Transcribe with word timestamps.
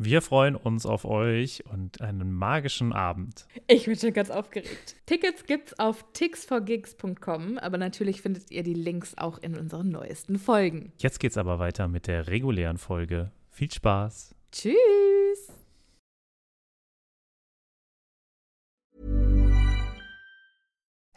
Wir 0.00 0.22
freuen 0.22 0.54
uns 0.54 0.86
auf 0.86 1.04
euch 1.04 1.64
und 1.72 2.00
einen 2.00 2.32
magischen 2.32 2.92
Abend. 2.92 3.46
Ich 3.66 3.86
bin 3.86 3.96
schon 3.96 4.12
ganz 4.12 4.30
aufgeregt. 4.30 4.94
Tickets 5.06 5.44
gibt's 5.44 5.76
auf 5.80 6.04
tixforgigs.com, 6.12 7.58
aber 7.58 7.78
natürlich 7.78 8.22
findet 8.22 8.52
ihr 8.52 8.62
die 8.62 8.74
Links 8.74 9.18
auch 9.18 9.38
in 9.38 9.58
unseren 9.58 9.88
neuesten 9.90 10.38
Folgen. 10.38 10.92
Jetzt 10.98 11.18
geht's 11.18 11.36
aber 11.36 11.58
weiter 11.58 11.88
mit 11.88 12.06
der 12.06 12.28
regulären 12.28 12.78
Folge. 12.78 13.32
Viel 13.50 13.72
Spaß. 13.72 14.36
Tschüss. 14.52 15.57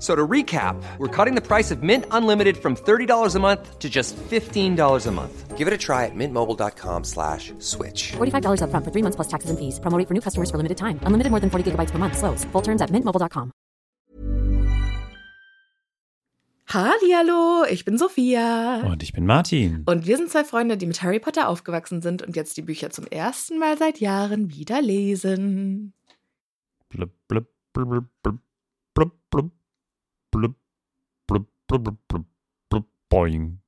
So 0.00 0.16
to 0.16 0.26
recap, 0.26 0.82
we're 0.96 1.14
cutting 1.14 1.34
the 1.34 1.46
price 1.46 1.70
of 1.70 1.82
Mint 1.82 2.06
Unlimited 2.10 2.56
from 2.56 2.74
$30 2.74 3.36
a 3.36 3.38
month 3.38 3.78
to 3.78 3.90
just 3.90 4.16
$15 4.16 5.06
a 5.06 5.10
month. 5.10 5.58
Give 5.58 5.68
it 5.68 5.74
a 5.74 5.78
try 5.78 6.06
at 6.06 6.14
mintmobile.com 6.14 7.04
slash 7.04 7.52
switch. 7.58 8.12
$45 8.16 8.62
upfront 8.64 8.84
for 8.84 8.92
three 8.92 9.02
months 9.02 9.16
plus 9.16 9.28
taxes 9.28 9.50
and 9.50 9.58
fees. 9.58 9.78
Promo 9.78 9.98
rate 9.98 10.08
for 10.08 10.14
new 10.14 10.22
customers 10.22 10.50
for 10.50 10.56
limited 10.56 10.78
time. 10.78 10.98
Unlimited 11.04 11.30
more 11.30 11.40
than 11.40 11.50
40 11.50 11.72
gigabytes 11.72 11.90
per 11.90 11.98
month. 11.98 12.16
Slows. 12.16 12.44
Full 12.52 12.62
terms 12.62 12.80
at 12.80 12.88
mintmobile.com. 12.90 13.52
Hallihallo, 16.72 17.64
ich 17.68 17.84
bin 17.84 17.98
Sophia. 17.98 18.84
Und 18.86 19.02
ich 19.02 19.12
bin 19.12 19.26
Martin. 19.26 19.82
Und 19.86 20.06
wir 20.06 20.16
sind 20.16 20.30
zwei 20.30 20.44
Freunde, 20.44 20.76
die 20.76 20.86
mit 20.86 21.02
Harry 21.02 21.18
Potter 21.18 21.48
aufgewachsen 21.48 22.00
sind 22.00 22.22
und 22.22 22.36
jetzt 22.36 22.56
die 22.56 22.62
Bücher 22.62 22.90
zum 22.90 23.06
ersten 23.08 23.58
Mal 23.58 23.76
seit 23.76 23.98
Jahren 23.98 24.50
wieder 24.50 24.80
lesen. 24.80 25.92
Blub, 26.88 27.10
blub, 27.26 27.48
blub, 27.72 28.06
blub, 28.22 28.38
blub, 28.94 29.12
blub, 29.30 29.50
blub, 30.30 30.54
blub, 31.26 31.46
blub, 31.66 31.84
blub, 31.84 31.98
blub, 32.08 32.26
blub, 32.68 32.86
boing. 33.08 33.60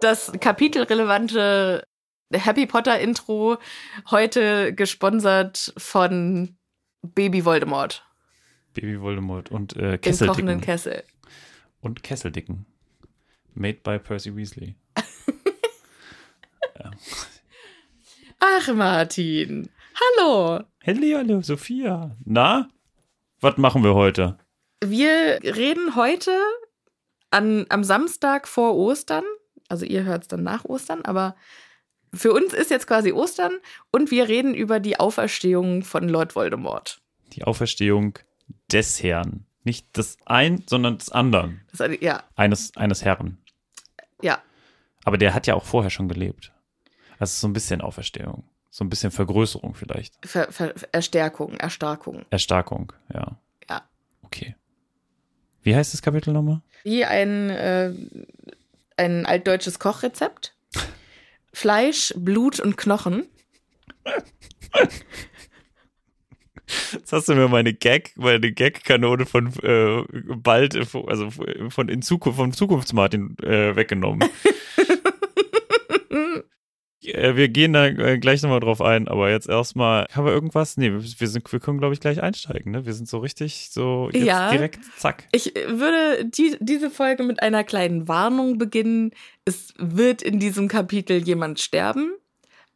Das 0.00 0.30
kapitelrelevante 0.38 1.84
Happy 2.32 2.66
Potter 2.66 3.00
Intro 3.00 3.56
heute 4.10 4.72
gesponsert 4.72 5.72
von 5.78 6.56
Baby 7.02 7.44
Voldemort 7.44 8.04
Baby 8.74 9.00
Voldemort 9.00 9.50
und 9.50 9.74
äh, 9.76 9.94
im 9.94 10.00
kochenden 10.00 10.60
Kesseldicken. 10.60 10.60
Kessel. 10.60 11.02
und 11.80 12.02
Kesseldicken. 12.02 12.66
Made 13.54 13.78
by 13.82 13.98
Percy 13.98 14.36
Weasley. 14.36 14.76
Ach, 18.38 18.74
Martin. 18.74 19.70
Hallo. 20.18 20.60
Hallo, 20.84 21.40
Sophia. 21.40 22.14
Na? 22.24 22.68
Was 23.40 23.56
machen 23.56 23.82
wir 23.82 23.94
heute? 23.94 24.38
Wir 24.84 25.40
reden 25.42 25.96
heute 25.96 26.32
an, 27.30 27.64
am 27.70 27.82
Samstag 27.82 28.46
vor 28.46 28.76
Ostern. 28.76 29.24
Also 29.68 29.86
ihr 29.86 30.04
hört 30.04 30.22
es 30.22 30.28
dann 30.28 30.42
nach 30.42 30.64
Ostern, 30.66 31.02
aber 31.02 31.34
für 32.14 32.32
uns 32.32 32.52
ist 32.52 32.70
jetzt 32.70 32.86
quasi 32.86 33.12
Ostern 33.12 33.52
und 33.90 34.10
wir 34.10 34.28
reden 34.28 34.54
über 34.54 34.80
die 34.80 34.98
Auferstehung 34.98 35.82
von 35.82 36.08
Lord 36.08 36.34
Voldemort. 36.34 37.00
Die 37.32 37.44
Auferstehung 37.44 38.18
des 38.72 39.02
Herrn. 39.02 39.46
Nicht 39.64 39.96
des 39.96 40.16
ein, 40.26 40.62
sondern 40.68 40.98
des 40.98 41.10
anderen. 41.10 41.62
Das, 41.76 41.90
ja, 42.00 42.22
Eines, 42.36 42.76
eines 42.76 43.04
Herren. 43.04 43.38
ja. 44.22 44.40
Aber 45.04 45.18
der 45.18 45.34
hat 45.34 45.46
ja 45.46 45.54
auch 45.54 45.64
vorher 45.64 45.90
schon 45.90 46.08
gelebt. 46.08 46.52
Also 47.20 47.32
so 47.38 47.46
ein 47.46 47.52
bisschen 47.52 47.80
Auferstehung. 47.80 48.42
So 48.70 48.84
ein 48.84 48.88
bisschen 48.88 49.12
Vergrößerung 49.12 49.74
vielleicht. 49.74 50.14
Ver, 50.26 50.50
Ver, 50.50 50.74
Erstärkung, 50.92 51.54
Erstarkung. 51.54 52.24
Erstarkung, 52.30 52.92
ja. 53.14 53.38
Ja. 53.70 53.82
Okay. 54.22 54.56
Wie 55.62 55.76
heißt 55.76 55.94
das 55.94 56.02
Kapitel 56.02 56.32
nochmal? 56.32 56.60
Wie 56.82 57.04
ein, 57.04 57.50
äh, 57.50 57.92
ein 58.96 59.26
altdeutsches 59.26 59.78
Kochrezept. 59.78 60.55
Fleisch, 61.56 62.12
Blut 62.18 62.60
und 62.60 62.76
Knochen. 62.76 63.28
Jetzt 66.92 67.12
hast 67.14 67.30
du 67.30 67.34
mir 67.34 67.48
meine 67.48 67.72
Gag, 67.72 68.12
meine 68.16 68.52
Gag-Kanone 68.52 69.24
von 69.24 69.50
äh, 69.62 70.02
bald, 70.36 70.76
also 70.76 71.30
von 71.70 71.88
in 71.88 72.02
Zukunft, 72.02 72.36
vom 72.36 72.52
Zukunftsmartin 72.52 73.38
äh, 73.38 73.74
weggenommen. 73.74 74.28
Äh, 77.06 77.36
Wir 77.36 77.48
gehen 77.48 77.72
da 77.72 77.86
äh, 77.86 78.18
gleich 78.18 78.42
nochmal 78.42 78.60
drauf 78.60 78.80
ein, 78.80 79.08
aber 79.08 79.30
jetzt 79.30 79.48
erstmal, 79.48 80.06
haben 80.12 80.26
wir 80.26 80.32
irgendwas? 80.32 80.76
Nee, 80.76 80.92
wir, 80.92 81.28
sind, 81.28 81.50
wir 81.52 81.60
können, 81.60 81.78
glaube 81.78 81.94
ich, 81.94 82.00
gleich 82.00 82.22
einsteigen, 82.22 82.72
ne? 82.72 82.86
Wir 82.86 82.92
sind 82.94 83.08
so 83.08 83.18
richtig, 83.18 83.68
so 83.70 84.10
jetzt 84.12 84.24
Ja. 84.24 84.50
direkt, 84.50 84.80
zack. 84.96 85.24
Ich 85.32 85.54
würde 85.54 86.24
die, 86.24 86.56
diese 86.60 86.90
Folge 86.90 87.22
mit 87.22 87.42
einer 87.42 87.64
kleinen 87.64 88.08
Warnung 88.08 88.58
beginnen. 88.58 89.12
Es 89.44 89.74
wird 89.78 90.22
in 90.22 90.38
diesem 90.40 90.68
Kapitel 90.68 91.18
jemand 91.22 91.60
sterben. 91.60 92.12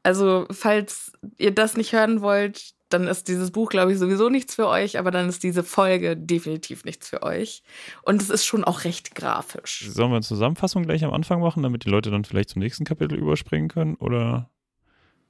Also, 0.03 0.47
falls 0.51 1.13
ihr 1.39 1.51
das 1.51 1.77
nicht 1.77 1.93
hören 1.93 2.23
wollt, 2.23 2.73
dann 2.91 3.07
ist 3.07 3.29
dieses 3.29 3.51
Buch, 3.51 3.71
glaube 3.71 3.93
ich, 3.93 3.99
sowieso 3.99 4.29
nichts 4.29 4.55
für 4.55 4.69
euch, 4.69 4.99
aber 4.99 5.11
dann 5.11 5.29
ist 5.29 5.43
diese 5.43 5.63
Folge 5.65 6.17
definitiv 6.17 6.85
nichts 6.85 7.09
für 7.09 7.23
euch. 7.23 7.63
Und 8.03 8.21
es 8.21 8.31
ist 8.31 8.45
schon 8.45 8.65
auch 8.65 8.85
recht 8.85 9.15
grafisch. 9.15 9.89
Sollen 9.89 10.11
wir 10.11 10.17
eine 10.17 10.25
Zusammenfassung 10.25 10.83
gleich 10.85 11.05
am 11.05 11.13
Anfang 11.13 11.41
machen, 11.41 11.63
damit 11.63 11.85
die 11.85 11.91
Leute 11.91 12.11
dann 12.11 12.25
vielleicht 12.25 12.51
zum 12.51 12.61
nächsten 12.61 12.85
Kapitel 12.85 13.19
überspringen 13.19 13.69
können? 13.69 13.95
Oder? 13.95 14.51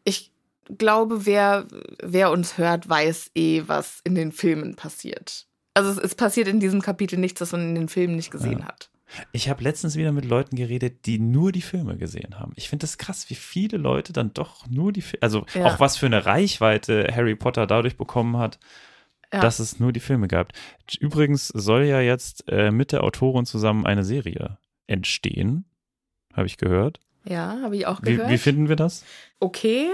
Ich 0.04 0.32
glaube, 0.78 1.26
wer, 1.26 1.66
wer 2.02 2.30
uns 2.30 2.58
hört, 2.58 2.88
weiß 2.88 3.32
eh, 3.34 3.62
was 3.66 4.00
in 4.04 4.14
den 4.14 4.32
Filmen 4.32 4.74
passiert. 4.76 5.46
Also, 5.74 5.90
es, 5.90 5.98
es 5.98 6.14
passiert 6.14 6.48
in 6.48 6.60
diesem 6.60 6.80
Kapitel 6.82 7.18
nichts, 7.18 7.38
das 7.38 7.52
man 7.52 7.62
in 7.62 7.74
den 7.74 7.88
Filmen 7.88 8.16
nicht 8.16 8.30
gesehen 8.30 8.60
Ja. 8.60 8.66
hat. 8.66 8.90
Ich 9.32 9.48
habe 9.48 9.62
letztens 9.64 9.96
wieder 9.96 10.12
mit 10.12 10.24
Leuten 10.24 10.56
geredet, 10.56 11.06
die 11.06 11.18
nur 11.18 11.52
die 11.52 11.62
Filme 11.62 11.96
gesehen 11.96 12.38
haben. 12.38 12.52
Ich 12.56 12.68
finde 12.68 12.84
das 12.84 12.98
krass, 12.98 13.28
wie 13.30 13.34
viele 13.34 13.76
Leute 13.78 14.12
dann 14.12 14.32
doch 14.34 14.66
nur 14.68 14.92
die 14.92 15.02
Filme, 15.02 15.22
also 15.22 15.46
Ja. 15.54 15.64
auch 15.66 15.80
was 15.80 15.96
für 15.96 16.06
eine 16.06 16.26
Reichweite 16.26 17.08
Harry 17.14 17.34
Potter 17.34 17.66
dadurch 17.66 17.96
bekommen 17.96 18.36
hat, 18.36 18.58
Ja. 19.32 19.40
dass 19.40 19.58
es 19.58 19.78
nur 19.80 19.92
die 19.92 20.00
Filme 20.00 20.28
gab. 20.28 20.52
Übrigens 20.98 21.48
soll 21.48 21.84
ja 21.84 22.00
jetzt 22.00 22.44
äh, 22.48 22.70
mit 22.70 22.92
der 22.92 23.04
Autorin 23.04 23.46
zusammen 23.46 23.86
eine 23.86 24.04
Serie 24.04 24.58
entstehen, 24.86 25.64
habe 26.34 26.46
ich 26.46 26.56
gehört. 26.56 27.00
Ja, 27.24 27.58
habe 27.62 27.76
ich 27.76 27.86
auch 27.86 28.00
Wie, 28.02 28.12
gehört. 28.16 28.30
wie 28.30 28.38
finden 28.38 28.68
wir 28.68 28.76
das? 28.76 29.04
okay, 29.40 29.86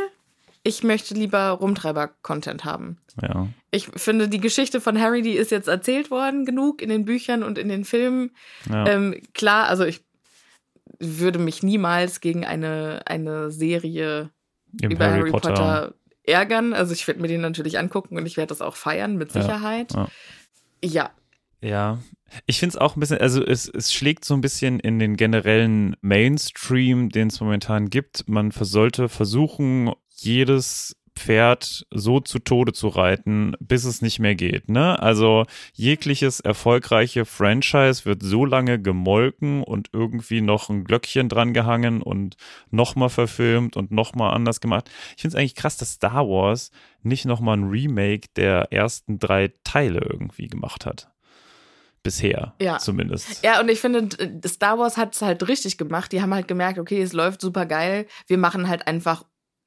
ich 0.66 0.82
möchte 0.82 1.14
lieber 1.14 1.50
Rumtreiber-Content 1.50 2.64
haben. 2.64 2.98
Ja. 3.22 3.46
Ich 3.70 3.88
finde, 3.94 4.28
die 4.28 4.40
Geschichte 4.40 4.80
von 4.80 5.00
Harry, 5.00 5.22
die 5.22 5.32
ist 5.36 5.50
jetzt 5.52 5.68
erzählt 5.68 6.10
worden 6.10 6.44
genug 6.44 6.82
in 6.82 6.88
den 6.88 7.04
Büchern 7.04 7.42
und 7.44 7.56
in 7.56 7.68
den 7.68 7.84
Filmen. 7.84 8.32
ja. 8.68 8.86
Ähm, 8.88 9.14
klar, 9.32 9.68
also 9.68 9.84
ich 9.84 10.04
würde 10.98 11.38
mich 11.38 11.62
niemals 11.62 12.20
gegen 12.20 12.44
eine, 12.44 13.02
eine 13.06 13.50
Serie 13.50 14.30
Im 14.80 14.90
über 14.90 15.10
Harry, 15.10 15.30
Potter. 15.30 15.94
ärgern. 16.24 16.72
Also 16.72 16.92
ich 16.94 17.06
werde 17.06 17.20
mir 17.20 17.28
den 17.28 17.42
natürlich 17.42 17.78
angucken 17.78 18.16
und 18.16 18.26
ich 18.26 18.36
werde 18.36 18.48
das 18.48 18.60
auch 18.60 18.76
feiern, 18.76 19.16
mit 19.16 19.30
Sicherheit. 19.32 19.92
ja. 19.92 20.08
Ja, 20.82 21.10
Ja, 21.60 21.98
ich 22.46 22.58
finde 22.58 22.74
es 22.74 22.80
auch 22.80 22.96
ein 22.96 23.00
bisschen, 23.00 23.18
also 23.18 23.44
es, 23.44 23.68
es 23.68 23.92
schlägt 23.92 24.24
so 24.24 24.34
ein 24.34 24.40
bisschen 24.40 24.80
in 24.80 24.98
den 24.98 25.16
generellen 25.16 25.96
Mainstream, 26.00 27.08
den 27.08 27.28
es 27.28 27.40
momentan 27.40 27.88
gibt. 27.88 28.28
Man 28.28 28.50
sollte 28.50 29.08
versuchen, 29.08 29.92
jedes 30.16 30.96
Pferd 31.14 31.86
so 31.90 32.20
zu 32.20 32.38
Tode 32.38 32.74
zu 32.74 32.88
reiten, 32.88 33.54
bis 33.58 33.84
es 33.86 34.02
nicht 34.02 34.18
mehr 34.18 34.34
geht. 34.34 34.68
Ne? 34.68 35.00
Also 35.02 35.46
jegliches 35.72 36.40
erfolgreiche 36.40 37.24
Franchise 37.24 38.04
wird 38.04 38.22
so 38.22 38.44
lange 38.44 38.78
gemolken 38.78 39.62
und 39.62 39.88
irgendwie 39.94 40.42
noch 40.42 40.68
ein 40.68 40.84
Glöckchen 40.84 41.30
dran 41.30 41.54
gehangen 41.54 42.02
und 42.02 42.36
nochmal 42.70 43.08
verfilmt 43.08 43.78
und 43.78 43.90
nochmal 43.92 44.34
anders 44.34 44.60
gemacht. 44.60 44.90
Ich 45.16 45.22
finde 45.22 45.36
es 45.36 45.40
eigentlich 45.40 45.54
krass, 45.54 45.78
dass 45.78 45.92
Star 45.92 46.28
Wars 46.28 46.70
nicht 47.02 47.24
nochmal 47.24 47.56
ein 47.56 47.64
Remake 47.64 48.28
der 48.36 48.70
ersten 48.70 49.18
drei 49.18 49.54
Teile 49.64 50.00
irgendwie 50.00 50.48
gemacht 50.48 50.84
hat. 50.84 51.08
Bisher, 52.02 52.54
Ja. 52.60 52.78
zumindest. 52.78 53.42
Ja, 53.42 53.58
und 53.60 53.68
ich 53.70 53.80
finde, 53.80 54.08
Star 54.46 54.78
Wars 54.78 54.98
hat 54.98 55.14
es 55.14 55.22
halt 55.22 55.48
richtig 55.48 55.78
gemacht. 55.78 56.12
Die 56.12 56.20
haben 56.20 56.34
halt 56.34 56.46
gemerkt, 56.46 56.78
okay, 56.78 57.00
es 57.00 57.14
läuft 57.14 57.40
super 57.40 57.64
geil. 57.66 58.06
Wir 58.28 58.36
machen 58.38 58.68
halt 58.68 58.86
einfach 58.86 59.24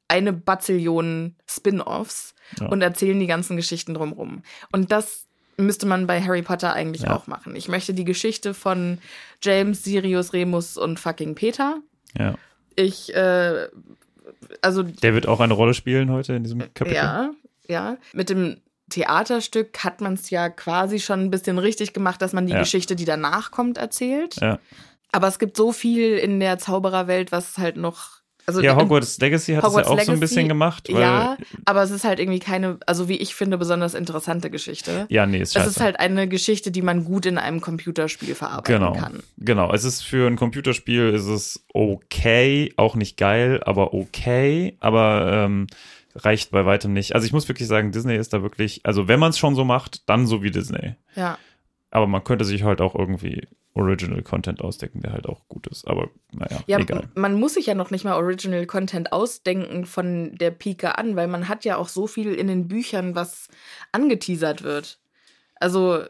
eine 0.10 0.34
Bazillion 0.34 1.36
Spin-offs 1.48 2.34
Ja. 2.60 2.68
und 2.68 2.82
erzählen 2.82 3.20
die 3.20 3.28
ganzen 3.28 3.56
Geschichten 3.56 3.94
drumrum. 3.94 4.44
Und 4.74 4.92
das 4.92 5.26
müsste 5.58 5.86
man 5.86 6.08
bei 6.08 6.22
Harry 6.22 6.42
Potter 6.42 6.74
eigentlich 6.74 7.04
Ja. 7.04 7.16
auch 7.16 7.28
machen. 7.28 7.56
Ich 7.56 7.68
möchte 7.70 7.94
die 7.94 8.04
Geschichte 8.06 8.54
von 8.54 8.98
James, 9.42 9.84
Sirius, 9.84 10.34
Remus 10.34 10.78
und 10.78 11.00
fucking 11.00 11.36
Peter. 11.36 11.78
Ja. 12.18 12.36
Ich, 12.76 13.14
äh, 13.16 13.68
also 14.62 14.84
Der 14.84 15.14
wird 15.14 15.28
auch 15.28 15.40
eine 15.40 15.54
Rolle 15.54 15.74
spielen 15.74 16.12
heute 16.12 16.34
in 16.34 16.44
diesem 16.44 16.60
Kapitel. 16.74 16.94
ja, 16.96 17.32
ja. 17.68 17.98
Mit 18.14 18.30
dem 18.30 18.58
Theaterstück 18.90 19.84
hat 19.84 20.02
man 20.02 20.14
es 20.14 20.30
ja 20.32 20.50
quasi 20.50 21.00
schon 21.00 21.20
ein 21.22 21.30
bisschen 21.30 21.60
richtig 21.60 21.94
gemacht, 21.94 22.22
dass 22.22 22.34
man 22.34 22.48
die 22.48 22.54
Ja. 22.54 22.60
Geschichte, 22.60 22.96
die 22.96 23.06
danach 23.06 23.52
kommt, 23.52 23.78
erzählt. 23.78 24.38
Ja. 24.42 24.60
Aber 25.12 25.28
es 25.28 25.40
gibt 25.40 25.58
so 25.58 25.72
viel 25.72 26.18
in 26.18 26.40
der 26.40 26.58
Zaubererwelt, 26.58 27.32
was 27.32 27.58
halt 27.58 27.78
noch. 27.78 28.19
Also 28.50 28.62
Ja, 28.62 28.76
Hogwarts 28.76 29.20
Legacy 29.20 29.54
hat 29.54 29.64
es 29.64 29.74
ja 29.74 29.82
auch 29.82 29.86
so 29.86 29.92
ein 29.92 29.98
Legacy, 29.98 30.20
bisschen 30.20 30.48
gemacht. 30.48 30.90
Ja, 30.90 31.38
aber 31.66 31.84
es 31.84 31.92
ist 31.92 32.04
halt 32.04 32.20
irgendwie 32.20 32.40
keine, 32.40 32.80
also 32.88 33.08
wie 33.08 33.18
ich 33.18 33.36
finde, 33.36 33.60
besonders 33.60 33.94
interessante 33.94 34.50
Geschichte. 34.50 35.06
ja, 35.10 35.28
nee, 35.28 35.40
ist 35.40 35.50
es 35.50 35.54
scheiße. 35.54 35.70
ist 35.70 35.80
halt 35.80 36.00
eine 36.00 36.28
Geschichte, 36.28 36.72
die 36.72 36.82
man 36.82 37.06
gut 37.06 37.28
in 37.28 37.38
einem 37.38 37.62
Computerspiel 37.62 38.34
verarbeiten 38.34 38.80
genau, 38.80 38.94
kann. 38.94 39.20
genau. 39.38 39.72
Es 39.72 39.84
ist 39.84 40.02
für 40.02 40.26
ein 40.26 40.36
Computerspiel 40.36 41.10
ist 41.10 41.28
es 41.28 41.64
okay, 41.74 42.74
auch 42.76 42.96
nicht 42.96 43.18
geil, 43.18 43.62
aber 43.64 43.94
okay, 43.94 44.76
aber 44.80 45.30
ähm, 45.32 45.68
reicht 46.16 46.50
bei 46.50 46.66
weitem 46.66 46.92
nicht. 46.92 47.14
Also 47.14 47.28
ich 47.28 47.34
muss 47.34 47.48
wirklich 47.48 47.68
sagen, 47.68 47.92
Disney 47.92 48.16
ist 48.16 48.34
da 48.34 48.42
wirklich, 48.42 48.82
also 48.84 49.08
wenn 49.08 49.20
man 49.20 49.30
es 49.30 49.38
schon 49.38 49.54
so 49.54 49.64
macht, 49.64 50.10
dann 50.10 50.26
so 50.26 50.42
wie 50.42 50.50
Disney. 50.50 50.96
Ja. 51.16 51.38
Aber 51.92 52.08
man 52.08 52.24
könnte 52.24 52.46
sich 52.46 52.64
halt 52.64 52.82
auch 52.82 52.96
irgendwie 52.96 53.48
Original 53.76 54.22
Content 54.24 54.62
ausdecken, 54.62 55.02
der 55.02 55.14
halt 55.14 55.28
auch 55.28 55.48
gut 55.48 55.68
ist. 55.68 55.88
Aber 55.88 56.10
naja, 56.32 56.60
Ja, 56.68 56.80
egal. 56.80 57.10
man 57.16 57.36
muss 57.36 57.54
sich 57.54 57.68
ja 57.68 57.76
noch 57.76 57.92
nicht 57.92 58.04
mal 58.04 58.16
Original 58.16 58.66
Content 58.66 59.12
ausdenken 59.14 59.86
von 59.86 60.36
der 60.36 60.52
Pike 60.52 60.98
an, 60.98 61.16
weil 61.16 61.28
man 61.28 61.48
hat 61.48 61.66
ja 61.66 61.78
auch 61.78 61.88
so 61.88 62.08
viel 62.08 62.34
in 62.34 62.48
den 62.48 62.68
Büchern, 62.68 63.16
was 63.16 63.48
angeteasert 63.92 64.64
wird. 64.64 65.00
Also, 65.56 66.04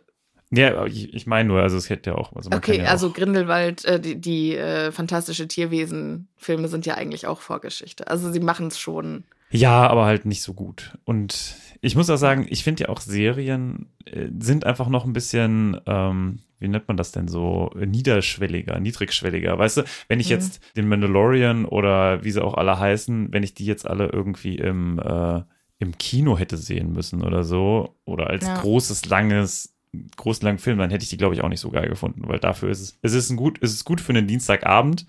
Ja, 0.51 0.69
aber 0.77 0.87
ich, 0.87 1.13
ich 1.13 1.27
meine 1.27 1.49
nur, 1.49 1.61
also 1.61 1.77
es 1.77 1.89
hätte 1.89 2.11
ja 2.11 2.15
auch. 2.15 2.33
Also 2.35 2.49
okay, 2.53 2.79
ja 2.79 2.85
also 2.85 3.09
auch, 3.09 3.13
Grindelwald, 3.13 3.85
äh, 3.85 3.99
die, 3.99 4.19
die 4.19 4.55
äh, 4.55 4.91
fantastische 4.91 5.47
Tierwesen-Filme 5.47 6.67
sind 6.69 6.85
ja 6.85 6.95
eigentlich 6.95 7.27
auch 7.27 7.41
Vorgeschichte. 7.41 8.07
Also 8.07 8.31
sie 8.31 8.39
machen 8.39 8.67
es 8.67 8.79
schon. 8.79 9.25
Ja, 9.51 9.87
aber 9.87 10.05
halt 10.05 10.25
nicht 10.25 10.43
so 10.43 10.53
gut. 10.53 10.97
Und 11.05 11.55
ich 11.81 11.95
muss 11.95 12.09
auch 12.09 12.17
sagen, 12.17 12.45
ich 12.49 12.63
finde 12.63 12.83
ja 12.83 12.89
auch 12.89 13.01
Serien 13.01 13.89
äh, 14.05 14.27
sind 14.39 14.65
einfach 14.65 14.89
noch 14.89 15.05
ein 15.05 15.13
bisschen, 15.13 15.79
ähm, 15.87 16.39
wie 16.59 16.67
nennt 16.67 16.87
man 16.87 16.97
das 16.97 17.11
denn 17.11 17.27
so, 17.27 17.71
niederschwelliger, 17.75 18.79
niedrigschwelliger. 18.79 19.57
Weißt 19.57 19.77
du, 19.77 19.83
wenn 20.07 20.19
ich 20.19 20.27
Mhm. 20.27 20.31
jetzt 20.35 20.59
den 20.75 20.87
Mandalorian 20.87 21.65
oder 21.65 22.23
wie 22.23 22.31
sie 22.31 22.43
auch 22.43 22.55
alle 22.55 22.77
heißen, 22.79 23.31
wenn 23.33 23.43
ich 23.43 23.53
die 23.53 23.65
jetzt 23.65 23.87
alle 23.87 24.07
irgendwie 24.07 24.55
im, 24.57 24.99
äh, 24.99 25.41
im 25.79 25.97
Kino 25.97 26.37
hätte 26.37 26.57
sehen 26.57 26.91
müssen 26.91 27.23
oder 27.23 27.43
so, 27.43 27.95
oder 28.05 28.29
als 28.29 28.45
Ja. 28.47 28.53
großes, 28.55 29.05
langes, 29.05 29.75
großen 30.17 30.45
langen 30.45 30.59
Film, 30.59 30.77
dann 30.77 30.89
hätte 30.89 31.03
ich 31.03 31.09
die, 31.09 31.17
glaube 31.17 31.33
ich, 31.35 31.41
auch 31.41 31.49
nicht 31.49 31.61
so 31.61 31.71
geil 31.71 31.87
gefunden, 31.89 32.23
weil 32.27 32.39
dafür 32.39 32.69
ist 32.69 32.81
es, 32.81 32.99
es 33.01 33.13
ist 33.13 33.29
ein 33.29 33.37
gut, 33.37 33.57
es 33.61 33.71
ist 33.73 33.85
gut 33.85 34.01
für 34.01 34.11
einen 34.11 34.27
Dienstagabend, 34.27 35.07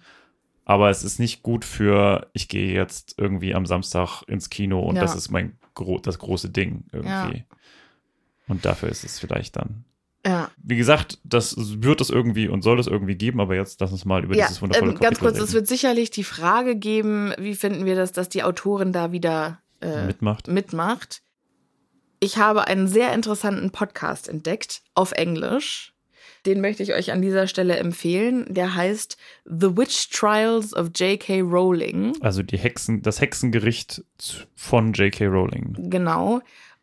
aber 0.65 0.89
es 0.91 1.03
ist 1.03 1.19
nicht 1.19 1.43
gut 1.43 1.65
für, 1.65 2.31
ich 2.33 2.49
gehe 2.49 2.73
jetzt 2.73 3.15
irgendwie 3.19 3.55
am 3.55 3.67
Samstag 3.67 4.23
ins 4.29 4.49
Kino 4.51 4.81
und 4.81 4.95
Ja. 4.97 5.03
das 5.03 5.17
ist 5.17 5.31
mein 5.31 5.59
das 6.03 6.19
große 6.19 6.51
Ding 6.51 6.85
irgendwie. 6.93 7.39
Ja. 7.39 7.45
Und 8.47 8.65
dafür 8.65 8.89
ist 8.91 9.03
es 9.05 9.19
vielleicht 9.19 9.57
dann. 9.57 9.85
Ja, 10.27 10.51
Wie 10.63 10.77
gesagt, 10.77 11.19
das 11.25 11.55
wird 11.57 12.01
es 12.03 12.11
irgendwie 12.11 12.49
und 12.49 12.63
soll 12.63 12.79
es 12.79 12.87
irgendwie 12.87 13.15
geben, 13.15 13.41
aber 13.41 13.55
jetzt 13.55 13.81
lass 13.81 13.91
uns 13.91 14.05
mal 14.05 14.23
über 14.23 14.37
ja 14.37 14.47
dieses 14.47 14.61
wundervolle 14.61 14.93
ähm, 14.93 14.99
ganz 14.99 15.19
Kapitel 15.19 15.25
kurz, 15.25 15.35
reden. 15.37 15.45
es 15.45 15.53
wird 15.55 15.67
sicherlich 15.67 16.11
die 16.11 16.25
Frage 16.25 16.77
geben, 16.77 17.33
wie 17.39 17.55
finden 17.55 17.87
wir 17.87 17.97
das, 17.97 18.13
dass 18.13 18.29
die 18.29 18.43
Autorin 18.43 18.93
da 18.93 19.13
wieder 19.13 19.61
äh, 19.81 20.07
mitmacht. 20.07 20.49
mitmacht. 20.49 21.23
Ich 22.21 22.37
habe 22.37 22.67
einen 22.67 22.87
sehr 22.87 23.15
interessanten 23.15 23.71
Podcast 23.71 24.29
entdeckt 24.29 24.83
auf 24.95 25.13
Englisch. 25.13 25.95
Den 26.47 26.61
möchte 26.61 26.83
ich 26.83 26.93
euch 26.95 27.13
an 27.13 27.23
dieser 27.23 27.47
Stelle 27.47 27.77
empfehlen. 27.77 28.47
Der 28.49 28.75
heißt 28.75 29.17
The 29.45 29.77
Witch 29.77 30.11
Trials 30.11 30.75
of 30.75 30.91
J.K. 30.95 31.41
Rowling. 31.41 32.15
Also 32.21 32.43
die 32.43 32.59
Hexen, 32.59 33.03
das 33.03 33.21
Hexengericht 33.21 34.05
von 34.55 34.93
J.K. 34.93 35.27
Rowling. 35.27 35.77
Genau. 35.91 36.41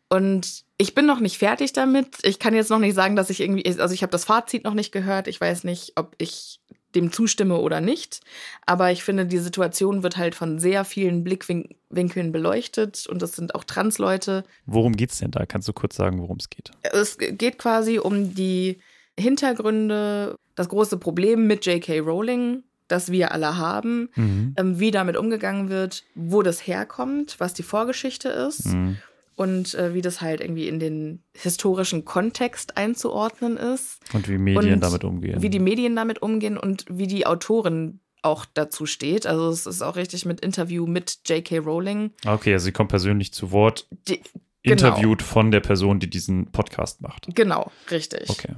Und 0.08 0.64
ich 0.78 0.94
bin 0.94 1.04
noch 1.06 1.20
nicht 1.20 1.38
fertig 1.38 1.72
damit. 1.72 2.16
Ich 2.22 2.38
kann 2.38 2.54
jetzt 2.54 2.70
noch 2.70 2.78
nicht 2.78 2.94
sagen, 2.94 3.14
dass 3.16 3.30
ich 3.30 3.40
irgendwie, 3.40 3.66
also 3.80 3.92
ich 3.94 4.02
habe 4.02 4.10
das 4.12 4.24
Fazit 4.24 4.64
noch 4.64 4.74
nicht 4.74 4.90
gehört. 4.92 5.28
Ich 5.28 5.40
weiß 5.40 5.64
nicht, 5.64 5.92
ob 5.96 6.14
ich 6.18 6.60
dem 6.94 7.12
zustimme 7.12 7.58
oder 7.58 7.82
nicht. 7.82 8.20
Aber 8.64 8.90
ich 8.90 9.04
finde, 9.04 9.26
die 9.26 9.36
Situation 9.38 10.02
wird 10.02 10.16
halt 10.16 10.34
von 10.34 10.58
sehr 10.58 10.86
vielen 10.86 11.22
Blickwinkeln 11.24 12.32
beleuchtet 12.32 13.06
und 13.06 13.22
es 13.22 13.32
sind 13.36 13.54
auch 13.54 13.64
Transleute. 13.64 14.44
Worum 14.64 14.96
geht's 14.96 15.18
denn 15.18 15.30
da? 15.30 15.44
Kannst 15.44 15.68
du 15.68 15.74
kurz 15.74 15.96
sagen, 15.96 16.18
worum 16.22 16.38
es 16.38 16.48
geht? 16.48 16.70
Es 16.82 17.18
geht 17.18 17.58
quasi 17.58 17.98
um 17.98 18.34
die 18.34 18.78
Hintergründe, 19.18 20.38
das 20.54 20.68
große 20.68 20.96
Problem 20.98 21.46
mit 21.46 21.66
J.K. 21.66 22.00
Rowling, 22.00 22.62
das 22.88 23.12
wir 23.12 23.32
alle 23.32 23.58
haben, 23.58 24.08
Mhm. 24.14 24.54
ähm, 24.56 24.80
wie 24.80 24.90
damit 24.90 25.16
umgegangen 25.16 25.68
wird, 25.68 26.04
wo 26.14 26.42
das 26.42 26.66
herkommt, 26.66 27.36
was 27.38 27.52
die 27.52 27.62
Vorgeschichte 27.62 28.28
ist 28.30 28.66
Mhm. 28.66 28.96
Und 29.38 29.74
äh, 29.74 29.94
wie 29.94 30.02
das 30.02 30.20
halt 30.20 30.40
irgendwie 30.40 30.66
in 30.66 30.80
den 30.80 31.22
historischen 31.32 32.04
Kontext 32.04 32.76
einzuordnen 32.76 33.56
ist, 33.56 34.00
Und 34.12 34.28
wie 34.28 34.36
Medien 34.36 34.74
Und 34.74 34.80
damit 34.80 35.04
umgehen. 35.04 35.40
wie 35.40 35.48
die 35.48 35.60
Medien 35.60 35.94
damit 35.94 36.20
umgehen 36.22 36.58
und 36.58 36.84
wie 36.90 37.06
die 37.06 37.24
Autorin 37.24 38.00
auch 38.22 38.44
dazu 38.52 38.84
steht. 38.84 39.26
Also 39.26 39.48
es 39.48 39.64
ist 39.66 39.80
auch 39.80 39.94
richtig 39.94 40.24
mit 40.26 40.40
Interview 40.40 40.86
mit 40.88 41.20
J.K. 41.26 41.58
Rowling. 41.58 42.10
Okay, 42.26 42.52
also 42.52 42.64
sie 42.64 42.72
kommt 42.72 42.88
persönlich 42.90 43.32
zu 43.32 43.52
Wort, 43.52 43.86
Die, 44.08 44.20
Genau. 44.64 44.88
interviewt 44.88 45.22
von 45.22 45.52
der 45.52 45.60
Person, 45.60 46.00
die 46.00 46.10
diesen 46.10 46.50
Podcast 46.50 47.00
macht. 47.00 47.28
genau, 47.36 47.70
richtig. 47.92 48.28
Okay. 48.28 48.54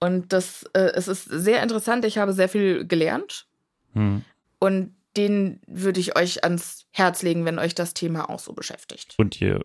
Und 0.00 0.32
das, 0.32 0.64
äh, 0.74 0.90
es 0.94 1.06
ist 1.06 1.24
sehr 1.24 1.62
interessant. 1.62 2.04
Ich 2.04 2.18
habe 2.18 2.32
sehr 2.32 2.48
viel 2.48 2.84
gelernt 2.84 3.46
Hm. 3.94 4.22
und 4.58 4.94
den 5.16 5.60
würde 5.68 6.00
ich 6.00 6.16
euch 6.18 6.42
ans 6.42 6.86
Herz 6.90 7.22
legen, 7.22 7.44
wenn 7.44 7.58
euch 7.60 7.74
das 7.76 7.94
Thema 7.94 8.28
auch 8.28 8.40
so 8.40 8.52
beschäftigt. 8.54 9.14
Und 9.18 9.40
ihr 9.40 9.64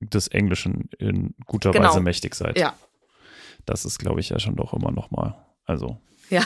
des 0.00 0.28
Englischen 0.28 0.90
in 0.98 1.34
guter 1.46 1.70
Genau. 1.72 1.88
Weise 1.88 2.00
mächtig 2.00 2.34
seid. 2.34 2.58
Ja, 2.58 2.74
Das 3.64 3.84
ist, 3.84 3.98
glaube 3.98 4.20
ich, 4.20 4.28
ja 4.28 4.38
schon 4.38 4.56
doch 4.56 4.72
immer 4.72 4.90
noch 4.92 5.10
mal. 5.10 5.34
Also 5.64 5.98
ja. 6.30 6.42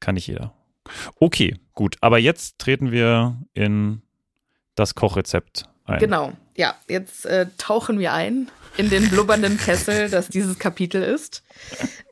kann 0.00 0.14
nicht 0.14 0.26
jeder. 0.26 0.52
Okay, 1.16 1.56
gut. 1.74 1.96
Aber 2.00 2.18
jetzt 2.18 2.58
treten 2.58 2.90
wir 2.90 3.36
in 3.52 4.02
das 4.74 4.94
Kochrezept 4.94 5.64
ein. 5.84 5.98
Genau. 6.00 6.32
Ja, 6.56 6.74
jetzt 6.88 7.26
äh, 7.26 7.46
tauchen 7.58 7.98
wir 7.98 8.12
ein 8.12 8.50
in 8.76 8.90
den 8.90 9.08
blubbernden 9.08 9.56
Kessel, 9.58 10.10
das 10.10 10.28
dieses 10.28 10.58
Kapitel 10.58 11.02
ist. 11.02 11.42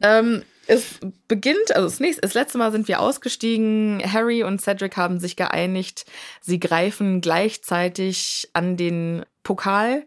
Ähm, 0.03 0.43
es 0.69 1.01
beginnt, 1.29 1.75
also 1.75 1.89
das, 1.89 1.99
nächste, 1.99 2.21
das 2.21 2.35
letzte 2.35 2.59
Mal 2.59 2.71
sind 2.73 2.89
wir 2.89 3.01
ausgestiegen. 3.01 4.03
Harry 4.05 4.45
und 4.45 4.61
Cedric 4.61 4.99
haben 4.99 5.19
sich 5.19 5.35
geeinigt. 5.35 6.05
Sie 6.43 6.61
greifen 6.61 7.23
gleichzeitig 7.23 8.51
an 8.53 8.77
den 8.77 9.25
Pokal, 9.43 10.05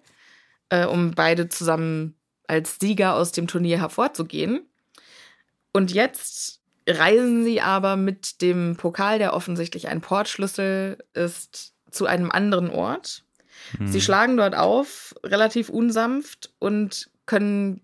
äh, 0.70 0.86
um 0.86 1.12
beide 1.12 1.50
zusammen 1.50 2.16
als 2.46 2.78
Sieger 2.80 3.16
aus 3.16 3.32
dem 3.32 3.48
Turnier 3.48 3.80
hervorzugehen. 3.80 4.62
Und 5.74 5.92
jetzt 5.92 6.62
reisen 6.88 7.44
sie 7.44 7.62
aber 7.62 7.96
mit 7.96 8.42
dem 8.44 8.76
Pokal, 8.78 9.18
der 9.18 9.34
offensichtlich 9.34 9.88
ein 9.88 10.02
Portschlüssel 10.02 11.00
ist, 11.14 11.74
zu 11.90 12.06
einem 12.06 12.30
anderen 12.30 12.70
Ort. 12.70 13.24
Hm. 13.78 13.88
Sie 13.88 14.02
schlagen 14.02 14.38
dort 14.38 14.56
auf, 14.56 15.16
relativ 15.24 15.70
unsanft 15.70 16.54
und 16.60 17.10
können, 17.26 17.82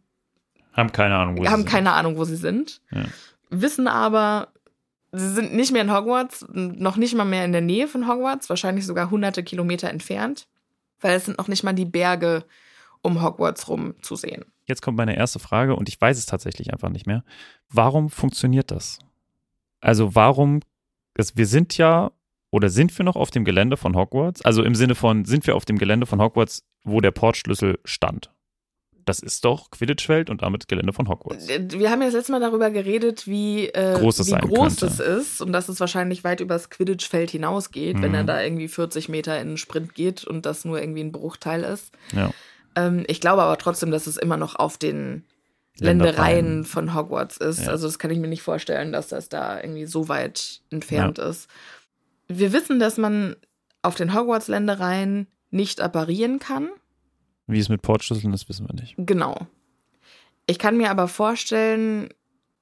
Haben 0.77 0.91
keine 0.91 1.15
Ahnung, 1.15 1.37
wo 1.37 1.43
sie 1.43 1.49
haben 1.49 1.61
sind. 1.61 1.69
keine 1.69 1.91
Ahnung, 1.91 2.17
wo 2.17 2.23
sie 2.23 2.35
sind. 2.37 2.81
Ja. 2.91 3.05
Wissen 3.49 3.87
aber, 3.87 4.49
sie 5.11 5.29
sind 5.29 5.53
nicht 5.53 5.71
mehr 5.73 5.81
in 5.81 5.93
Hogwarts, 5.93 6.45
noch 6.49 6.95
nicht 6.95 7.15
mal 7.15 7.25
mehr 7.25 7.43
in 7.43 7.51
der 7.51 7.61
Nähe 7.61 7.87
von 7.87 8.07
Hogwarts, 8.07 8.49
wahrscheinlich 8.49 8.85
sogar 8.85 9.09
hunderte 9.09 9.43
Kilometer 9.43 9.89
entfernt, 9.89 10.47
weil 11.01 11.15
es 11.15 11.25
sind 11.25 11.37
noch 11.37 11.47
nicht 11.47 11.63
mal 11.63 11.73
die 11.73 11.85
Berge 11.85 12.45
um 13.01 13.21
Hogwarts 13.21 13.67
rum 13.67 13.95
zu 14.01 14.15
sehen. 14.15 14.45
Jetzt 14.65 14.81
kommt 14.81 14.97
meine 14.97 15.15
erste 15.15 15.39
Frage 15.39 15.75
und 15.75 15.87
ich 15.89 15.99
weiß 15.99 16.17
es 16.17 16.25
tatsächlich 16.25 16.73
einfach 16.73 16.89
nicht 16.89 17.07
mehr. 17.07 17.23
Warum 17.69 18.09
funktioniert 18.09 18.69
das? 18.71 18.99
Also 19.79 20.13
warum, 20.15 20.59
wir 21.15 21.45
sind 21.45 21.77
ja 21.77 22.11
Oder 22.49 22.69
sind 22.69 22.97
wir 22.97 23.03
noch 23.05 23.15
auf 23.15 23.29
dem 23.29 23.45
Gelände 23.45 23.77
von 23.77 23.95
Hogwarts? 23.95 24.41
Also 24.43 24.63
im 24.63 24.75
Sinne 24.75 24.95
von, 24.95 25.25
sind 25.25 25.45
wir 25.47 25.55
auf 25.55 25.65
dem 25.65 25.77
Gelände 25.77 26.05
von 26.05 26.21
Hogwarts, 26.21 26.63
wo 26.83 27.01
der 27.01 27.11
Portschlüssel 27.11 27.79
stand? 27.83 28.31
Das 29.07 29.19
ist 29.19 29.43
doch 29.45 29.71
Quidditch-Feld 29.71 30.29
und 30.29 30.41
damit 30.43 30.67
Gelände 30.67 30.93
von 30.93 31.07
Hogwarts. 31.09 31.47
Wir 31.47 31.89
haben 31.89 32.01
ja 32.01 32.07
das 32.07 32.13
letzte 32.13 32.31
Mal 32.33 32.39
darüber 32.41 32.69
geredet, 32.69 33.25
wie 33.25 33.67
äh, 33.69 33.97
Groß 33.99 34.19
es 34.19 34.27
wie 34.27 34.37
groß 34.37 34.81
es 34.83 34.99
ist 34.99 35.41
und 35.41 35.51
dass 35.53 35.69
es 35.69 35.79
wahrscheinlich 35.79 36.23
weit 36.23 36.41
übers 36.41 36.69
Quidditch-Feld 36.69 37.31
hinausgeht, 37.31 38.01
wenn 38.01 38.13
er 38.13 38.23
Mhm. 38.23 38.27
da 38.27 38.41
irgendwie 38.43 38.67
40 38.67 39.09
Meter 39.09 39.35
in 39.39 39.47
einen 39.47 39.57
Sprint 39.57 39.95
geht 39.95 40.23
und 40.25 40.45
das 40.45 40.65
nur 40.65 40.79
irgendwie 40.81 41.01
ein 41.01 41.11
Bruchteil 41.11 41.63
ist. 41.63 41.91
Ja. 42.11 42.31
Ähm, 42.75 43.05
ich 43.07 43.21
glaube 43.21 43.41
aber 43.41 43.57
trotzdem, 43.57 43.91
dass 43.91 44.07
es 44.07 44.17
immer 44.17 44.37
noch 44.37 44.55
auf 44.55 44.77
den 44.77 45.23
Ländereien. 45.79 46.65
Von 46.65 46.93
Hogwarts 46.95 47.37
ist. 47.37 47.61
Ja. 47.61 47.69
Also 47.69 47.87
das 47.87 47.99
kann 47.99 48.11
ich 48.11 48.17
mir 48.19 48.27
nicht 48.27 48.41
vorstellen, 48.41 48.91
dass 48.91 49.07
das 49.09 49.29
da 49.29 49.61
irgendwie 49.61 49.85
so 49.85 50.09
weit 50.09 50.61
entfernt 50.71 51.19
ist. 51.19 51.47
Wir 52.27 52.51
wissen, 52.51 52.79
dass 52.79 52.97
man 52.97 53.35
auf 53.83 53.95
den 53.95 54.13
Hogwarts-Ländereien 54.13 55.27
nicht 55.51 55.79
apparieren 55.81 56.39
kann. 56.39 56.69
Wie 57.47 57.59
es 57.59 57.69
mit 57.69 57.81
Portschlüsseln 57.81 58.33
ist, 58.33 58.49
wissen 58.49 58.67
wir 58.67 58.75
nicht. 58.75 58.95
Genau. 58.97 59.47
Ich 60.45 60.59
kann 60.59 60.77
mir 60.77 60.91
aber 60.91 61.07
vorstellen, 61.07 62.09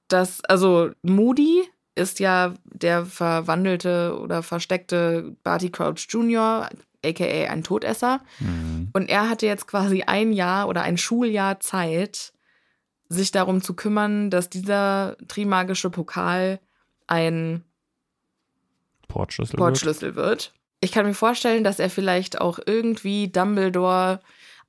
dass, 0.07 0.43
also 0.45 0.91
Moody 1.01 1.63
ist 1.95 2.19
ja 2.19 2.53
der 2.65 3.05
verwandelte 3.05 4.17
oder 4.19 4.43
versteckte 4.43 5.35
Barty 5.43 5.69
Crouch 5.69 6.07
Jr., 6.09 6.69
aka 7.03 7.51
ein 7.51 7.63
Todesser. 7.63 8.21
Mhm. 8.39 8.89
Und 8.93 9.09
er 9.09 9.29
hatte 9.29 9.45
jetzt 9.45 9.67
quasi 9.67 10.03
ein 10.03 10.33
Jahr 10.33 10.67
oder 10.67 10.81
ein 10.81 10.97
Schuljahr 10.97 11.59
Zeit, 11.59 12.33
sich 13.07 13.31
darum 13.31 13.61
zu 13.61 13.75
kümmern, 13.75 14.29
dass 14.29 14.49
dieser 14.49 15.15
trimagische 15.27 15.89
Pokal 15.89 16.59
ein 17.07 17.63
Portschlüssel. 19.07 19.53
wird. 19.53 19.59
Portschlüssel 19.59 20.15
wird. 20.15 20.53
Ich 20.81 20.91
kann 20.91 21.05
mir 21.05 21.13
vorstellen, 21.13 21.63
dass 21.63 21.79
er 21.79 21.89
vielleicht 21.89 22.41
auch 22.41 22.59
irgendwie 22.65 23.27
Dumbledore 23.27 24.19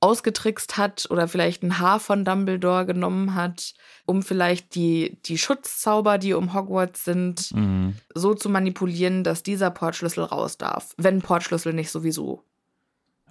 ausgetrickst 0.01 0.77
hat 0.77 1.07
oder 1.11 1.27
vielleicht 1.27 1.63
ein 1.63 1.79
Haar 1.79 2.01
von 2.01 2.25
Dumbledore 2.25 2.85
genommen 2.87 3.35
hat, 3.35 3.75
um 4.05 4.23
vielleicht 4.23 4.75
die, 4.75 5.19
die 5.25 5.39
Schutzzauber, 5.39 6.19
die 6.19 6.35
um 6.35 6.53
Hogwarts 6.55 7.05
sind, 7.05 7.51
Mhm. 7.55 7.95
so 8.15 8.35
zu 8.35 8.49
manipulieren, 8.49 9.25
dass 9.25 9.43
dieser 9.43 9.71
Portschlüssel 9.71 10.25
raus 10.25 10.59
darf. 10.59 10.95
Wenn 10.99 11.23
Portschlüssel 11.23 11.73
nicht 11.73 11.91
sowieso. 11.91 12.43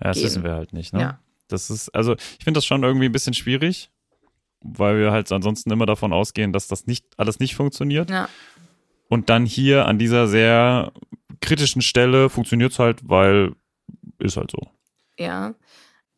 Ja, 0.01 0.07
das 0.07 0.17
gehen. 0.17 0.25
wissen 0.25 0.43
wir 0.43 0.53
halt 0.53 0.73
nicht, 0.73 0.93
ne? 0.93 1.01
Ja. 1.01 1.19
Das 1.47 1.69
ist, 1.69 1.89
also 1.89 2.13
ich 2.13 2.43
finde 2.43 2.57
das 2.57 2.65
schon 2.65 2.83
irgendwie 2.83 3.05
ein 3.05 3.11
bisschen 3.11 3.35
schwierig, 3.35 3.91
weil 4.61 4.97
wir 4.99 5.11
halt 5.11 5.31
ansonsten 5.31 5.71
immer 5.71 5.85
davon 5.85 6.11
ausgehen, 6.11 6.51
dass 6.51 6.67
das 6.67 6.87
nicht 6.87 7.05
alles 7.17 7.39
nicht 7.39 7.55
funktioniert. 7.55 8.09
Ja. 8.09 8.27
Und 9.07 9.29
dann 9.29 9.45
hier 9.45 9.85
an 9.85 9.99
dieser 9.99 10.27
sehr 10.27 10.91
kritischen 11.41 11.83
Stelle 11.83 12.29
funktioniert 12.29 12.71
es 12.71 12.79
halt, 12.79 13.07
weil 13.07 13.53
ist 14.17 14.37
halt 14.37 14.49
so. 14.49 14.57
Ja. 15.19 15.53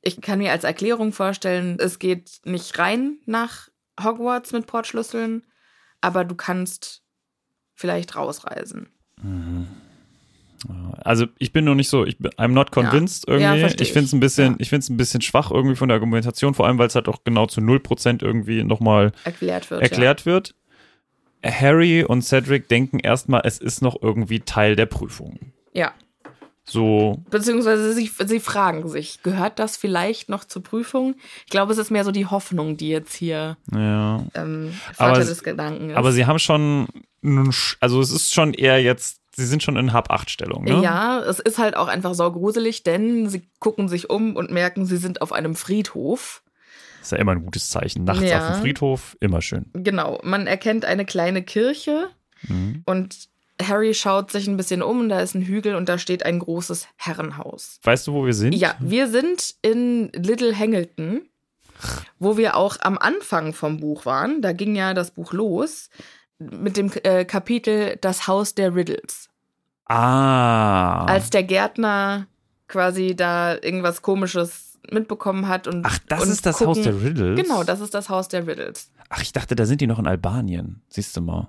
Ich 0.01 0.21
kann 0.21 0.39
mir 0.39 0.51
als 0.51 0.63
Erklärung 0.63 1.11
vorstellen, 1.11 1.77
es 1.79 1.99
geht 1.99 2.39
nicht 2.45 2.77
rein 2.79 3.17
nach 3.25 3.69
Hogwarts 4.01 4.51
mit 4.51 4.67
Portschlüsseln, 4.67 5.45
aber 6.01 6.23
du 6.23 6.35
kannst 6.35 7.03
vielleicht 7.75 8.15
rausreisen. 8.15 8.89
Also 11.03 11.27
ich 11.37 11.53
bin 11.53 11.65
noch 11.65 11.75
nicht 11.75 11.89
so, 11.89 12.05
ich 12.05 12.17
bin, 12.17 12.31
I'm 12.31 12.49
not 12.49 12.71
convinced 12.71 13.27
Ja, 13.27 13.35
irgendwie. 13.35 13.59
versteh 13.61 13.83
ich 13.83 13.93
finde 13.93 14.05
es 14.05 14.13
ein 14.13 14.19
bisschen, 14.19 14.51
Ja. 14.53 14.55
ich 14.59 14.69
finde 14.69 14.83
es 14.83 14.89
ein 14.89 14.97
bisschen 14.97 15.21
schwach 15.21 15.51
irgendwie 15.51 15.75
von 15.75 15.87
der 15.87 15.95
Argumentation, 15.95 16.53
vor 16.53 16.65
allem 16.67 16.77
weil 16.79 16.87
es 16.87 16.95
halt 16.95 17.07
auch 17.07 17.23
genau 17.23 17.45
zu 17.45 17.61
0% 17.61 18.23
irgendwie 18.23 18.63
nochmal 18.63 19.11
Erklärt 19.23 19.69
wird. 19.69 19.81
erklärt 19.81 20.25
wird. 20.25 20.55
Harry 21.43 22.03
und 22.03 22.23
Cedric 22.23 22.67
denken 22.67 22.99
erstmal, 22.99 23.41
es 23.45 23.59
ist 23.59 23.81
noch 23.81 24.01
irgendwie 24.01 24.39
Teil 24.39 24.75
der 24.75 24.87
Prüfung. 24.87 25.53
Ja. 25.73 25.93
So, 26.69 27.23
Beziehungsweise 27.29 27.93
sie, 27.93 28.11
sie 28.25 28.39
fragen 28.41 28.89
sich, 28.89 29.23
gehört 29.23 29.57
das 29.57 29.77
vielleicht 29.77 30.27
noch 30.27 30.43
zur 30.43 30.63
Prüfung? 30.63 31.15
Ich 31.45 31.49
glaube, 31.51 31.71
es 31.71 31.77
ist 31.77 31.91
mehr 31.91 32.03
so 32.03 32.11
die 32.11 32.25
Hoffnung, 32.25 32.75
die 32.75 32.89
jetzt 32.89 33.13
hier 33.15 33.55
ja. 33.71 34.23
ähm, 34.33 34.73
Aber 34.97 35.09
Vater 35.11 35.21
es- 35.21 35.27
des 35.29 35.43
Gedanken 35.43 35.91
ist. 35.91 35.95
Aber 35.95 36.11
sie 36.11 36.25
haben 36.25 36.39
schon, 36.39 36.87
also 37.79 38.01
es 38.01 38.11
ist 38.11 38.33
schon 38.33 38.53
eher 38.53 38.81
jetzt, 38.81 39.21
sie 39.35 39.45
sind 39.45 39.63
schon 39.63 39.77
in 39.77 39.93
Hab-8-Stellung, 39.93 40.65
ne? 40.65 40.81
Ja, 40.83 41.19
es 41.19 41.39
ist 41.39 41.57
halt 41.57 41.77
auch 41.77 41.87
einfach 41.87 42.13
saugruselig, 42.13 42.83
denn 42.83 43.29
sie 43.29 43.47
gucken 43.59 43.87
sich 43.87 44.09
um 44.09 44.35
und 44.35 44.51
merken, 44.51 44.85
sie 44.85 44.97
sind 44.97 45.21
auf 45.21 45.31
einem 45.31 45.55
Friedhof. 45.55 46.41
Ist 47.01 47.13
ja 47.13 47.17
immer 47.19 47.31
ein 47.31 47.43
gutes 47.45 47.69
Zeichen. 47.69 48.03
Nachts 48.03 48.23
Ja. 48.23 48.39
auf 48.49 48.55
dem 48.55 48.61
Friedhof, 48.61 49.15
immer 49.21 49.41
schön. 49.41 49.67
Genau, 49.73 50.19
man 50.23 50.47
erkennt 50.47 50.83
eine 50.83 51.05
kleine 51.05 51.43
Kirche 51.43 52.09
Mhm. 52.47 52.81
und 52.85 53.29
Harry 53.61 53.93
schaut 53.93 54.31
sich 54.31 54.47
ein 54.47 54.57
bisschen 54.57 54.81
um 54.83 54.99
und 55.01 55.09
da 55.09 55.19
ist 55.21 55.33
ein 55.35 55.41
Hügel 55.41 55.75
und 55.75 55.89
da 55.89 55.97
steht 55.97 56.23
ein 56.25 56.39
großes 56.39 56.87
Herrenhaus. 56.95 57.79
Weißt 57.83 58.05
du, 58.07 58.13
wo 58.13 58.25
wir 58.25 58.33
sind? 58.33 58.53
Ja, 58.53 58.75
wir 58.79 59.07
sind 59.07 59.55
in 59.61 60.09
Little 60.13 60.57
Hangleton, 60.57 61.21
wo 62.19 62.37
wir 62.37 62.55
auch 62.55 62.77
am 62.81 62.97
Anfang 62.97 63.53
vom 63.53 63.79
Buch 63.79 64.05
waren. 64.05 64.41
Da 64.41 64.53
ging 64.53 64.75
ja 64.75 64.93
das 64.93 65.11
Buch 65.11 65.33
los 65.33 65.89
mit 66.39 66.77
dem 66.77 66.91
äh, 67.03 67.25
Kapitel 67.25 67.97
Das 68.01 68.27
Haus 68.27 68.53
der 68.53 68.75
Riddles. 68.75 69.29
Ah. 69.85 71.05
Als 71.05 71.29
der 71.29 71.43
Gärtner 71.43 72.27
quasi 72.67 73.15
da 73.15 73.55
irgendwas 73.55 74.01
Komisches 74.01 74.77
mitbekommen 74.91 75.47
hat 75.47 75.67
und 75.67 75.85
Ach, 75.85 75.97
das 76.07 76.23
und 76.23 76.29
ist 76.29 76.45
das 76.45 76.57
gucken- 76.57 76.67
Haus 76.67 76.81
der 76.81 77.01
Riddles? 77.01 77.41
Genau, 77.41 77.63
das 77.63 77.79
ist 77.79 77.93
das 77.93 78.09
Haus 78.09 78.27
der 78.27 78.45
Riddles. 78.45 78.91
Ach, 79.09 79.21
ich 79.21 79.31
dachte, 79.31 79.55
da 79.55 79.65
sind 79.65 79.81
die 79.81 79.87
noch 79.87 79.99
in 79.99 80.07
Albanien. 80.07 80.81
Siehst 80.89 81.15
du 81.17 81.21
mal. 81.21 81.47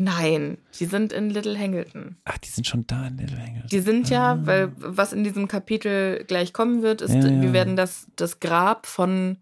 Nein, 0.00 0.56
die 0.78 0.86
sind 0.86 1.12
in 1.12 1.30
Little 1.30 1.58
Hangleton. 1.58 2.16
Ach, 2.24 2.38
die 2.38 2.48
sind 2.48 2.66
schon 2.66 2.86
da 2.86 3.06
in 3.06 3.18
Little 3.18 3.38
Hangles. 3.38 3.70
Die 3.70 3.80
sind 3.80 4.08
ja, 4.08 4.44
weil 4.46 4.72
was 4.76 5.12
in 5.12 5.24
diesem 5.24 5.46
Kapitel 5.46 6.24
gleich 6.26 6.52
kommen 6.52 6.82
wird, 6.82 7.02
ist, 7.02 7.12
Ja, 7.14 7.20
ja. 7.26 7.42
wir 7.42 7.52
werden 7.52 7.76
das, 7.76 8.06
das 8.16 8.40
Grab 8.40 8.86
von 8.86 9.36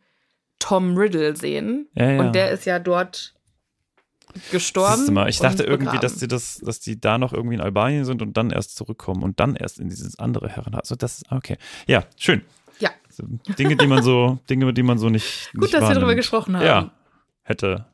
Tom 0.59 0.97
Riddle 0.97 1.37
sehen. 1.37 1.87
Ja. 1.95 2.19
Und 2.21 2.35
der 2.35 2.51
ist 2.51 2.65
ja 2.67 2.79
dort 2.81 3.35
gestorben. 4.51 5.13
Mal, 5.13 5.29
ich 5.29 5.39
dachte 5.39 5.63
irgendwie, 5.63 5.85
begraben. 5.85 6.01
dass 6.01 6.17
die 6.17 6.29
das, 6.29 6.59
dass 6.59 6.81
die 6.81 7.01
da 7.01 7.19
noch 7.19 7.33
irgendwie 7.33 7.55
in 7.55 7.61
Albanien 7.61 8.05
sind 8.05 8.21
und 8.23 8.37
dann 8.37 8.51
erst 8.51 8.77
zurückkommen 8.77 9.23
und 9.23 9.41
dann 9.41 9.57
erst 9.57 9.79
in 9.79 9.89
dieses 9.89 10.19
andere 10.19 10.49
Herrenhaus. 10.49 10.81
Also 10.83 10.97
das 10.97 11.19
ist 11.19 11.33
okay. 11.33 11.57
Ja, 11.87 12.05
schön. 12.17 12.43
Ja, 12.81 12.91
Dinge, 13.59 13.77
die 13.77 13.87
man 13.87 14.03
so, 14.03 14.39
Dinge, 14.51 14.73
die 14.73 14.83
man 14.83 14.99
so 14.99 15.09
nicht. 15.09 15.51
gut, 15.53 15.63
nicht 15.63 15.75
dass 15.75 15.89
wir 15.89 15.95
darüber 15.95 16.15
gesprochen 16.15 16.57
haben. 16.57 16.67
Ja, 16.67 16.91
hätte, 17.43 17.87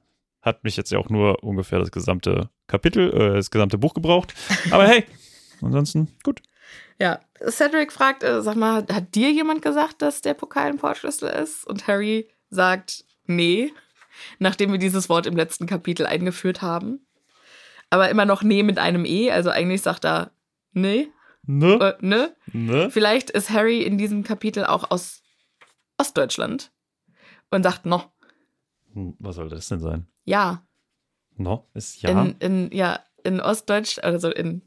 hat 0.44 0.62
mich 0.64 0.76
jetzt 0.76 0.92
ja 0.92 0.98
auch 0.98 1.08
nur 1.08 1.42
ungefähr 1.42 1.78
das 1.78 1.90
gesamte 1.90 2.50
Kapitel, 2.66 3.12
äh, 3.12 3.34
das 3.34 3.50
gesamte 3.50 3.78
Buch 3.78 3.94
gebraucht. 3.94 4.34
Aber 4.70 4.86
hey, 4.86 5.04
ansonsten 5.62 6.08
gut. 6.22 6.42
Ja, 7.00 7.20
Cedric 7.48 7.92
fragt, 7.92 8.22
äh, 8.22 8.42
sag 8.42 8.56
mal, 8.56 8.86
hat 8.92 9.14
dir 9.14 9.30
jemand 9.32 9.62
gesagt, 9.62 10.02
dass 10.02 10.20
der 10.20 10.34
Pokal 10.34 10.66
ein 10.66 10.78
Portschlüssel 10.78 11.28
ist? 11.30 11.66
Und 11.66 11.86
Harry 11.88 12.28
sagt, 12.50 13.04
nee, 13.26 13.72
nachdem 14.38 14.70
wir 14.70 14.78
dieses 14.78 15.08
Wort 15.08 15.26
im 15.26 15.36
letzten 15.36 15.66
Kapitel 15.66 16.06
eingeführt 16.06 16.62
haben. 16.62 17.06
Aber 17.90 18.08
immer 18.10 18.24
noch 18.24 18.42
nee 18.42 18.62
mit 18.62 18.78
einem 18.78 19.04
E, 19.04 19.30
also 19.30 19.50
eigentlich 19.50 19.82
sagt 19.82 20.04
er, 20.04 20.32
nee, 20.72 21.08
Ne? 21.46 21.96
äh, 22.00 22.06
ne. 22.06 22.34
Ne? 22.52 22.90
Vielleicht 22.90 23.30
ist 23.30 23.50
Harry 23.50 23.82
in 23.82 23.98
diesem 23.98 24.24
Kapitel 24.24 24.64
auch 24.64 24.90
aus 24.90 25.22
Ostdeutschland 25.98 26.72
und 27.50 27.62
sagt 27.62 27.84
Hm, 27.84 27.92
Was 28.94 29.36
soll 29.36 29.48
das 29.48 29.68
denn 29.68 29.80
sein? 29.80 30.06
ja, 30.24 30.62
No? 31.36 31.66
Ist 31.74 32.00
ja. 32.02 32.10
in, 32.10 32.36
in, 32.38 32.70
ja, 32.72 33.00
in 33.24 33.40
Ostdeutsch, 33.40 33.98
also 34.00 34.30
in 34.30 34.62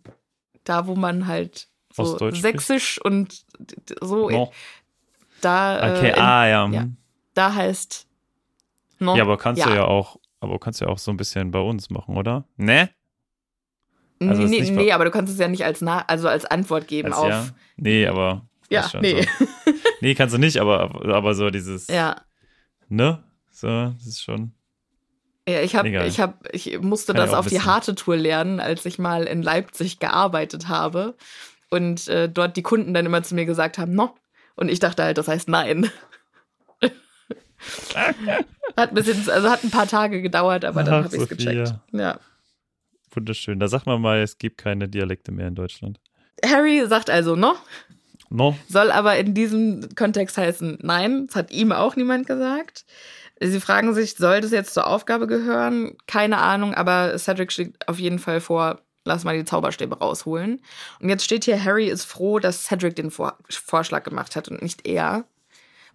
da, 0.65 0.85
wo 0.85 0.95
man 0.95 1.25
halt 1.27 1.69
so 1.93 2.29
sächsisch 2.31 2.99
und 3.01 3.45
so, 4.01 4.29
no. 4.29 4.51
da, 5.39 5.79
äh, 5.79 5.97
Okay, 5.97 6.09
in, 6.09 6.15
ah 6.19 6.45
ja. 6.47 6.67
ja. 6.67 6.81
hm. 6.81 6.97
da 7.33 7.53
heißt 7.53 8.05
no, 8.99 9.15
Ja, 9.15 9.23
aber 9.23 9.37
kannst 9.37 9.63
du 9.65 9.69
ja 9.69 9.85
auch, 9.85 10.17
aber 10.41 10.59
kannst 10.59 10.81
ja 10.81 10.87
auch 10.87 10.97
so 10.97 11.09
ein 11.11 11.17
bisschen 11.17 11.51
bei 11.51 11.59
uns 11.61 11.89
machen, 11.89 12.17
oder? 12.17 12.43
Ne? 12.57 12.89
also 14.19 14.41
nee, 14.43 14.59
nee, 14.61 14.87
ver- 14.87 14.95
aber 14.95 15.05
du 15.05 15.11
kannst 15.11 15.31
es 15.31 15.39
ja 15.39 15.47
nicht 15.47 15.63
als, 15.63 15.79
Na 15.81 15.99
also 16.07 16.27
als 16.27 16.43
Antwort 16.45 16.87
geben 16.87 17.09
Als 17.13 17.17
auf. 17.17 17.29
ja? 17.29 17.47
Nee, 17.77 18.07
aber. 18.07 18.45
Ja, 18.69 18.89
nee. 18.99 19.21
So. 19.21 19.45
Nee, 20.01 20.15
kannst 20.15 20.35
du 20.35 20.39
nicht, 20.39 20.57
aber, 20.57 20.91
aber 21.15 21.33
so 21.33 21.49
dieses, 21.49 21.87
Ja. 21.87 22.17
ne? 22.89 23.23
So, 23.57 23.67
das 23.67 24.05
ist 24.05 24.21
schon. 24.21 24.51
Ja, 25.49 25.61
ich 25.61 25.75
habe, 25.75 25.89
ich 26.05 26.19
habe, 26.19 26.35
ich 26.51 26.79
musste 26.79 27.13
Kann 27.13 27.25
das 27.25 27.33
auf 27.33 27.47
die 27.47 27.61
harte 27.61 27.95
Tour 27.95 28.15
lernen, 28.15 28.59
als 28.59 28.85
ich 28.85 28.99
mal 28.99 29.23
in 29.23 29.41
Leipzig 29.41 29.97
gearbeitet 29.97 30.67
habe 30.67 31.15
und 31.71 32.07
äh, 32.07 32.29
dort 32.29 32.55
die 32.55 32.61
Kunden 32.61 32.93
dann 32.93 33.07
immer 33.07 33.23
zu 33.23 33.33
mir 33.33 33.45
gesagt 33.45 33.79
haben, 33.79 33.95
no, 33.95 34.13
und 34.55 34.69
ich 34.69 34.77
dachte 34.77 35.01
halt, 35.01 35.17
das 35.17 35.27
heißt 35.27 35.49
nein. 35.49 35.89
hat 38.77 38.89
ein 38.89 38.93
bisschen, 38.93 39.27
also 39.27 39.49
hat 39.49 39.63
ein 39.63 39.71
paar 39.71 39.87
Tage 39.87 40.21
gedauert, 40.21 40.63
aber 40.63 40.83
dann 40.83 41.05
habe 41.05 41.15
ich 41.15 41.23
es 41.23 41.27
gecheckt. 41.29 41.73
Ja. 41.93 42.19
Wunderschön. 43.09 43.59
Da 43.59 43.67
sagt 43.69 43.87
man 43.87 43.99
mal, 43.99 44.19
es 44.21 44.37
gibt 44.37 44.59
keine 44.59 44.87
Dialekte 44.87 45.31
mehr 45.31 45.47
in 45.47 45.55
Deutschland. 45.55 45.99
Harry 46.45 46.85
sagt 46.85 47.09
also 47.09 47.35
no, 47.35 47.55
No? 48.29 48.57
soll 48.67 48.91
aber 48.91 49.17
in 49.17 49.33
diesem 49.33 49.95
Kontext 49.95 50.37
heißen 50.37 50.79
nein. 50.81 51.27
Das 51.27 51.35
hat 51.35 51.51
ihm 51.51 51.71
auch 51.71 51.95
niemand 51.95 52.27
gesagt. 52.27 52.85
Sie 53.39 53.59
fragen 53.59 53.93
sich, 53.93 54.15
soll 54.15 54.41
das 54.41 54.51
jetzt 54.51 54.73
zur 54.73 54.87
Aufgabe 54.87 55.27
gehören? 55.27 55.95
Keine 56.07 56.37
Ahnung, 56.39 56.73
aber 56.73 57.17
Cedric 57.17 57.51
schlägt 57.51 57.87
auf 57.87 57.99
jeden 57.99 58.19
Fall 58.19 58.41
vor, 58.41 58.81
lass 59.05 59.23
mal 59.23 59.37
die 59.37 59.45
Zauberstäbe 59.45 59.97
rausholen. 59.99 60.61
Und 60.99 61.09
jetzt 61.09 61.23
steht 61.23 61.45
hier, 61.45 61.63
Harry 61.63 61.87
ist 61.87 62.05
froh, 62.05 62.39
dass 62.39 62.63
Cedric 62.65 62.95
den 62.95 63.11
Vor 63.11 63.37
Vorschlag 63.49 64.03
gemacht 64.03 64.35
hat 64.35 64.49
und 64.49 64.61
nicht 64.61 64.87
er. 64.87 65.25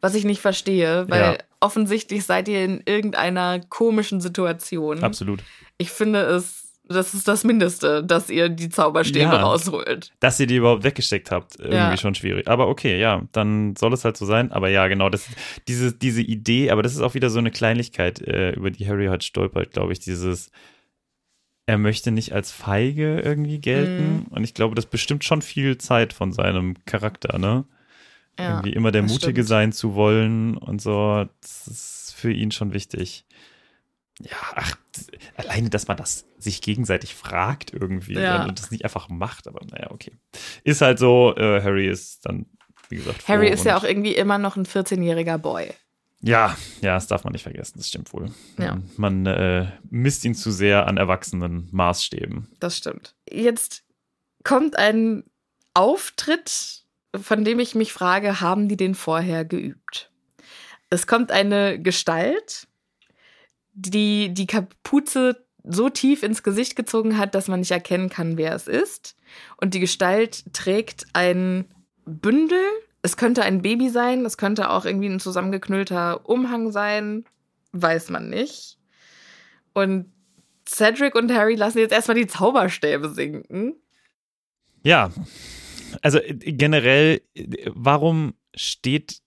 Was 0.00 0.14
ich 0.14 0.24
nicht 0.24 0.40
verstehe, 0.40 1.08
weil 1.08 1.20
Ja. 1.20 1.38
offensichtlich 1.60 2.24
seid 2.24 2.48
ihr 2.48 2.64
in 2.64 2.82
irgendeiner 2.86 3.60
komischen 3.60 4.20
Situation. 4.20 5.02
Absolut. 5.04 5.42
Ich 5.78 5.90
finde 5.90 6.22
es, 6.22 6.71
das 6.92 7.14
ist 7.14 7.26
das 7.28 7.44
Mindeste, 7.44 8.04
dass 8.04 8.30
ihr 8.30 8.48
die 8.48 8.68
Zauberstäbe 8.68 9.24
Ja. 9.34 9.42
rausholt. 9.42 10.12
Dass 10.20 10.38
ihr 10.38 10.46
die 10.46 10.56
überhaupt 10.56 10.84
weggesteckt 10.84 11.30
habt, 11.30 11.56
irgendwie 11.58 11.76
Ja. 11.76 11.96
schon 11.96 12.14
schwierig. 12.14 12.48
Aber 12.48 12.68
okay, 12.68 12.98
ja, 13.00 13.22
dann 13.32 13.74
soll 13.76 13.92
es 13.92 14.04
halt 14.04 14.16
so 14.16 14.24
sein. 14.26 14.52
Aber 14.52 14.68
ja, 14.68 14.86
genau, 14.88 15.08
das, 15.08 15.26
diese, 15.68 15.92
diese 15.92 16.22
Idee, 16.22 16.70
aber 16.70 16.82
das 16.82 16.92
ist 16.94 17.00
auch 17.00 17.14
wieder 17.14 17.30
so 17.30 17.38
eine 17.38 17.50
Kleinigkeit, 17.50 18.20
äh, 18.22 18.52
über 18.52 18.70
die 18.70 18.86
Harry 18.88 19.06
halt 19.06 19.24
stolpert, 19.24 19.72
glaube 19.72 19.92
ich, 19.92 20.00
dieses, 20.00 20.50
er 21.66 21.78
möchte 21.78 22.10
nicht 22.10 22.32
als 22.32 22.50
feige 22.52 23.20
irgendwie 23.20 23.60
gelten. 23.60 24.16
Mhm. 24.16 24.26
Und 24.30 24.44
ich 24.44 24.54
glaube, 24.54 24.74
das 24.74 24.86
bestimmt 24.86 25.24
schon 25.24 25.42
viel 25.42 25.78
Zeit 25.78 26.12
von 26.12 26.32
seinem 26.32 26.74
Charakter, 26.86 27.38
ne? 27.38 27.64
Ja, 28.38 28.48
irgendwie 28.50 28.72
immer 28.72 28.90
der 28.92 29.02
Mutige 29.02 29.32
stimmt. 29.32 29.48
sein 29.48 29.72
zu 29.72 29.94
wollen 29.94 30.56
und 30.56 30.80
so. 30.80 31.26
Das 31.42 31.66
ist 31.66 32.14
für 32.16 32.32
ihn 32.32 32.50
schon 32.50 32.72
wichtig. 32.72 33.24
Ja, 34.20 34.36
ach, 34.54 34.76
alleine, 35.36 35.70
dass 35.70 35.88
man 35.88 35.96
das 35.96 36.26
sich 36.38 36.60
gegenseitig 36.60 37.14
fragt 37.14 37.72
irgendwie 37.72 38.14
Ja. 38.14 38.44
und 38.44 38.58
das 38.58 38.70
nicht 38.70 38.84
einfach 38.84 39.08
macht, 39.08 39.48
aber 39.48 39.64
naja, 39.70 39.90
okay. 39.90 40.12
Ist 40.64 40.80
halt 40.82 40.98
so, 40.98 41.34
äh, 41.36 41.62
Harry 41.62 41.88
ist 41.88 42.26
dann, 42.26 42.46
wie 42.88 42.96
gesagt, 42.96 43.26
Harry 43.26 43.48
ist 43.48 43.64
ja 43.64 43.76
auch 43.76 43.84
irgendwie 43.84 44.14
immer 44.14 44.38
noch 44.38 44.56
ein 44.56 44.66
14-jähriger 44.66 45.38
Boy. 45.38 45.72
Ja, 46.24 46.56
ja, 46.82 46.94
das 46.94 47.08
darf 47.08 47.24
man 47.24 47.32
nicht 47.32 47.42
vergessen, 47.42 47.78
das 47.78 47.88
stimmt 47.88 48.12
wohl. 48.12 48.30
Ja. 48.58 48.78
Man 48.96 49.26
äh, 49.26 49.72
misst 49.90 50.24
ihn 50.24 50.34
zu 50.36 50.52
sehr 50.52 50.86
an 50.86 50.96
erwachsenen 50.96 51.68
Maßstäben. 51.72 52.48
Das 52.60 52.76
stimmt. 52.76 53.16
Jetzt 53.28 53.82
kommt 54.44 54.76
ein 54.78 55.24
Auftritt, 55.74 56.84
von 57.20 57.44
dem 57.44 57.58
ich 57.58 57.74
mich 57.74 57.92
frage, 57.92 58.40
haben 58.40 58.68
die 58.68 58.76
den 58.76 58.94
vorher 58.94 59.44
geübt? 59.44 60.10
Es 60.90 61.06
kommt 61.06 61.32
eine 61.32 61.80
Gestalt, 61.80 62.68
die 63.72 64.32
die 64.32 64.46
Kapuze 64.46 65.44
so 65.64 65.88
tief 65.88 66.22
ins 66.22 66.42
Gesicht 66.42 66.76
gezogen 66.76 67.18
hat, 67.18 67.34
dass 67.34 67.48
man 67.48 67.60
nicht 67.60 67.70
erkennen 67.70 68.08
kann, 68.08 68.36
wer 68.36 68.54
es 68.54 68.66
ist. 68.66 69.16
Und 69.56 69.74
die 69.74 69.80
Gestalt 69.80 70.44
trägt 70.52 71.06
ein 71.12 71.66
Bündel. 72.04 72.64
Es 73.02 73.16
könnte 73.16 73.42
ein 73.42 73.62
Baby 73.62 73.88
sein, 73.88 74.24
es 74.24 74.36
könnte 74.36 74.70
auch 74.70 74.84
irgendwie 74.84 75.08
ein 75.08 75.20
zusammengeknüllter 75.20 76.28
Umhang 76.28 76.72
sein, 76.72 77.24
weiß 77.72 78.10
man 78.10 78.28
nicht. 78.28 78.78
Und 79.72 80.12
Cedric 80.68 81.14
und 81.14 81.32
Harry 81.32 81.54
lassen 81.54 81.78
jetzt 81.78 81.92
erstmal 81.92 82.16
die 82.16 82.26
Zauberstäbe 82.26 83.10
sinken. 83.10 83.74
Ja, 84.82 85.12
also 86.00 86.18
äh, 86.18 86.34
generell, 86.34 87.22
warum 87.68 88.34
steht 88.54 89.20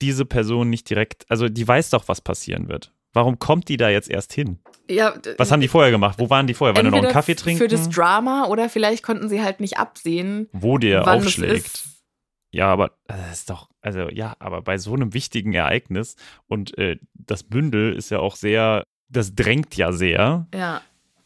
diese 0.00 0.24
Person 0.24 0.70
nicht 0.70 0.88
direkt, 0.88 1.26
also 1.28 1.48
die 1.48 1.66
weiß 1.66 1.90
doch, 1.90 2.08
was 2.08 2.20
passieren 2.20 2.68
wird. 2.68 2.92
Warum 3.12 3.38
kommt 3.38 3.68
die 3.68 3.76
da 3.76 3.88
jetzt 3.88 4.10
erst 4.10 4.32
hin? 4.32 4.58
Ja, 4.90 5.14
Was 5.36 5.50
haben 5.52 5.60
die 5.60 5.68
vorher 5.68 5.90
gemacht? 5.90 6.18
Wo 6.18 6.30
waren 6.30 6.46
die 6.46 6.54
vorher? 6.54 6.74
Waren 6.76 6.86
die 6.86 6.90
noch 6.90 6.98
einen 6.98 7.12
Kaffee 7.12 7.34
trinken? 7.34 7.58
Für 7.58 7.68
das 7.68 7.88
Drama 7.90 8.46
oder 8.46 8.68
vielleicht 8.68 9.02
konnten 9.02 9.28
sie 9.28 9.42
halt 9.42 9.60
nicht 9.60 9.78
absehen, 9.78 10.48
wo 10.52 10.78
der 10.78 11.06
aufschlägt. 11.06 11.84
Ja, 12.50 12.68
aber 12.72 12.92
äh, 13.08 13.14
das 13.28 13.40
ist 13.40 13.50
doch, 13.50 13.68
also 13.82 14.08
ja, 14.08 14.34
aber 14.38 14.62
bei 14.62 14.78
so 14.78 14.94
einem 14.94 15.12
wichtigen 15.12 15.52
Ereignis 15.52 16.16
und 16.46 16.76
äh, 16.78 16.96
das 17.12 17.42
Bündel 17.42 17.94
ist 17.94 18.10
ja 18.10 18.20
auch 18.20 18.36
sehr, 18.36 18.84
das 19.08 19.34
drängt 19.34 19.76
ja 19.76 19.92
sehr. 19.92 20.46
Ja. 20.54 20.80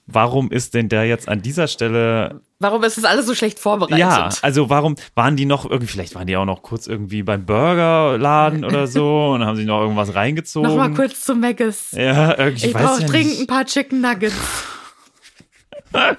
Warum 0.06 0.50
ist 0.50 0.74
denn 0.74 0.88
der 0.88 1.04
jetzt 1.06 1.28
an 1.28 1.42
dieser 1.42 1.68
Stelle 1.68 2.40
Warum 2.58 2.82
ist 2.84 2.96
das 2.96 3.04
alles 3.04 3.26
so 3.26 3.34
schlecht 3.34 3.58
vorbereitet? 3.58 3.98
Ja, 3.98 4.28
also 4.42 4.70
warum 4.70 4.96
waren 5.14 5.36
die 5.36 5.46
noch 5.46 5.68
irgendwie, 5.68 5.86
vielleicht 5.92 6.14
waren 6.14 6.26
die 6.26 6.36
auch 6.36 6.44
noch 6.44 6.62
kurz 6.62 6.86
irgendwie 6.86 7.22
beim 7.22 7.44
Burgerladen 7.46 8.64
oder 8.66 8.86
so 8.86 9.30
und 9.30 9.44
haben 9.44 9.56
sich 9.56 9.66
noch 9.66 9.80
irgendwas 9.80 10.14
reingezogen. 10.14 10.68
Nochmal 10.68 10.92
kurz 10.92 11.22
zu 11.22 11.34
Maggis. 11.34 11.90
Ja, 11.92 12.36
irgendwie, 12.38 12.66
Ich 12.66 12.72
brauche 12.72 13.00
ja 13.00 13.06
dringend 13.06 13.40
ein 13.40 13.46
paar 13.46 13.64
Chicken 13.64 14.00
Nuggets. 14.00 14.34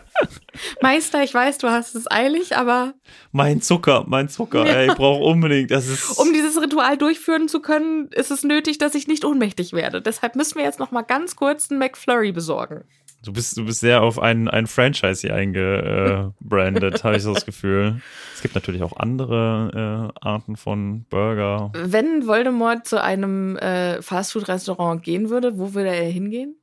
Meister, 0.82 1.24
ich 1.24 1.34
weiß, 1.34 1.58
du 1.58 1.70
hast 1.70 1.96
es 1.96 2.10
eilig, 2.10 2.56
aber 2.56 2.94
Mein 3.32 3.62
Zucker, 3.62 4.04
mein 4.08 4.30
Zucker, 4.30 4.66
ey, 4.66 4.90
ich 4.90 4.96
brauche 4.96 5.24
unbedingt, 5.24 5.72
das 5.72 5.88
ist. 5.88 6.18
um 6.20 6.32
dieses 6.32 6.62
Ritual 6.62 6.98
durchführen 6.98 7.48
zu 7.48 7.60
können, 7.60 8.08
ist 8.12 8.32
es 8.32 8.44
nötig, 8.44 8.78
dass 8.78 8.96
ich 8.96 9.08
nicht 9.08 9.26
ohnmächtig 9.26 9.74
werde. 9.74 10.02
Deshalb 10.02 10.36
müssen 10.36 10.58
wir 10.58 10.64
jetzt 10.64 10.80
noch 10.80 10.92
mal 10.92 11.02
ganz 11.02 11.36
kurz 11.36 11.72
einen 11.72 11.80
McFlurry 11.80 12.32
besorgen. 12.32 12.84
Du 13.24 13.34
bist, 13.34 13.58
du 13.58 13.66
bist 13.66 13.80
sehr 13.80 14.02
auf 14.02 14.20
ein, 14.20 14.48
ein 14.48 14.68
Franchise 14.68 15.22
hier 15.22 15.36
eingebrandet, 15.36 17.04
habe 17.04 17.18
ich 17.18 17.24
so 17.24 17.34
das 17.34 17.46
Gefühl. 17.46 18.02
Es 18.36 18.42
gibt 18.42 18.56
natürlich 18.56 18.84
auch 18.84 18.98
andere 18.98 20.12
äh, 20.14 20.20
Arten 20.26 20.58
von 20.58 21.06
Burger. 21.06 21.72
Wenn 21.74 22.28
Voldemort 22.28 22.88
zu 22.88 23.02
einem 23.02 23.58
äh, 23.58 24.02
Fastfood-Restaurant 24.02 25.02
gehen 25.04 25.30
würde, 25.30 25.58
wo 25.58 25.74
würde 25.74 25.96
er 25.96 26.10
hingehen? 26.10 26.56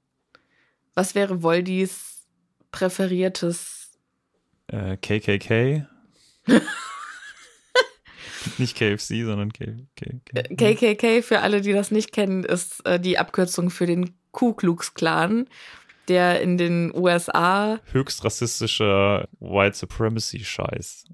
Was 0.94 1.14
wäre 1.14 1.42
Voldis 1.42 2.26
präferiertes? 2.70 3.90
Äh, 4.68 4.96
KKK. 4.96 5.86
Nicht 8.58 8.76
KFC, 8.76 9.24
sondern 9.24 9.52
KKK. 9.52 10.54
KKK, 10.56 11.22
für 11.22 11.40
alle, 11.40 11.60
die 11.60 11.72
das 11.72 11.90
nicht 11.90 12.12
kennen, 12.12 12.44
ist 12.44 12.84
äh, 12.86 12.98
die 12.98 13.18
Abkürzung 13.18 13.68
für 13.70 13.86
den 13.86 14.14
Ku 14.32 14.54
Klux 14.54 14.94
Klan, 14.94 15.46
der 16.10 16.42
in 16.42 16.58
den 16.58 16.92
USA 16.94 17.80
Höchst 17.92 18.22
rassistischer 18.24 19.26
White 19.40 19.76
Supremacy-Scheiß. 19.78 21.06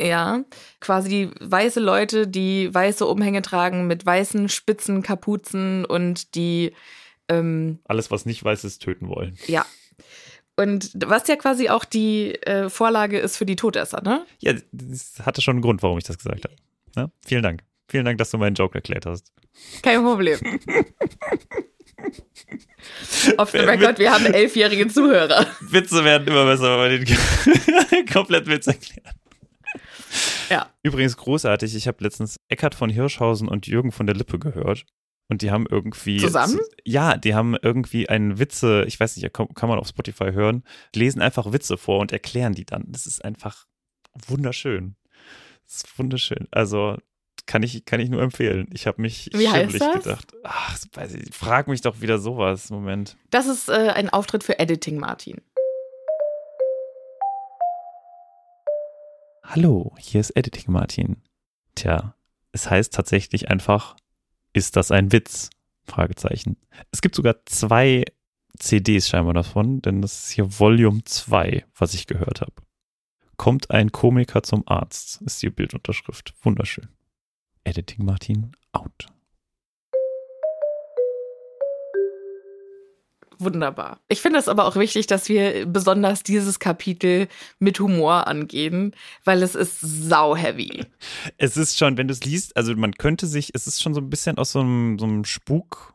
Ja, 0.00 0.44
quasi 0.80 1.08
die 1.08 1.30
weiße 1.40 1.78
Leute, 1.80 2.26
die 2.26 2.72
weiße 2.72 3.06
Umhänge 3.06 3.42
tragen 3.42 3.86
mit 3.86 4.04
weißen 4.04 4.48
spitzen 4.48 5.02
Kapuzen 5.02 5.84
und 5.84 6.34
die, 6.34 6.72
ähm, 7.28 7.78
Alles, 7.84 8.10
was 8.10 8.26
nicht 8.26 8.42
weiß 8.44 8.64
ist, 8.64 8.82
töten 8.82 9.08
wollen. 9.08 9.38
ja. 9.46 9.64
Und 10.56 10.90
was 11.06 11.26
ja 11.26 11.36
quasi 11.36 11.70
auch 11.70 11.86
die 11.86 12.34
äh, 12.42 12.68
Vorlage 12.68 13.18
ist 13.18 13.38
für 13.38 13.46
die 13.46 13.56
Todesser, 13.56 14.02
ne? 14.02 14.26
Ja, 14.40 14.52
das 14.72 15.14
hatte 15.24 15.40
schon 15.40 15.54
einen 15.56 15.62
Grund, 15.62 15.82
warum 15.82 15.96
ich 15.96 16.04
das 16.04 16.18
gesagt 16.18 16.44
habe. 16.44 16.54
Ne? 16.96 17.10
Vielen 17.24 17.42
Dank. 17.42 17.62
Vielen 17.88 18.04
Dank, 18.04 18.18
dass 18.18 18.30
du 18.30 18.36
meinen 18.36 18.54
Joke 18.54 18.74
erklärt 18.74 19.06
hast. 19.06 19.32
Kein 19.82 20.02
Problem. 20.02 20.38
Off 23.36 23.50
the 23.50 23.58
record, 23.58 23.98
wir 23.98 24.12
haben 24.12 24.26
elfjährige 24.26 24.88
Zuhörer. 24.88 25.46
Witze 25.60 26.04
werden 26.04 26.26
immer 26.26 26.44
besser, 26.46 26.78
wenn 26.80 26.98
man 26.98 27.04
den 27.04 28.06
komplett 28.12 28.46
Witz 28.46 28.66
erklärt. 28.66 29.14
Ja. 30.48 30.68
Übrigens 30.82 31.16
großartig, 31.16 31.74
ich 31.76 31.86
habe 31.86 32.02
letztens 32.02 32.40
Eckhard 32.48 32.74
von 32.74 32.90
Hirschhausen 32.90 33.48
und 33.48 33.66
Jürgen 33.66 33.92
von 33.92 34.06
der 34.06 34.16
Lippe 34.16 34.38
gehört. 34.38 34.84
Und 35.28 35.42
die 35.42 35.52
haben 35.52 35.66
irgendwie. 35.70 36.16
Zusammen? 36.16 36.58
Ja, 36.84 37.16
die 37.16 37.36
haben 37.36 37.56
irgendwie 37.62 38.08
einen 38.08 38.40
Witze, 38.40 38.84
ich 38.88 38.98
weiß 38.98 39.16
nicht, 39.16 39.32
kann, 39.32 39.54
kann 39.54 39.68
man 39.68 39.78
auf 39.78 39.86
Spotify 39.86 40.32
hören, 40.32 40.64
lesen 40.92 41.22
einfach 41.22 41.52
Witze 41.52 41.76
vor 41.76 42.00
und 42.00 42.10
erklären 42.10 42.54
die 42.54 42.64
dann. 42.64 42.86
Das 42.88 43.06
ist 43.06 43.24
einfach 43.24 43.66
wunderschön. 44.26 44.96
Das 45.64 45.76
ist 45.76 45.98
wunderschön. 45.98 46.48
Also 46.50 46.98
kann 47.50 47.64
ich, 47.64 47.84
kann 47.84 47.98
ich 47.98 48.08
nur 48.10 48.22
empfehlen. 48.22 48.68
Ich 48.72 48.86
habe 48.86 49.02
mich 49.02 49.28
Wie 49.32 49.48
heißt 49.48 49.80
das? 49.80 50.04
gedacht. 50.04 50.32
Ach, 50.44 50.78
weiß 50.92 51.14
ich, 51.14 51.34
frag 51.34 51.66
mich 51.66 51.80
doch 51.80 52.00
wieder 52.00 52.20
sowas. 52.20 52.70
Moment. 52.70 53.16
Das 53.30 53.48
ist 53.48 53.68
äh, 53.68 53.90
ein 53.92 54.08
Auftritt 54.08 54.44
für 54.44 54.60
Editing, 54.60 54.98
Martin. 54.98 55.40
Hallo, 59.42 59.96
hier 59.98 60.20
ist 60.20 60.30
Editing 60.36 60.72
Martin. 60.72 61.22
Tja, 61.74 62.14
es 62.52 62.70
heißt 62.70 62.94
tatsächlich 62.94 63.48
einfach, 63.50 63.96
ist 64.52 64.76
das 64.76 64.92
ein 64.92 65.10
Witz? 65.10 65.50
Fragezeichen. 65.86 66.56
Es 66.92 67.00
gibt 67.00 67.16
sogar 67.16 67.34
zwei 67.46 68.04
CDs 68.60 69.08
scheinbar 69.08 69.34
davon, 69.34 69.82
denn 69.82 70.02
das 70.02 70.26
ist 70.26 70.30
hier 70.30 70.60
Volume 70.60 71.02
2, 71.02 71.64
was 71.74 71.94
ich 71.94 72.06
gehört 72.06 72.42
habe. 72.42 72.54
Kommt 73.36 73.72
ein 73.72 73.90
Komiker 73.90 74.44
zum 74.44 74.62
Arzt, 74.68 75.20
ist 75.22 75.42
die 75.42 75.50
Bildunterschrift. 75.50 76.32
Wunderschön. 76.42 76.88
Editing 77.64 78.04
Martin 78.04 78.52
out. 78.72 79.06
Wunderbar. 83.38 84.00
Ich 84.08 84.20
finde 84.20 84.38
es 84.38 84.48
aber 84.48 84.66
auch 84.66 84.76
wichtig, 84.76 85.06
dass 85.06 85.30
wir 85.30 85.64
besonders 85.64 86.22
dieses 86.22 86.58
Kapitel 86.58 87.26
mit 87.58 87.80
Humor 87.80 88.26
angehen, 88.26 88.94
weil 89.24 89.42
es 89.42 89.54
ist 89.54 89.80
sau 89.80 90.36
heavy. 90.36 90.84
Es 91.38 91.56
ist 91.56 91.78
schon, 91.78 91.96
wenn 91.96 92.06
du 92.06 92.12
es 92.12 92.22
liest, 92.22 92.54
also 92.56 92.74
man 92.76 92.92
könnte 92.92 93.26
sich, 93.26 93.50
es 93.54 93.66
ist 93.66 93.82
schon 93.82 93.94
so 93.94 94.00
ein 94.02 94.10
bisschen 94.10 94.36
aus 94.36 94.52
so 94.52 94.60
einem, 94.60 94.98
so 94.98 95.06
einem 95.06 95.24
Spuk. 95.24 95.94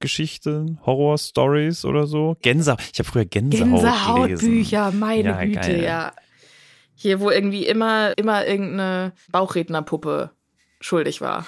Geschichten, 0.00 0.78
Horror-Stories 0.86 1.84
oder 1.84 2.06
so. 2.06 2.36
Gänsehaut. 2.40 2.80
Ich 2.92 3.00
habe 3.00 3.08
früher 3.08 3.24
Gänsehaut, 3.24 3.68
gelesen. 3.82 3.82
Gänsehautbücher, 4.28 4.92
meine 4.92 5.28
Ja, 5.30 5.44
Güte, 5.44 5.58
geil. 5.60 5.82
ja. 5.82 6.12
Hier, 6.94 7.18
wo 7.20 7.30
irgendwie 7.30 7.66
immer, 7.66 8.16
immer 8.16 8.46
irgendeine 8.46 9.12
Bauchrednerpuppe 9.32 10.30
schuldig 10.80 11.20
war. 11.20 11.46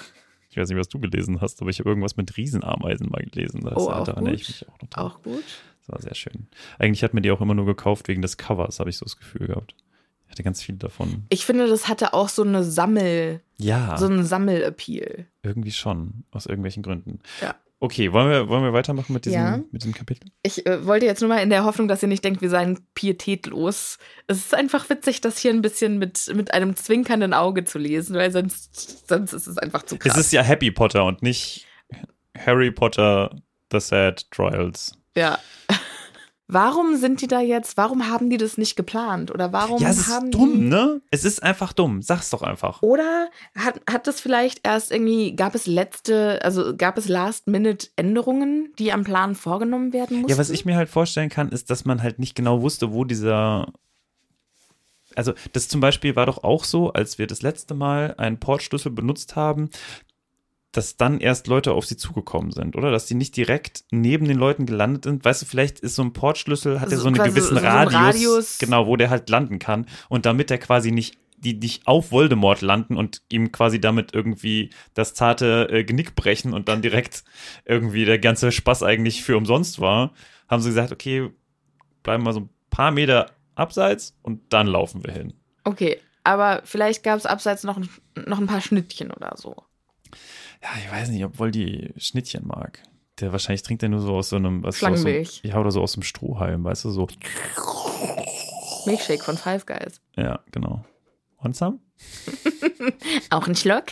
Ich 0.49 0.57
weiß 0.57 0.67
nicht, 0.69 0.77
was 0.77 0.89
du 0.89 0.99
gelesen 0.99 1.39
hast, 1.41 1.61
aber 1.61 1.69
ich 1.69 1.79
habe 1.79 1.89
irgendwas 1.89 2.17
mit 2.17 2.35
Riesenameisen 2.35 3.09
mal 3.09 3.23
gelesen. 3.23 3.61
Das, 3.63 3.73
Oh, 3.77 3.89
auch 3.89 4.07
erinnere 4.07 4.31
gut. 4.31 4.41
ich 4.41 4.47
mich 4.49 4.69
auch 4.69 4.81
noch 4.81 4.89
dran. 4.89 5.05
Auch 5.05 5.21
gut. 5.23 5.43
war 5.87 6.01
sehr 6.01 6.15
schön. 6.15 6.47
Eigentlich 6.77 7.03
hat 7.03 7.13
mir 7.13 7.21
die 7.21 7.31
auch 7.31 7.41
immer 7.41 7.53
nur 7.53 7.65
gekauft 7.65 8.07
wegen 8.07 8.21
des 8.21 8.37
Covers, 8.37 8.79
habe 8.79 8.89
ich 8.89 8.97
so 8.97 9.05
das 9.05 9.17
Gefühl 9.17 9.47
gehabt. 9.47 9.75
Ich 10.25 10.31
hatte 10.31 10.43
ganz 10.43 10.61
viel 10.63 10.75
davon. 10.75 11.25
Ich 11.29 11.45
finde, 11.45 11.67
das 11.67 11.87
hatte 11.89 12.13
auch 12.13 12.29
so 12.29 12.43
eine 12.43 12.63
Sammel, 12.63 13.41
Ja, 13.57 13.97
so 13.97 14.05
einen 14.05 14.23
Sammelappeal. 14.25 15.27
irgendwie 15.43 15.71
schon, 15.71 16.23
aus 16.31 16.45
irgendwelchen 16.45 16.83
Gründen. 16.83 17.19
Ja. 17.41 17.55
Okay, 17.83 18.13
wollen 18.13 18.29
wir, 18.29 18.47
wollen 18.47 18.63
wir 18.63 18.73
weitermachen 18.73 19.11
mit 19.11 19.25
diesem, 19.25 19.39
Ja. 19.41 19.57
mit 19.57 19.81
diesem 19.81 19.93
Kapitel? 19.95 20.29
Ich 20.43 20.67
äh, 20.67 20.85
wollte 20.85 21.07
jetzt 21.07 21.19
nur 21.21 21.29
mal 21.29 21.39
in 21.39 21.49
der 21.49 21.63
Hoffnung, 21.63 21.87
dass 21.87 22.03
ihr 22.03 22.07
nicht 22.07 22.23
denkt, 22.23 22.41
wir 22.43 22.49
seien 22.51 22.79
pietätlos. 22.93 23.97
Es 24.27 24.37
ist 24.37 24.53
einfach 24.53 24.87
witzig, 24.91 25.19
das 25.21 25.39
hier 25.39 25.49
ein 25.51 25.63
bisschen 25.63 25.97
mit, 25.97 26.31
mit 26.35 26.53
einem 26.53 26.75
zwinkernden 26.75 27.33
Auge 27.33 27.63
zu 27.63 27.79
lesen, 27.79 28.15
weil 28.15 28.31
sonst, 28.31 29.07
sonst 29.09 29.33
ist 29.33 29.47
es 29.47 29.57
einfach 29.57 29.81
zu 29.81 29.97
krass. 29.97 30.15
Es 30.15 30.27
ist 30.27 30.31
ja 30.31 30.43
Happy 30.43 30.69
Potter 30.69 31.05
und 31.05 31.23
nicht 31.23 31.65
Harry 32.37 32.69
Potter 32.71 33.35
The 33.71 33.79
Sad 33.79 34.29
Trials. 34.29 34.91
ja. 35.15 35.39
Warum 36.53 36.97
sind 36.97 37.21
die 37.21 37.27
da 37.27 37.39
jetzt? 37.39 37.77
Warum 37.77 38.09
haben 38.09 38.29
die 38.29 38.35
das 38.35 38.57
nicht 38.57 38.75
geplant? 38.75 39.31
Oder 39.31 39.53
warum 39.53 39.81
ja, 39.81 39.89
es 39.89 40.09
haben 40.09 40.25
ist 40.25 40.33
dumm, 40.33 40.53
die, 40.53 40.67
ne? 40.67 41.01
Es 41.09 41.23
ist 41.23 41.41
einfach 41.41 41.71
dumm. 41.71 42.01
Sag's 42.01 42.29
doch 42.29 42.41
einfach. 42.41 42.81
Oder 42.81 43.29
hat, 43.55 43.79
hat 43.89 44.05
das 44.05 44.19
vielleicht 44.19 44.67
erst 44.67 44.91
irgendwie, 44.91 45.33
gab 45.33 45.55
es 45.55 45.65
letzte, 45.65 46.43
also 46.43 46.75
gab 46.75 46.97
es 46.97 47.07
Last-Minute-Änderungen, 47.07 48.73
die 48.77 48.91
am 48.91 49.05
Plan 49.05 49.35
vorgenommen 49.35 49.93
werden 49.93 50.17
mussten? 50.17 50.31
Ja, 50.31 50.37
was 50.37 50.49
ich 50.49 50.65
mir 50.65 50.75
halt 50.75 50.89
vorstellen 50.89 51.29
kann, 51.29 51.49
ist, 51.49 51.69
dass 51.69 51.85
man 51.85 52.03
halt 52.03 52.19
nicht 52.19 52.35
genau 52.35 52.61
wusste, 52.61 52.91
wo 52.91 53.05
dieser. 53.05 53.71
Also, 55.15 55.33
das 55.53 55.69
zum 55.69 55.79
Beispiel 55.79 56.17
war 56.17 56.25
doch 56.25 56.43
auch 56.43 56.65
so, 56.65 56.91
als 56.91 57.17
wir 57.17 57.27
das 57.27 57.41
letzte 57.41 57.75
Mal 57.75 58.15
einen 58.17 58.39
Portschlüssel 58.39 58.91
benutzt 58.91 59.37
haben, 59.37 59.69
dass 60.71 60.95
dann 60.95 61.19
erst 61.19 61.47
Leute 61.47 61.73
auf 61.73 61.85
sie 61.85 61.97
zugekommen 61.97 62.51
sind, 62.51 62.75
oder? 62.75 62.91
Dass 62.91 63.05
die 63.05 63.15
nicht 63.15 63.35
direkt 63.35 63.83
neben 63.91 64.25
den 64.27 64.37
Leuten 64.37 64.65
gelandet 64.65 65.03
sind. 65.03 65.25
Weißt 65.25 65.41
du, 65.41 65.45
vielleicht 65.45 65.79
ist 65.81 65.95
so 65.95 66.01
ein 66.01 66.13
Portschlüssel, 66.13 66.79
hat 66.79 66.91
er 66.91 66.97
So 66.97 67.03
so 67.03 67.07
einen 67.09 67.17
gewissen 67.23 67.57
so 67.57 67.63
Radius, 67.63 67.93
Radius. 67.93 68.57
genau, 68.57 68.87
wo 68.87 68.95
der 68.95 69.09
halt 69.09 69.29
landen 69.29 69.59
kann. 69.59 69.85
Und 70.07 70.25
damit 70.25 70.49
er 70.49 70.57
quasi 70.57 70.91
nicht 70.91 71.17
die 71.37 71.55
nicht 71.55 71.87
auf 71.87 72.11
Voldemort 72.11 72.61
landen 72.61 72.95
und 72.95 73.23
ihm 73.29 73.51
quasi 73.51 73.81
damit 73.81 74.13
irgendwie 74.13 74.69
das 74.93 75.15
zarte 75.15 75.67
äh, 75.71 75.83
Genick 75.83 76.13
brechen 76.15 76.53
und 76.53 76.69
dann 76.69 76.83
direkt 76.83 77.23
irgendwie 77.65 78.05
der 78.05 78.19
ganze 78.19 78.51
Spaß 78.51 78.83
eigentlich 78.83 79.23
für 79.23 79.35
umsonst 79.37 79.79
war, 79.81 80.13
haben 80.47 80.61
sie 80.61 80.69
gesagt, 80.69 80.91
okay, 80.91 81.31
bleiben 82.03 82.23
mal 82.23 82.33
so 82.33 82.41
ein 82.41 82.49
paar 82.69 82.91
Meter 82.91 83.31
abseits 83.55 84.15
und 84.21 84.53
dann 84.53 84.67
laufen 84.67 85.03
wir 85.03 85.13
hin. 85.13 85.33
Okay, 85.63 85.99
aber 86.23 86.61
vielleicht 86.63 87.03
gab 87.03 87.17
es 87.17 87.25
abseits 87.25 87.63
noch, 87.63 87.79
noch 88.27 88.39
ein 88.39 88.47
paar 88.47 88.61
Schnittchen 88.61 89.09
oder 89.09 89.33
so. 89.35 89.55
Ja, 90.61 90.69
ich 90.83 90.91
weiß 90.91 91.09
nicht, 91.09 91.23
obwohl 91.23 91.51
die 91.51 91.93
Schnittchen 91.97 92.47
mag. 92.47 92.83
Der 93.19 93.31
wahrscheinlich 93.31 93.63
trinkt 93.63 93.83
er 93.83 93.89
nur 93.89 93.99
so 93.99 94.15
aus 94.15 94.29
so 94.29 94.35
einem, 94.35 94.63
was 94.63 94.77
Schlangenmilch. 94.77 95.41
So, 95.43 95.47
ja, 95.47 95.59
oder 95.59 95.71
so 95.71 95.81
aus 95.81 95.93
dem 95.93 96.03
Strohhalm, 96.03 96.63
weißt 96.63 96.85
du, 96.85 96.91
so. 96.91 97.07
Milkshake 98.85 99.23
von 99.23 99.37
Five 99.37 99.65
Guys. 99.65 100.01
Ja, 100.15 100.39
genau. 100.51 100.83
Want 101.39 101.55
some? 101.55 101.79
Auch 103.29 103.47
ein 103.47 103.55
Schluck. 103.55 103.85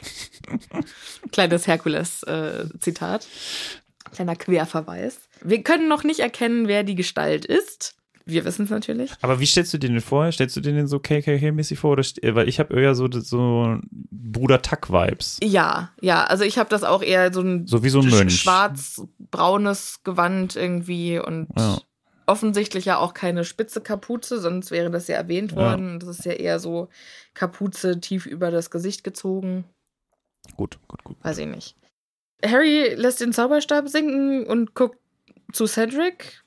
Kleines 1.31 1.67
Herkules-Zitat. 1.67 3.27
Kleiner 4.11 4.35
Querverweis. 4.35 5.19
Wir 5.41 5.63
können 5.63 5.87
noch 5.87 6.03
nicht 6.03 6.19
erkennen, 6.19 6.67
wer 6.67 6.83
die 6.83 6.95
Gestalt 6.95 7.45
ist. 7.45 7.95
Wir 8.29 8.45
wissen 8.45 8.63
es 8.65 8.69
natürlich. 8.69 9.11
Aber 9.21 9.39
wie 9.39 9.45
stellst 9.45 9.73
du 9.73 9.77
dir 9.77 9.89
den 9.89 10.01
vor? 10.01 10.31
Stellst 10.31 10.55
du 10.55 10.61
dir 10.61 10.73
den 10.73 10.87
so 10.87 10.97
KKK-mäßig 10.97 11.77
vor? 11.77 11.91
Oder, 11.91 12.03
weil 12.35 12.47
ich 12.49 12.59
habe 12.59 12.79
eher 12.79 12.95
so, 12.95 13.09
so 13.11 13.77
Bruder 14.11 14.61
Tuck-Vibes. 14.61 15.39
Ja, 15.43 15.91
ja, 16.01 16.23
also 16.25 16.43
ich 16.43 16.57
habe 16.57 16.69
das 16.69 16.83
auch 16.83 17.01
eher 17.01 17.33
so 17.33 17.41
ein, 17.41 17.67
So 17.67 17.83
wie 17.83 17.89
so 17.89 17.99
ein 18.01 18.09
Mönch. 18.09 18.41
schwarz-braunes 18.41 20.01
Gewand 20.03 20.55
irgendwie 20.55 21.19
und 21.19 21.47
Ja. 21.57 21.79
offensichtlich 22.25 22.85
ja 22.85 22.97
auch 22.97 23.13
keine 23.13 23.43
spitze 23.43 23.81
Kapuze, 23.81 24.39
sonst 24.39 24.71
wäre 24.71 24.89
das 24.91 25.07
ja 25.07 25.15
erwähnt 25.15 25.51
Ja. 25.51 25.57
worden. 25.57 25.99
Das 25.99 26.09
ist 26.09 26.25
ja 26.25 26.33
eher 26.33 26.59
so 26.59 26.89
Kapuze 27.33 27.99
tief 27.99 28.25
über 28.25 28.51
das 28.51 28.69
Gesicht 28.71 29.03
gezogen. 29.03 29.65
Gut, 30.55 30.79
gut, 30.87 31.03
gut. 31.03 31.17
Weiß 31.23 31.37
ich 31.37 31.47
nicht. 31.47 31.75
Harry 32.45 32.93
lässt 32.95 33.19
den 33.21 33.33
Zauberstab 33.33 33.89
sinken 33.89 34.45
und 34.45 34.73
guckt 34.73 34.97
zu 35.51 35.65
Cedric. 35.67 36.43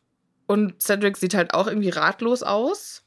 Und 0.47 0.81
Cedric 0.83 1.17
sieht 1.17 1.35
halt 1.35 1.55
auch 1.55 1.67
irgendwie 1.67 1.91
ratlos 1.91 2.43
aus. 2.43 3.05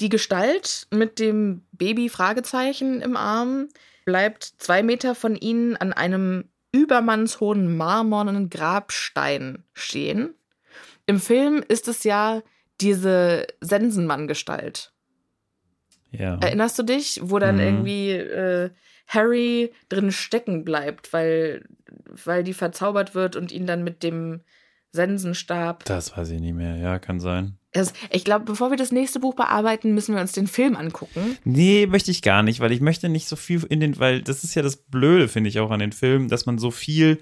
Die 0.00 0.08
Gestalt 0.08 0.86
mit 0.90 1.18
dem 1.18 1.64
Baby-Fragezeichen 1.72 3.00
im 3.02 3.16
Arm 3.16 3.68
bleibt 4.04 4.44
zwei 4.58 4.82
Meter 4.82 5.14
von 5.14 5.36
ihnen 5.36 5.76
an 5.76 5.92
einem 5.92 6.48
übermannshohen 6.72 7.76
marmornen 7.76 8.48
Grabstein 8.48 9.64
stehen. 9.74 10.34
Im 11.06 11.20
Film 11.20 11.62
ist 11.68 11.88
es 11.88 12.04
ja 12.04 12.42
diese 12.80 13.46
Sensenmann-Gestalt. 13.60 14.92
Ja. 16.10 16.38
Erinnerst 16.40 16.78
du 16.78 16.82
dich, 16.82 17.20
wo 17.22 17.38
dann 17.38 17.56
Mhm. 17.56 17.60
irgendwie 17.60 18.10
äh, 18.10 18.70
Harry 19.06 19.72
drin 19.88 20.10
stecken 20.12 20.64
bleibt, 20.64 21.12
weil, 21.12 21.64
weil 22.24 22.44
die 22.44 22.54
verzaubert 22.54 23.14
wird 23.14 23.36
und 23.36 23.52
ihn 23.52 23.66
dann 23.66 23.84
mit 23.84 24.02
dem 24.02 24.40
Sensenstab. 24.92 25.84
Das 25.84 26.16
weiß 26.16 26.30
ich 26.30 26.40
nicht 26.40 26.54
mehr. 26.54 26.76
Ja, 26.76 26.98
kann 26.98 27.18
sein. 27.18 27.58
Also, 27.74 27.92
ich 28.10 28.24
glaube, 28.24 28.44
bevor 28.44 28.70
wir 28.70 28.76
das 28.76 28.92
nächste 28.92 29.18
Buch 29.18 29.34
bearbeiten, 29.34 29.94
müssen 29.94 30.14
wir 30.14 30.20
uns 30.20 30.32
den 30.32 30.46
Film 30.46 30.76
angucken. 30.76 31.38
Nee, 31.44 31.86
möchte 31.86 32.10
ich 32.10 32.20
gar 32.20 32.42
nicht, 32.42 32.60
weil 32.60 32.72
ich 32.72 32.82
möchte 32.82 33.08
nicht 33.08 33.26
so 33.26 33.36
viel 33.36 33.64
in 33.64 33.80
den, 33.80 33.98
weil 33.98 34.20
das 34.20 34.44
ist 34.44 34.54
ja 34.54 34.62
das 34.62 34.76
Blöde, 34.76 35.28
finde 35.28 35.48
ich 35.48 35.58
auch 35.58 35.70
an 35.70 35.80
den 35.80 35.92
Filmen, 35.92 36.28
dass 36.28 36.44
man 36.44 36.58
so 36.58 36.70
viel, 36.70 37.18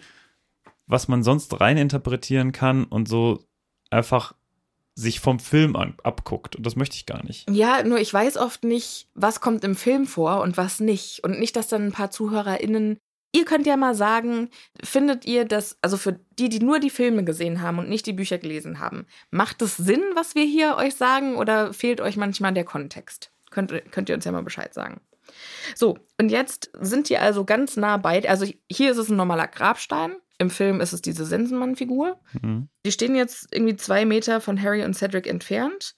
was 0.87 1.07
man 1.07 1.23
sonst 1.23 1.61
rein 1.61 1.77
interpretieren 1.77 2.51
kann 2.51 2.85
und 2.85 3.07
so 3.09 3.45
einfach 3.91 4.35
sich 4.97 5.21
vom 5.21 5.39
Film 5.39 5.77
an, 5.77 5.95
abguckt. 6.03 6.57
Und 6.57 6.67
das 6.67 6.75
möchte 6.77 6.97
ich 6.97 7.07
gar 7.07 7.25
nicht. 7.25 7.49
Ja, 7.49 7.83
nur 7.85 7.99
ich 7.99 8.13
weiß 8.13 8.37
oft 8.37 8.65
nicht, 8.65 9.09
was 9.15 9.41
kommt 9.41 9.63
im 9.65 9.77
Film 9.77 10.07
vor 10.07 10.43
und 10.43 10.57
was 10.57 10.81
nicht. 10.81 11.23
Und 11.23 11.39
nicht, 11.39 11.55
dass 11.57 11.69
dann 11.69 11.87
ein 11.87 11.93
paar 11.93 12.11
ZuhörerInnen. 12.11 12.99
Ihr 13.33 13.45
könnt 13.45 13.67
ja 13.67 13.77
mal 13.77 13.95
sagen, 13.95 14.51
findet 14.83 15.25
ihr 15.25 15.45
das, 15.45 15.79
also 15.83 15.97
für 15.97 16.19
die, 16.39 16.49
die 16.49 16.59
nur 16.59 16.81
die 16.81 16.91
Filme 16.91 17.25
gesehen 17.25 17.63
haben 17.63 17.79
und 17.79 17.89
nicht 17.89 18.07
die 18.07 18.13
Bücher 18.13 18.39
gelesen 18.39 18.81
haben, 18.81 19.07
macht 19.31 19.63
es 19.63 19.77
Sinn, 19.77 20.03
was 20.15 20.35
wir 20.35 20.45
hier 20.45 20.77
euch 20.77 20.97
sagen 20.97 21.37
oder 21.37 21.73
fehlt 21.73 22.01
euch 22.01 22.17
manchmal 22.17 22.53
der 22.53 22.65
Kontext? 22.65 23.31
Könnt, 23.51 23.73
könnt 23.93 24.09
ihr 24.09 24.15
uns 24.15 24.25
ja 24.25 24.33
mal 24.33 24.43
Bescheid 24.43 24.75
sagen. 24.75 25.01
So, 25.77 25.99
und 26.19 26.31
jetzt 26.31 26.71
sind 26.81 27.09
die 27.09 27.19
also 27.19 27.45
ganz 27.45 27.77
nah 27.77 27.97
bei, 27.99 28.29
also 28.29 28.47
hier 28.71 28.91
ist 28.91 28.97
es 28.97 29.09
ein 29.09 29.17
normaler 29.17 29.47
Grabstein, 29.47 30.17
im 30.39 30.51
Film 30.51 30.81
ist 30.81 30.95
es 30.95 31.03
diese 31.03 31.27
Sensenmann-Figur. 31.27 32.19
Mhm. 32.41 32.69
Die 32.87 32.93
stehen 32.93 33.15
jetzt 33.15 33.49
irgendwie 33.53 33.77
zwei 33.77 34.07
Meter 34.07 34.41
von 34.41 34.61
Harry 34.61 34.83
und 34.83 34.95
Cedric 34.95 35.27
entfernt. 35.27 35.95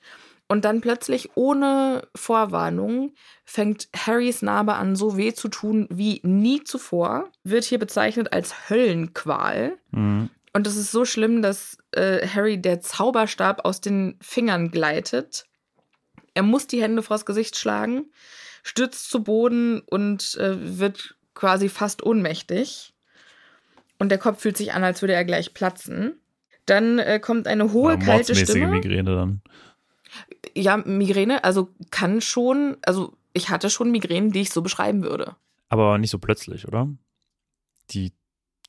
Und 0.52 0.66
dann 0.66 0.82
plötzlich 0.82 1.30
ohne 1.34 2.06
Vorwarnung 2.14 3.14
fängt 3.46 3.88
Harrys 3.96 4.42
Narbe 4.42 4.74
an, 4.74 4.96
so 4.96 5.16
weh 5.16 5.32
zu 5.32 5.48
tun 5.48 5.86
wie 5.88 6.20
nie 6.24 6.62
zuvor. 6.62 7.30
Wird 7.42 7.64
hier 7.64 7.78
bezeichnet 7.78 8.34
als 8.34 8.68
Höllenqual. 8.68 9.78
Mhm. 9.92 10.28
Und 10.52 10.66
es 10.66 10.76
ist 10.76 10.92
so 10.92 11.06
schlimm, 11.06 11.40
dass 11.40 11.78
äh, 11.92 12.28
Harry 12.28 12.60
der 12.60 12.82
Zauberstab 12.82 13.64
aus 13.64 13.80
den 13.80 14.18
Fingern 14.20 14.70
gleitet. 14.70 15.46
Er 16.34 16.42
muss 16.42 16.66
die 16.66 16.82
Hände 16.82 17.02
vors 17.02 17.24
Gesicht 17.24 17.56
schlagen, 17.56 18.10
stürzt 18.62 19.08
zu 19.08 19.24
Boden 19.24 19.80
und 19.80 20.34
äh, 20.34 20.78
wird 20.78 21.16
quasi 21.32 21.70
fast 21.70 22.02
ohnmächtig. 22.02 22.92
Und 23.98 24.10
der 24.10 24.18
Kopf 24.18 24.42
fühlt 24.42 24.58
sich 24.58 24.74
an, 24.74 24.84
als 24.84 25.00
würde 25.00 25.14
er 25.14 25.24
gleich 25.24 25.54
platzen. 25.54 26.20
Dann 26.66 26.98
äh, 26.98 27.20
kommt 27.20 27.46
eine 27.46 27.72
hohe, 27.72 27.94
Oder 27.94 28.04
kalte 28.04 28.34
Stimme. 28.34 28.66
Migräne 28.66 29.14
dann. 29.14 29.40
Ja, 30.54 30.76
Migräne, 30.76 31.44
also 31.44 31.68
kann 31.90 32.20
schon, 32.20 32.76
also 32.84 33.14
ich 33.32 33.48
hatte 33.48 33.70
schon 33.70 33.90
Migräne, 33.90 34.30
die 34.30 34.40
ich 34.42 34.50
so 34.50 34.62
beschreiben 34.62 35.02
würde. 35.02 35.36
Aber 35.68 35.96
nicht 35.98 36.10
so 36.10 36.18
plötzlich, 36.18 36.68
oder? 36.68 36.88
Die 37.90 38.12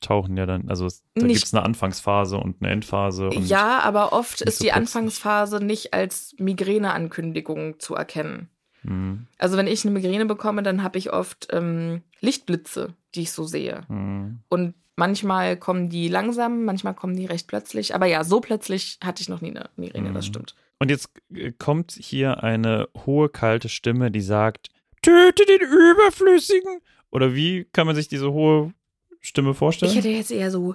tauchen 0.00 0.36
ja 0.36 0.44
dann, 0.46 0.68
also 0.68 0.88
da 1.14 1.26
gibt 1.26 1.44
es 1.44 1.54
eine 1.54 1.62
Anfangsphase 1.62 2.36
und 2.38 2.56
eine 2.60 2.70
Endphase. 2.72 3.28
Und 3.28 3.46
Ja, 3.46 3.80
aber 3.80 4.12
oft 4.12 4.40
ist 4.42 4.58
so 4.58 4.64
die 4.64 4.68
plötzlich. 4.70 4.74
Anfangsphase 4.74 5.60
nicht 5.64 5.94
als 5.94 6.34
Migräneankündigung 6.38 7.78
zu 7.80 7.94
erkennen. 7.94 8.48
Mhm. 8.82 9.26
Also 9.38 9.56
wenn 9.56 9.66
ich 9.66 9.84
eine 9.84 9.92
Migräne 9.92 10.26
bekomme, 10.26 10.62
dann 10.62 10.82
habe 10.82 10.98
ich 10.98 11.12
oft 11.12 11.48
ähm, 11.50 12.02
Lichtblitze, 12.20 12.94
die 13.14 13.22
ich 13.22 13.32
so 13.32 13.44
sehe. 13.44 13.82
Mhm. 13.88 14.40
Und 14.48 14.74
manchmal 14.96 15.56
kommen 15.56 15.88
die 15.88 16.08
langsam, 16.08 16.64
manchmal 16.64 16.94
kommen 16.94 17.16
die 17.16 17.26
recht 17.26 17.46
plötzlich. 17.48 17.94
Aber 17.94 18.06
ja, 18.06 18.24
so 18.24 18.40
plötzlich 18.40 18.98
hatte 19.02 19.22
ich 19.22 19.28
noch 19.28 19.40
nie 19.40 19.50
eine 19.50 19.70
Migräne, 19.76 20.12
das 20.12 20.26
Mhm. 20.26 20.30
stimmt. 20.30 20.54
Und 20.78 20.90
jetzt 20.90 21.08
äh, 21.34 21.52
kommt 21.52 21.92
hier 21.92 22.42
eine 22.42 22.88
hohe, 23.06 23.28
kalte 23.28 23.68
Stimme, 23.68 24.10
die 24.10 24.20
sagt, 24.20 24.70
töte 25.02 25.44
den 25.46 25.60
Überflüssigen. 25.60 26.80
Oder 27.10 27.34
wie 27.34 27.64
kann 27.72 27.86
man 27.86 27.94
sich 27.96 28.08
diese 28.08 28.32
hohe 28.32 28.72
Stimme 29.20 29.54
vorstellen? 29.54 29.92
Ich 29.92 29.98
hätte 29.98 30.08
jetzt 30.08 30.30
eher 30.32 30.50
so, 30.50 30.74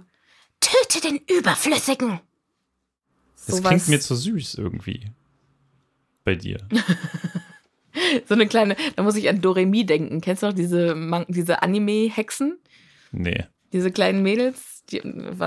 töte 0.62 1.02
den 1.08 1.18
Überflüssigen. 1.38 2.22
das 3.36 3.58
sowas- 3.58 3.68
klingt 3.70 3.88
mir 3.90 4.00
zu 4.00 4.16
süß 4.16 4.56
irgendwie. 4.56 5.12
Bei 6.24 6.36
dir. 6.36 6.58
So 8.28 8.36
eine 8.36 8.48
kleine, 8.48 8.76
da 8.96 9.04
muss 9.04 9.16
ich 9.16 9.28
an 9.28 9.42
Doremi 9.42 9.84
denken. 9.86 10.22
Kennst 10.22 10.44
du 10.44 10.48
noch 10.48 10.54
diese, 10.54 10.96
diese 11.28 11.62
Anime-Hexen? 11.64 12.58
Nee. 13.12 13.46
Diese 13.74 13.92
kleinen 13.92 14.22
Mädels, 14.22 14.79
die 14.92 15.02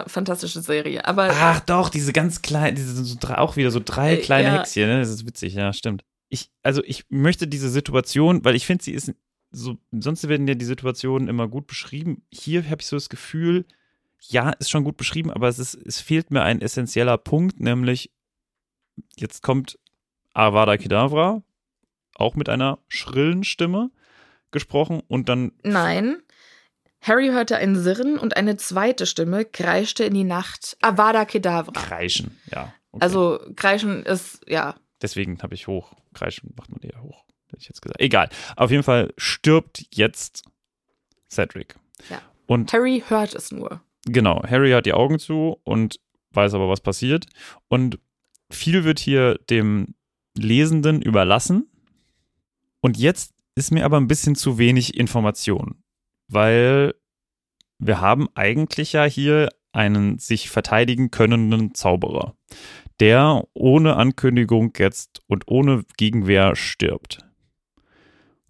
fantastische 0.06 0.60
Serie. 0.60 1.06
Aber 1.06 1.30
Ach 1.32 1.60
doch, 1.60 1.88
diese 1.88 2.12
ganz 2.12 2.42
kleinen, 2.42 2.76
diese 2.76 3.04
so 3.04 3.16
drei, 3.18 3.38
auch 3.38 3.56
wieder 3.56 3.70
so 3.70 3.80
drei 3.84 4.14
Äh, 4.14 4.16
kleine 4.18 4.48
ja. 4.48 4.58
Häkschen, 4.58 4.86
ne? 4.86 5.00
Das 5.00 5.10
ist 5.10 5.26
witzig, 5.26 5.54
ja, 5.54 5.72
stimmt. 5.72 6.04
Ich, 6.28 6.50
also 6.62 6.82
ich 6.84 7.04
möchte 7.10 7.46
diese 7.46 7.68
Situation, 7.68 8.44
weil 8.44 8.54
ich 8.54 8.66
finde, 8.66 8.84
sie 8.84 8.92
ist 8.92 9.12
so, 9.50 9.76
sonst 9.92 10.26
werden 10.28 10.48
ja 10.48 10.54
die 10.54 10.64
Situationen 10.64 11.28
immer 11.28 11.46
gut 11.46 11.66
beschrieben. 11.66 12.22
Hier 12.30 12.64
habe 12.70 12.80
ich 12.80 12.86
so 12.86 12.96
das 12.96 13.10
Gefühl, 13.10 13.66
ja, 14.28 14.50
ist 14.50 14.70
schon 14.70 14.84
gut 14.84 14.96
beschrieben, 14.96 15.30
aber 15.30 15.48
es 15.48 15.58
ist, 15.58 15.74
es 15.74 16.00
fehlt 16.00 16.30
mir 16.30 16.42
ein 16.42 16.62
essentieller 16.62 17.18
Punkt, 17.18 17.60
nämlich 17.60 18.10
jetzt 19.16 19.42
kommt 19.42 19.78
Avada 20.32 20.76
Kedavra, 20.76 21.42
auch 22.14 22.34
mit 22.34 22.48
einer 22.48 22.78
schrillen 22.88 23.44
Stimme 23.44 23.90
gesprochen 24.50 25.02
und 25.08 25.28
dann 25.28 25.52
nein. 25.64 26.22
Harry 27.02 27.28
hörte 27.28 27.56
ein 27.56 27.76
Sirren 27.76 28.18
und 28.18 28.36
eine 28.36 28.56
zweite 28.56 29.06
Stimme 29.06 29.44
kreischte 29.44 30.04
in 30.04 30.14
die 30.14 30.24
Nacht. 30.24 30.76
Avada 30.80 31.24
Kedavra. 31.24 31.72
kreischen, 31.72 32.38
ja. 32.50 32.72
okay. 32.92 33.04
Also 33.04 33.40
kreischen 33.56 34.04
ist, 34.04 34.40
ja. 34.48 34.76
Deswegen 35.00 35.42
habe 35.42 35.54
ich 35.54 35.66
hoch. 35.66 35.92
Kreischen 36.14 36.54
macht 36.56 36.70
man 36.70 36.80
eher 36.80 37.02
hoch, 37.02 37.24
hätte 37.46 37.60
ich 37.60 37.68
jetzt 37.68 37.82
gesagt. 37.82 38.00
Egal. 38.00 38.28
Auf 38.56 38.70
jeden 38.70 38.84
Fall 38.84 39.12
stirbt 39.16 39.84
jetzt 39.92 40.44
Cedric. 41.28 41.74
Ja. 42.08 42.20
Und 42.46 42.72
Harry 42.72 43.02
hört 43.08 43.34
es 43.34 43.50
nur. 43.50 43.80
genau, 44.04 44.42
Harry 44.48 44.70
hat 44.70 44.86
die 44.86 44.92
Augen 44.92 45.18
zu 45.18 45.58
und 45.64 45.98
weiß 46.32 46.54
aber, 46.54 46.68
was 46.68 46.80
passiert. 46.80 47.26
Und 47.68 47.98
viel 48.50 48.84
wird 48.84 49.00
hier 49.00 49.38
dem 49.50 49.94
Lesenden 50.36 51.02
überlassen. 51.02 51.68
Und 52.80 52.96
jetzt 52.96 53.34
ist 53.54 53.70
mir 53.70 53.84
aber 53.84 53.98
ein 53.98 54.08
bisschen 54.08 54.34
zu 54.34 54.58
wenig 54.58 54.96
Information, 54.96 55.81
weil 56.32 56.94
wir 57.78 58.00
haben 58.00 58.28
eigentlich 58.34 58.92
ja 58.92 59.04
hier 59.04 59.48
einen 59.72 60.18
sich 60.18 60.50
verteidigen 60.50 61.10
könnenden 61.10 61.74
Zauberer, 61.74 62.34
der 63.00 63.44
ohne 63.54 63.96
Ankündigung 63.96 64.72
jetzt 64.78 65.20
und 65.26 65.48
ohne 65.48 65.84
Gegenwehr 65.96 66.54
stirbt. 66.54 67.24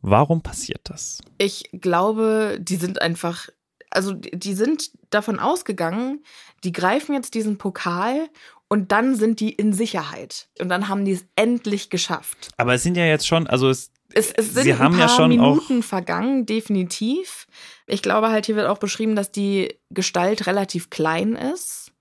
Warum 0.01 0.43
passiert 0.43 0.81
das? 0.85 1.23
Ich 1.39 1.71
glaube, 1.73 2.59
die 2.61 2.77
sind 2.77 3.01
einfach, 3.01 3.49
also 3.91 4.13
die 4.13 4.37
die 4.37 4.55
sind 4.55 4.91
davon 5.11 5.39
ausgegangen, 5.39 6.25
die 6.65 6.73
greifen 6.73 7.15
jetzt 7.15 7.35
diesen 7.35 7.57
Pokal 7.57 8.29
und 8.69 8.91
dann 8.91 9.15
sind 9.15 9.39
die 9.39 9.53
in 9.53 9.73
Sicherheit. 9.73 10.49
Und 10.59 10.71
dann 10.71 10.89
haben 10.89 11.05
die 11.05 11.13
es 11.13 11.25
endlich 11.37 11.89
geschafft. 11.89 12.49
Aber 12.57 12.75
es 12.75 12.83
sind 12.83 12.97
ja 12.97 13.05
jetzt 13.05 13.29
schon, 13.29 13.47
also 13.47 13.69
es, 13.69 13.92
Es, 14.15 14.31
es 14.33 14.53
sind 14.53 14.65
Sie 14.65 14.73
ein 14.73 14.79
haben 14.79 14.93
paar 14.97 15.09
ja 15.09 15.17
schon 15.17 15.29
Minuten 15.29 15.83
vergangen, 15.83 16.47
definitiv. 16.47 17.47
Ich 17.87 18.03
glaube 18.03 18.31
halt, 18.31 18.47
hier 18.47 18.57
wird 18.57 18.67
auch 18.69 18.79
beschrieben, 18.79 19.17
dass 19.17 19.33
die 19.33 19.77
Gestalt 19.91 20.47
relativ 20.47 20.91
klein 20.91 21.35
ist. 21.35 21.93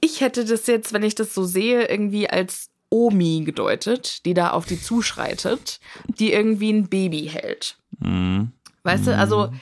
Ich 0.00 0.20
hätte 0.20 0.44
das 0.44 0.66
jetzt, 0.66 0.92
wenn 0.92 1.02
ich 1.02 1.14
das 1.14 1.34
so 1.34 1.44
sehe, 1.44 1.86
irgendwie 1.88 2.28
als 2.28 2.70
Omi 2.88 3.42
gedeutet, 3.44 4.24
die 4.24 4.34
da 4.34 4.50
auf 4.50 4.66
die 4.66 4.80
zuschreitet, 4.80 5.80
die 6.06 6.32
irgendwie 6.32 6.72
ein 6.72 6.88
Baby 6.88 7.30
hält. 7.32 7.78
mh, 7.98 8.48
Weißt 8.82 9.06
du, 9.06 9.16
also 9.16 9.52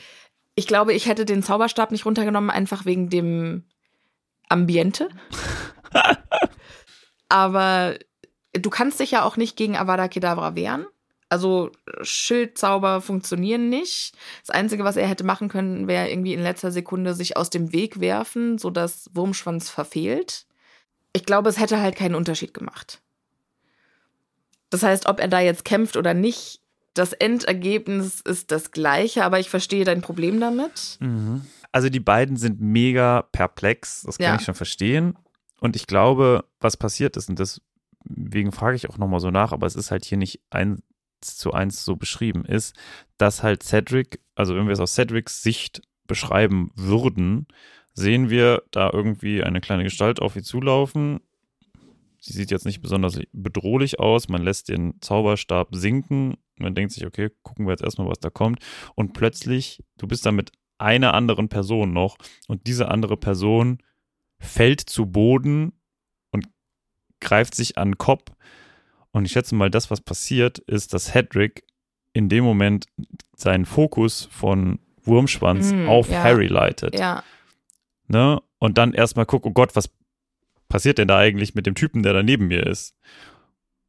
ich 0.54 0.66
glaube, 0.66 0.92
ich 0.92 1.06
hätte 1.06 1.24
den 1.24 1.42
Zauberstab 1.42 1.90
nicht 1.90 2.06
runtergenommen, 2.06 2.50
einfach 2.50 2.84
wegen 2.84 3.10
dem 3.10 3.64
Ambiente. 4.48 5.08
Aber 7.28 7.96
du 8.52 8.70
kannst 8.70 9.00
dich 9.00 9.10
ja 9.10 9.24
auch 9.24 9.36
nicht 9.36 9.56
gegen 9.56 9.76
Avada 9.76 10.08
Kedavra 10.08 10.54
wehren. 10.54 10.86
Also 11.30 11.70
Schildzauber 12.00 13.00
funktionieren 13.02 13.68
nicht. 13.68 14.14
Das 14.46 14.54
Einzige, 14.54 14.84
was 14.84 14.96
er 14.96 15.06
hätte 15.06 15.24
machen 15.24 15.48
können, 15.48 15.86
wäre 15.86 16.08
irgendwie 16.08 16.32
in 16.32 16.40
letzter 16.42 16.70
Sekunde 16.70 17.14
sich 17.14 17.36
aus 17.36 17.50
dem 17.50 17.72
Weg 17.72 18.00
werfen, 18.00 18.56
sodass 18.58 19.10
Wurmschwanz 19.12 19.68
verfehlt. 19.68 20.46
Ich 21.12 21.26
glaube, 21.26 21.50
es 21.50 21.58
hätte 21.60 21.80
halt 21.82 21.96
keinen 21.96 22.14
Unterschied 22.14 22.54
gemacht. 22.54 23.02
Das 24.70 24.82
heißt, 24.82 25.06
ob 25.06 25.20
er 25.20 25.28
da 25.28 25.40
jetzt 25.40 25.64
kämpft 25.64 25.96
oder 25.96 26.14
nicht, 26.14 26.60
das 26.94 27.12
Endergebnis 27.12 28.20
ist 28.20 28.50
das 28.50 28.70
gleiche, 28.70 29.24
aber 29.24 29.38
ich 29.38 29.50
verstehe 29.50 29.84
dein 29.84 30.00
Problem 30.02 30.40
damit. 30.40 30.98
Also 31.72 31.88
die 31.90 32.00
beiden 32.00 32.36
sind 32.36 32.60
mega 32.60 33.22
perplex, 33.22 34.02
das 34.02 34.18
kann 34.18 34.26
Ja. 34.26 34.36
ich 34.36 34.42
schon 34.44 34.54
verstehen. 34.54 35.16
Und 35.60 35.76
ich 35.76 35.86
glaube, 35.86 36.44
was 36.60 36.76
passiert 36.76 37.16
ist, 37.16 37.28
und 37.28 37.38
deswegen 37.38 38.52
frage 38.52 38.76
ich 38.76 38.88
auch 38.88 38.98
nochmal 38.98 39.20
so 39.20 39.30
nach, 39.30 39.52
aber 39.52 39.66
es 39.66 39.76
ist 39.76 39.90
halt 39.90 40.04
hier 40.04 40.18
nicht 40.18 40.40
eins 40.50 40.80
zu 41.20 41.52
eins 41.52 41.84
so 41.84 41.96
beschrieben, 41.96 42.44
ist, 42.44 42.74
dass 43.16 43.42
halt 43.42 43.62
Cedric, 43.62 44.20
also 44.34 44.54
wenn 44.54 44.66
wir 44.66 44.72
es 44.72 44.80
aus 44.80 44.94
Cedrics 44.94 45.42
Sicht 45.42 45.82
beschreiben 46.06 46.70
würden, 46.74 47.46
sehen 47.92 48.30
wir 48.30 48.62
da 48.70 48.90
irgendwie 48.92 49.42
eine 49.42 49.60
kleine 49.60 49.84
Gestalt 49.84 50.20
auf 50.20 50.36
ihn 50.36 50.44
zulaufen. 50.44 51.20
Sie 52.20 52.32
sieht 52.32 52.50
jetzt 52.50 52.66
nicht 52.66 52.80
besonders 52.80 53.20
bedrohlich 53.32 54.00
aus. 54.00 54.28
Man 54.28 54.42
lässt 54.42 54.68
den 54.68 55.00
Zauberstab 55.00 55.68
sinken. 55.74 56.36
Man 56.56 56.74
denkt 56.74 56.92
sich, 56.92 57.06
okay, 57.06 57.30
gucken 57.42 57.66
wir 57.66 57.72
jetzt 57.72 57.82
erstmal, 57.82 58.08
was 58.08 58.18
da 58.18 58.30
kommt. 58.30 58.60
Und 58.94 59.12
plötzlich, 59.12 59.84
du 59.98 60.08
bist 60.08 60.26
da 60.26 60.32
mit 60.32 60.52
einer 60.78 61.14
anderen 61.14 61.48
Person 61.48 61.92
noch 61.92 62.16
und 62.46 62.66
diese 62.66 62.88
andere 62.88 63.16
Person 63.16 63.78
fällt 64.38 64.80
zu 64.80 65.06
Boden 65.06 65.72
und 66.30 66.46
greift 67.20 67.54
sich 67.54 67.76
an 67.78 67.90
den 67.90 67.98
Kopf. 67.98 68.30
Und 69.12 69.24
ich 69.24 69.32
schätze 69.32 69.54
mal, 69.54 69.70
das, 69.70 69.90
was 69.90 70.00
passiert, 70.00 70.58
ist, 70.58 70.92
dass 70.94 71.14
Hedrick 71.14 71.64
in 72.12 72.28
dem 72.28 72.44
Moment 72.44 72.86
seinen 73.36 73.64
Fokus 73.64 74.28
von 74.30 74.78
Wurmschwanz 75.02 75.72
Mm, 75.72 75.88
auf 75.88 76.10
ja. 76.10 76.22
Harry 76.22 76.46
leitet. 76.48 76.98
Ja, 76.98 77.22
Ne? 78.10 78.40
Und 78.58 78.78
dann 78.78 78.92
erstmal 78.94 79.26
guckt, 79.26 79.44
oh 79.46 79.50
Gott, 79.50 79.76
was 79.76 79.90
passiert 80.68 80.98
denn 80.98 81.08
da 81.08 81.18
eigentlich 81.18 81.54
mit 81.54 81.66
dem 81.66 81.74
Typen, 81.74 82.02
der 82.02 82.12
da 82.14 82.22
neben 82.22 82.48
mir 82.48 82.66
ist? 82.66 82.94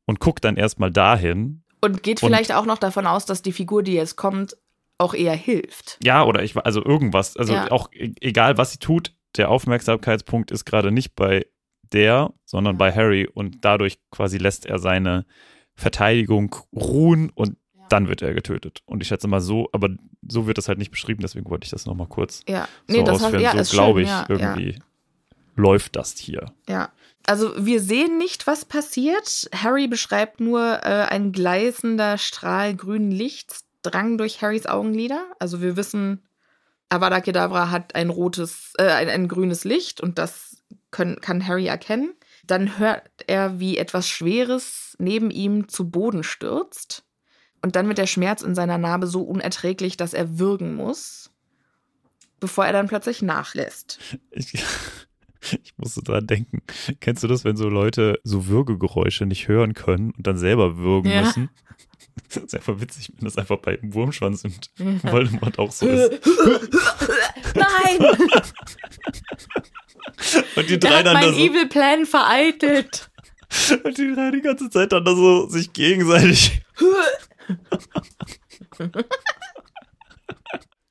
Und 0.05 0.19
guckt 0.19 0.43
dann 0.43 0.58
erstmal 0.58 0.91
dahin. 0.91 1.63
und 1.82 2.03
geht 2.03 2.21
Und- 2.21 2.27
vielleicht 2.29 2.53
auch 2.53 2.65
noch 2.65 2.77
davon 2.77 3.08
aus, 3.08 3.25
dass 3.25 3.41
die 3.41 3.53
Figur, 3.53 3.82
die 3.84 3.93
jetzt 3.93 4.17
kommt, 4.17 4.58
auch 4.97 5.13
eher 5.13 5.34
hilft. 5.36 5.97
Ja, 6.03 6.25
oder 6.25 6.43
ich, 6.43 6.58
also 6.58 6.84
irgendwas. 6.84 7.38
Also 7.38 7.53
Ja. 7.53 7.71
auch 7.71 7.89
e- 7.93 8.12
egal, 8.19 8.58
was 8.58 8.73
sie 8.73 8.79
tut, 8.79 9.13
der 9.38 9.49
Aufmerksamkeitspunkt 9.49 10.51
ist 10.51 10.65
gerade 10.65 10.91
nicht 10.91 11.15
bei 11.15 11.45
der, 11.93 12.34
sondern 12.45 12.78
bei 12.78 12.91
Harry 12.93 13.28
und 13.28 13.58
dadurch 13.62 13.99
quasi 14.12 14.38
lässt 14.38 14.65
er 14.65 14.80
seine 14.80 15.25
Verteidigung 15.75 16.56
ruhen 16.73 17.30
und 17.34 17.58
dann 17.89 18.08
wird 18.08 18.21
er 18.21 18.34
getötet. 18.34 18.82
Und 18.86 19.02
ich 19.02 19.08
schätze 19.08 19.28
mal 19.28 19.41
so, 19.41 19.69
aber 19.71 19.89
so 20.28 20.45
wird 20.45 20.58
das 20.58 20.67
halt 20.67 20.78
nicht 20.78 20.91
beschrieben, 20.91 21.21
deswegen 21.21 21.49
wollte 21.49 21.65
ich 21.65 21.71
das 21.71 21.86
nochmal 21.86 22.08
kurz 22.08 22.43
Ja, 22.47 22.67
so 22.88 22.97
nee, 22.97 23.04
das 23.04 23.15
heißt, 23.15 23.23
ausführen. 23.25 23.41
ja, 23.43 23.63
so 23.63 23.75
glaube 23.75 24.02
ich 24.04 24.08
ja, 24.10 24.25
irgendwie 24.30 24.80
läuft 25.56 25.95
das 25.95 26.17
hier. 26.17 26.52
Ja, 26.67 26.73
ja. 26.73 26.89
Also 27.25 27.54
wir 27.63 27.82
sehen 27.82 28.17
nicht, 28.17 28.47
was 28.47 28.65
passiert. 28.65 29.49
Harry 29.54 29.88
beschreibt 29.88 30.39
nur, 30.39 30.80
äh, 30.84 31.06
ein 31.10 31.32
gleißender 31.32 32.17
Strahl 32.17 32.75
grünen 32.75 33.12
Lichts 33.12 33.65
drang 33.82 34.17
durch 34.17 34.41
Harrys 34.41 34.65
Augenlider. 34.65 35.25
Also 35.38 35.62
wir 35.62 35.75
wissen, 35.75 36.23
Avada 36.89 37.21
Kedavra 37.21 37.69
hat 37.71 37.93
ein 37.95 38.10
rotes, 38.10 38.73
äh, 38.78 38.84
ein, 38.89 39.10
ein 39.10 39.28
grünes 39.28 39.63
Licht 39.63 40.02
und 40.02 40.17
das 40.17 40.59
können, 40.91 41.19
kann 41.21 41.47
Harry 41.47 41.67
erkennen. 41.67 42.13
Dann 42.45 42.80
hört 42.80 43.04
er, 43.28 43.60
wie 43.60 43.78
etwas 43.78 44.08
Schweres 44.10 44.95
neben 44.99 45.30
ihm 45.32 45.67
zu 45.67 45.89
Boden 45.89 46.23
stürzt. 46.23 47.04
Und 47.62 47.75
dann 47.75 47.88
wird 47.88 47.97
der 47.97 48.08
Schmerz 48.08 48.41
in 48.41 48.56
seiner 48.56 48.78
Narbe 48.78 49.06
so 49.08 49.21
unerträglich, 49.21 49.97
dass 49.97 50.13
er 50.13 50.39
würgen 50.39 50.75
muss, 50.75 51.30
bevor 52.39 52.65
er 52.65 52.73
dann 52.73 52.88
plötzlich 52.88 53.21
nachlässt. 53.21 53.99
Ich, 54.32 54.54
ich 55.63 55.73
musste 55.78 56.02
dran 56.04 56.28
denken. 56.28 56.62
Kennst 56.99 57.23
du 57.23 57.28
das, 57.28 57.45
wenn 57.45 57.56
so 57.56 57.69
Leute 57.69 58.19
so 58.25 58.47
Würgegeräusche 58.47 59.25
nicht 59.25 59.47
hören 59.47 59.73
können 59.73 60.12
und 60.12 60.28
dann 60.28 60.38
selber 60.38 60.78
würgen 60.78 61.12
Ja. 61.12 61.21
müssen? 61.21 61.49
Das 62.34 62.43
ist 62.43 62.54
einfach 62.56 62.80
witzig, 62.82 63.13
wenn 63.17 63.25
das 63.25 63.38
einfach 63.38 63.58
bei 63.58 63.80
Wurmschwanz 63.82 64.43
und 64.43 64.69
Voldemort 65.04 65.58
auch 65.58 65.71
so 65.71 65.88
ist. 65.88 66.12
Nein! 67.56 68.17
Und 70.60 70.69
die 70.69 70.80
Der 70.80 70.89
drei 70.91 70.98
hat 71.00 71.06
dann 71.08 71.13
da 71.15 71.22
meinen 71.22 71.34
so, 71.34 71.39
Evil 71.39 71.67
Plan 71.67 72.06
vereitelt. 72.06 73.10
und 73.84 73.98
die 73.98 74.13
drei 74.13 74.32
die 74.32 74.41
ganze 74.41 74.69
Zeit 74.69 74.91
dann 74.91 75.04
da 75.06 75.15
so 75.15 75.48
sich 75.48 75.74
gegenseitig. 75.74 76.62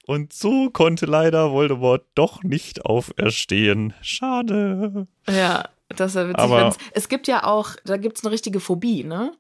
Und 0.06 0.32
so 0.32 0.70
konnte 0.70 1.04
leider 1.04 1.52
Voldemort 1.52 2.02
doch 2.14 2.42
nicht 2.42 2.86
auferstehen. 2.86 3.92
Schade. 4.00 5.06
Ja, 5.28 5.68
das 5.88 6.12
ist 6.12 6.14
ja 6.16 6.28
witzig. 6.28 6.38
Aber- 6.42 6.74
es 6.92 7.08
gibt 7.10 7.28
ja 7.28 7.44
auch, 7.44 7.72
da 7.84 7.98
gibt 7.98 8.16
es 8.16 8.24
eine 8.24 8.32
richtige 8.32 8.58
Phobie, 8.60 9.04
ne? 9.04 9.32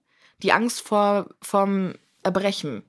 Die 0.42 0.52
Angst 0.52 0.82
vor 0.82 1.28
vom 1.40 1.94
Erbrechen. 2.22 2.82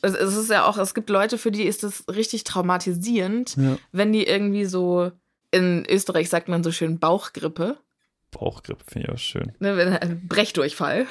Es, 0.00 0.14
es 0.14 0.34
ist 0.34 0.50
ja 0.50 0.64
auch, 0.66 0.78
es 0.78 0.94
gibt 0.94 1.10
Leute, 1.10 1.36
für 1.36 1.50
die 1.50 1.64
ist 1.64 1.84
es 1.84 2.04
richtig 2.08 2.44
traumatisierend, 2.44 3.56
Ja. 3.56 3.76
wenn 3.92 4.12
die 4.12 4.24
irgendwie 4.26 4.64
so, 4.64 5.10
in 5.56 5.86
Österreich 5.88 6.28
sagt 6.28 6.48
man 6.48 6.62
so 6.62 6.70
schön 6.70 6.98
Bauchgrippe, 6.98 7.78
Bauchgrippe 8.30 8.84
finde 8.86 9.08
ich 9.08 9.14
auch 9.14 9.18
schön. 9.18 9.52
ne, 9.58 10.00
ein 10.00 10.26
Brechdurchfall. 10.26 11.06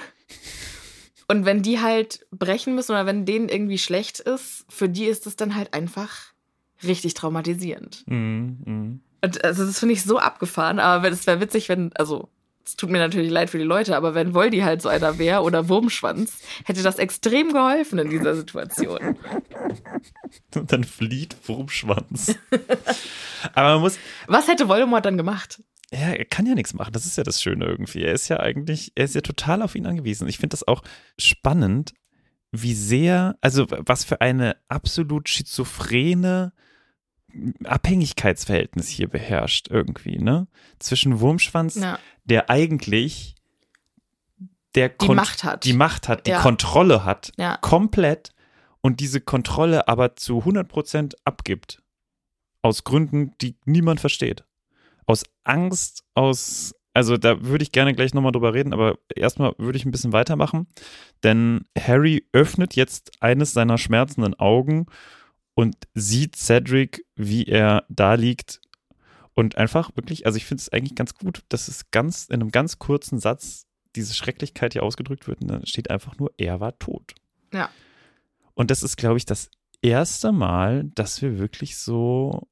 Und 1.28 1.46
wenn 1.46 1.64
die 1.64 1.80
halt 1.80 2.26
brechen 2.32 2.76
müssen 2.76 2.92
oder 2.92 3.06
wenn 3.06 3.26
denen 3.26 3.50
irgendwie 3.50 3.80
schlecht 3.80 4.20
ist, 4.20 4.66
für 4.70 4.88
die 4.88 5.06
ist 5.06 5.26
es 5.26 5.36
dann 5.36 5.56
halt 5.56 5.74
einfach 5.74 6.34
richtig 6.84 7.16
traumatisierend. 7.16 8.04
Mhm, 8.08 8.58
mhm. 8.66 9.02
Und 9.22 9.44
also 9.44 9.66
das 9.66 9.80
finde 9.80 9.94
ich 9.94 10.04
so 10.04 10.20
abgefahren, 10.20 10.80
aber 10.80 11.10
es 11.10 11.26
wäre 11.26 11.42
witzig, 11.42 11.68
wenn, 11.68 11.92
also 11.94 12.30
es 12.66 12.76
tut 12.76 12.90
mir 12.90 12.98
natürlich 12.98 13.32
leid 13.32 13.50
für 13.50 13.58
die 13.58 13.64
Leute, 13.64 13.96
aber 13.96 14.16
wenn 14.16 14.34
Voldy 14.34 14.60
halt 14.60 14.82
so 14.82 14.90
einer 14.90 15.18
wäre 15.18 15.42
oder 15.42 15.70
Wurmschwanz, 15.70 16.40
hätte 16.66 16.84
das 16.84 16.98
extrem 16.98 17.54
geholfen 17.54 18.00
in 18.00 18.10
dieser 18.10 18.36
Situation. 18.36 19.18
Und 20.56 20.72
dann 20.72 20.84
flieht 20.84 21.36
Wurmschwanz. 21.48 22.36
Aber 23.54 23.74
man 23.74 23.82
muss, 23.82 24.00
Was 24.28 24.48
hätte 24.48 24.68
Voldemort 24.68 25.06
dann 25.06 25.18
gemacht? 25.18 25.60
ja, 25.92 26.12
er 26.12 26.26
kann 26.26 26.46
ja 26.46 26.56
nichts 26.56 26.74
machen. 26.74 26.94
Das 26.94 27.06
ist 27.06 27.18
ja 27.18 27.24
das 27.24 27.42
Schöne 27.42 27.66
irgendwie. 27.66 28.04
Er 28.04 28.14
ist 28.14 28.28
ja 28.28 28.40
eigentlich, 28.40 28.92
er 28.96 29.06
ist 29.06 29.16
ja 29.16 29.22
total 29.22 29.62
auf 29.62 29.76
ihn 29.76 29.86
angewiesen. 29.86 30.28
Ich 30.28 30.38
finde 30.38 30.54
das 30.54 30.68
auch 30.68 30.82
spannend, 31.18 31.94
wie 32.52 32.74
sehr, 32.74 33.38
also 33.42 33.68
was 33.70 34.04
für 34.04 34.22
eine 34.22 34.58
absolut 34.68 35.30
schizophrene 35.30 36.54
Abhängigkeitsverhältnis 37.64 38.88
hier 38.90 39.08
beherrscht 39.10 39.68
irgendwie, 39.70 40.18
ne? 40.18 40.48
Zwischen 40.80 41.20
Wurmschwanz, 41.20 41.76
Ja. 41.76 42.00
der 42.26 42.50
eigentlich 42.50 43.36
der 44.76 44.90
Die 44.90 44.98
Kon- 44.98 45.16
Macht 45.16 45.44
hat. 45.44 45.64
die 45.66 45.74
Macht 45.74 46.08
hat, 46.10 46.28
die 46.28 46.32
Ja. 46.32 46.42
Kontrolle 46.42 47.06
hat, 47.06 47.32
Ja. 47.38 47.58
komplett 47.58 48.34
und 48.82 49.00
diese 49.00 49.22
Kontrolle 49.22 49.88
aber 49.88 50.16
zu 50.16 50.44
100% 50.44 51.16
abgibt. 51.24 51.82
Aus 52.62 52.84
Gründen, 52.84 53.32
die 53.42 53.56
niemand 53.66 54.00
versteht. 54.02 54.44
Aus 55.06 55.24
Angst, 55.44 56.04
aus, 56.14 56.74
also 56.94 57.16
da 57.18 57.44
würde 57.46 57.64
ich 57.64 57.72
gerne 57.72 57.94
gleich 57.94 58.14
nochmal 58.14 58.32
drüber 58.32 58.54
reden, 58.54 58.74
aber 58.74 58.98
erstmal 59.16 59.54
würde 59.58 59.78
ich 59.78 59.86
ein 59.86 59.92
bisschen 59.92 60.14
weitermachen, 60.14 60.68
denn 61.24 61.66
Harry 61.80 62.28
öffnet 62.34 62.76
jetzt 62.76 63.12
eines 63.22 63.54
seiner 63.54 63.78
schmerzenden 63.78 64.34
Augen 64.40 64.88
und 65.56 65.76
sieht 65.94 66.36
Cedric, 66.36 67.04
wie 67.16 67.46
er 67.46 67.86
da 67.90 68.14
liegt 68.14 68.62
und 69.34 69.58
einfach 69.58 69.90
wirklich, 69.96 70.26
also 70.26 70.38
ich 70.38 70.46
finde 70.46 70.62
es 70.62 70.70
eigentlich 70.70 70.96
ganz 70.96 71.16
gut, 71.16 71.44
dass 71.50 71.68
es 71.68 71.90
ganz 71.92 72.26
in 72.26 72.36
einem 72.42 72.52
ganz 72.52 72.78
kurzen 72.78 73.20
Satz 73.20 73.66
diese 73.96 74.14
Schrecklichkeit 74.14 74.74
hier 74.74 74.84
ausgedrückt 74.84 75.28
wird 75.28 75.42
und 75.42 75.48
dann 75.48 75.66
steht 75.66 75.90
einfach 75.90 76.18
nur, 76.20 76.32
er 76.38 76.60
war 76.60 76.78
tot. 76.78 77.16
Ja. 77.54 77.70
Und 78.54 78.70
das 78.72 78.84
ist, 78.84 78.98
glaube 78.98 79.18
ich, 79.18 79.26
das 79.26 79.50
erste 79.82 80.32
Mal, 80.32 80.86
dass 80.96 81.22
wir 81.22 81.40
wirklich 81.40 81.78
so 81.78 82.48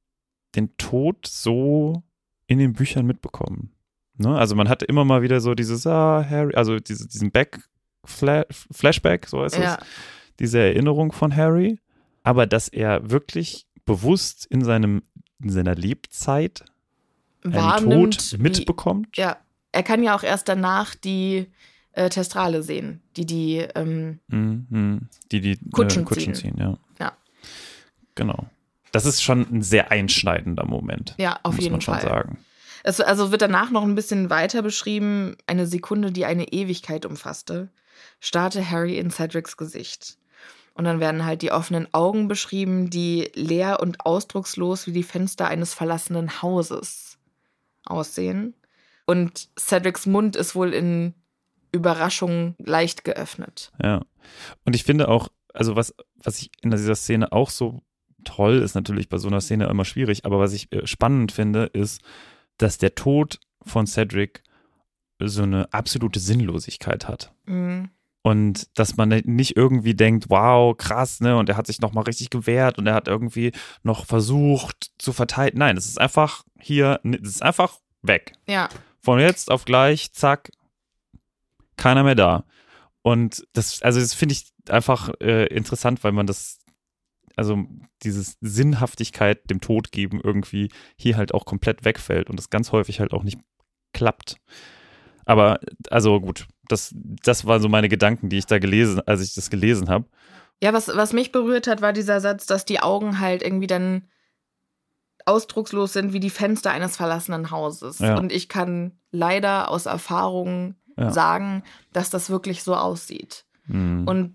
den 0.54 0.76
Tod 0.76 1.26
so 1.26 2.02
in 2.46 2.58
den 2.58 2.72
Büchern 2.74 3.06
mitbekommen. 3.06 3.72
Ne? 4.16 4.36
Also 4.36 4.54
man 4.54 4.68
hatte 4.68 4.84
immer 4.84 5.04
mal 5.04 5.22
wieder 5.22 5.40
so 5.40 5.54
dieses, 5.54 5.86
ah, 5.86 6.24
Harry, 6.28 6.54
also 6.54 6.78
diese, 6.78 7.08
diesen 7.08 7.30
Back, 7.30 7.60
Fla 8.04 8.44
Flashback, 8.50 9.26
so 9.26 9.42
heißt 9.42 9.58
Ja. 9.58 9.74
es, 9.74 9.86
diese 10.38 10.58
Erinnerung 10.60 11.12
von 11.12 11.34
Harry, 11.34 11.78
aber 12.24 12.46
dass 12.46 12.66
er 12.68 13.08
wirklich 13.10 13.66
bewusst 13.84 14.46
in 14.46 14.64
seinem, 14.64 15.02
in 15.40 15.50
seiner 15.50 15.74
Lebzeit 15.76 16.64
einen 17.44 17.84
Tod 17.90 18.32
wie- 18.32 18.38
mitbekommt. 18.38 19.16
Ja, 19.16 19.36
er 19.70 19.82
kann 19.84 20.02
ja 20.02 20.16
auch 20.16 20.22
erst 20.24 20.48
danach 20.48 20.94
die 20.96 21.46
äh, 21.92 22.08
Testrale 22.08 22.62
sehen, 22.64 23.02
die 23.16 23.26
die, 23.26 23.58
ähm, 23.76 24.18
Mhm. 24.26 25.08
Die 25.30 25.40
die 25.40 25.58
Kutschen 25.70 26.02
äh, 26.02 26.04
Kutschen 26.06 26.34
ziehen. 26.34 26.54
ziehen, 26.56 26.58
ja. 26.58 26.78
Ja. 26.98 27.12
Genau. 28.16 28.46
Das 28.92 29.06
ist 29.06 29.22
schon 29.22 29.42
ein 29.52 29.62
sehr 29.62 29.90
einschneidender 29.90 30.64
Moment. 30.66 31.14
ja, 31.18 31.38
auf 31.42 31.54
muss 31.54 31.62
jeden 31.64 31.72
man 31.72 31.80
schon 31.80 31.94
Fall. 31.94 32.02
sagen. 32.02 32.38
Es, 32.84 33.00
also 33.00 33.30
wird 33.32 33.42
danach 33.42 33.70
noch 33.70 33.82
ein 33.82 33.94
bisschen 33.94 34.28
weiter 34.30 34.62
beschrieben, 34.62 35.36
eine 35.46 35.66
Sekunde, 35.66 36.12
die 36.12 36.24
eine 36.26 36.52
Ewigkeit 36.52 37.06
umfasste, 37.06 37.68
starrte 38.20 38.68
Harry 38.70 38.98
in 38.98 39.10
Cedrics 39.10 39.56
Gesicht. 39.56 40.16
Und 40.74 40.84
dann 40.84 40.98
werden 41.00 41.24
halt 41.24 41.42
die 41.42 41.52
offenen 41.52 41.92
Augen 41.94 42.26
beschrieben, 42.26 42.90
die 42.90 43.30
leer 43.34 43.80
und 43.80 44.04
ausdruckslos 44.04 44.86
wie 44.86 44.92
die 44.92 45.04
Fenster 45.04 45.46
eines 45.46 45.72
verlassenen 45.72 46.42
Hauses 46.42 47.18
aussehen. 47.84 48.54
Und 49.06 49.48
Cedrics 49.58 50.06
Mund 50.06 50.34
ist 50.34 50.54
wohl 50.54 50.74
in 50.74 51.14
Überraschung 51.70 52.54
leicht 52.58 53.04
geöffnet. 53.04 53.72
Ja. 53.82 54.02
Und 54.64 54.74
ich 54.74 54.84
finde 54.84 55.08
auch, 55.08 55.28
also 55.52 55.76
was, 55.76 55.94
was 56.16 56.40
ich 56.40 56.50
in 56.62 56.70
dieser 56.70 56.96
Szene 56.96 57.32
auch 57.32 57.50
so 57.50 57.82
toll 58.24 58.58
ist, 58.58 58.74
natürlich 58.74 59.08
bei 59.08 59.18
so 59.18 59.28
einer 59.28 59.40
Szene 59.40 59.66
immer 59.66 59.84
schwierig, 59.84 60.24
aber 60.24 60.40
was 60.40 60.52
ich 60.52 60.72
äh, 60.72 60.86
spannend 60.86 61.32
finde, 61.32 61.64
ist, 61.66 62.00
dass 62.58 62.78
der 62.78 62.94
Tod 62.94 63.38
von 63.62 63.86
Cedric 63.86 64.42
so 65.20 65.42
eine 65.42 65.72
absolute 65.72 66.20
Sinnlosigkeit 66.20 67.06
hat. 67.06 67.32
Mhm. 67.44 67.90
Und 68.26 68.78
dass 68.78 68.96
man 68.96 69.10
nicht 69.10 69.54
irgendwie 69.54 69.92
denkt, 69.92 70.30
wow, 70.30 70.74
krass, 70.74 71.20
ne? 71.20 71.36
Und 71.36 71.50
er 71.50 71.58
hat 71.58 71.66
sich 71.66 71.82
nochmal 71.82 72.04
richtig 72.04 72.30
gewehrt 72.30 72.78
und 72.78 72.86
er 72.86 72.94
hat 72.94 73.06
irgendwie 73.06 73.52
noch 73.82 74.06
versucht 74.06 74.92
zu 74.96 75.12
verteidigen. 75.12 75.58
Nein, 75.58 75.76
es 75.76 75.84
ist 75.84 76.00
einfach 76.00 76.42
hier, 76.58 77.00
es 77.04 77.28
ist 77.28 77.42
einfach 77.42 77.80
weg. 78.00 78.32
Ja, 78.48 78.70
Von 79.02 79.20
jetzt 79.20 79.50
auf 79.50 79.66
gleich, 79.66 80.14
zack, 80.14 80.50
keiner 81.76 82.02
mehr 82.02 82.14
da. 82.14 82.44
Und 83.02 83.46
das, 83.52 83.82
also 83.82 84.00
das 84.00 84.14
finde 84.14 84.32
ich 84.32 84.50
einfach 84.70 85.10
äh, 85.20 85.44
interessant, 85.48 86.02
weil 86.02 86.12
man 86.12 86.26
das, 86.26 86.60
also 87.36 87.66
dieses 88.04 88.38
Sinnhaftigkeit 88.40 89.50
dem 89.50 89.60
Tod 89.60 89.92
geben 89.92 90.22
irgendwie 90.24 90.70
hier 90.96 91.18
halt 91.18 91.34
auch 91.34 91.44
komplett 91.44 91.84
wegfällt 91.84 92.30
und 92.30 92.38
das 92.38 92.48
ganz 92.48 92.72
häufig 92.72 93.00
halt 93.00 93.12
auch 93.12 93.22
nicht 93.22 93.38
klappt. 93.92 94.38
Aber, 95.26 95.60
also 95.90 96.18
gut, 96.20 96.46
das, 96.68 96.92
das 96.94 97.44
waren 97.46 97.60
so 97.62 97.68
meine 97.68 97.88
Gedanken, 97.88 98.28
die 98.28 98.38
ich 98.38 98.46
da 98.46 98.58
gelesen, 98.58 99.00
als 99.06 99.20
ich 99.22 99.34
das 99.34 99.50
gelesen 99.50 99.88
habe. 99.88 100.06
Ja, 100.62 100.72
was, 100.72 100.88
was 100.88 101.12
mich 101.12 101.32
berührt 101.32 101.66
hat, 101.66 101.82
war 101.82 101.92
dieser 101.92 102.20
Satz, 102.20 102.46
dass 102.46 102.64
die 102.64 102.80
Augen 102.80 103.20
halt 103.20 103.42
irgendwie 103.42 103.66
dann 103.66 104.02
ausdruckslos 105.26 105.92
sind 105.92 106.12
wie 106.12 106.20
die 106.20 106.30
Fenster 106.30 106.70
eines 106.70 106.96
verlassenen 106.96 107.50
Hauses. 107.50 107.98
Ja. 107.98 108.18
Und 108.18 108.30
ich 108.32 108.48
kann 108.48 108.92
leider 109.10 109.70
aus 109.70 109.86
Erfahrung 109.86 110.74
Ja. 110.96 111.10
sagen, 111.10 111.62
dass 111.92 112.10
das 112.10 112.30
wirklich 112.30 112.62
so 112.62 112.74
aussieht. 112.76 113.44
Hm. 113.66 114.06
Und 114.06 114.34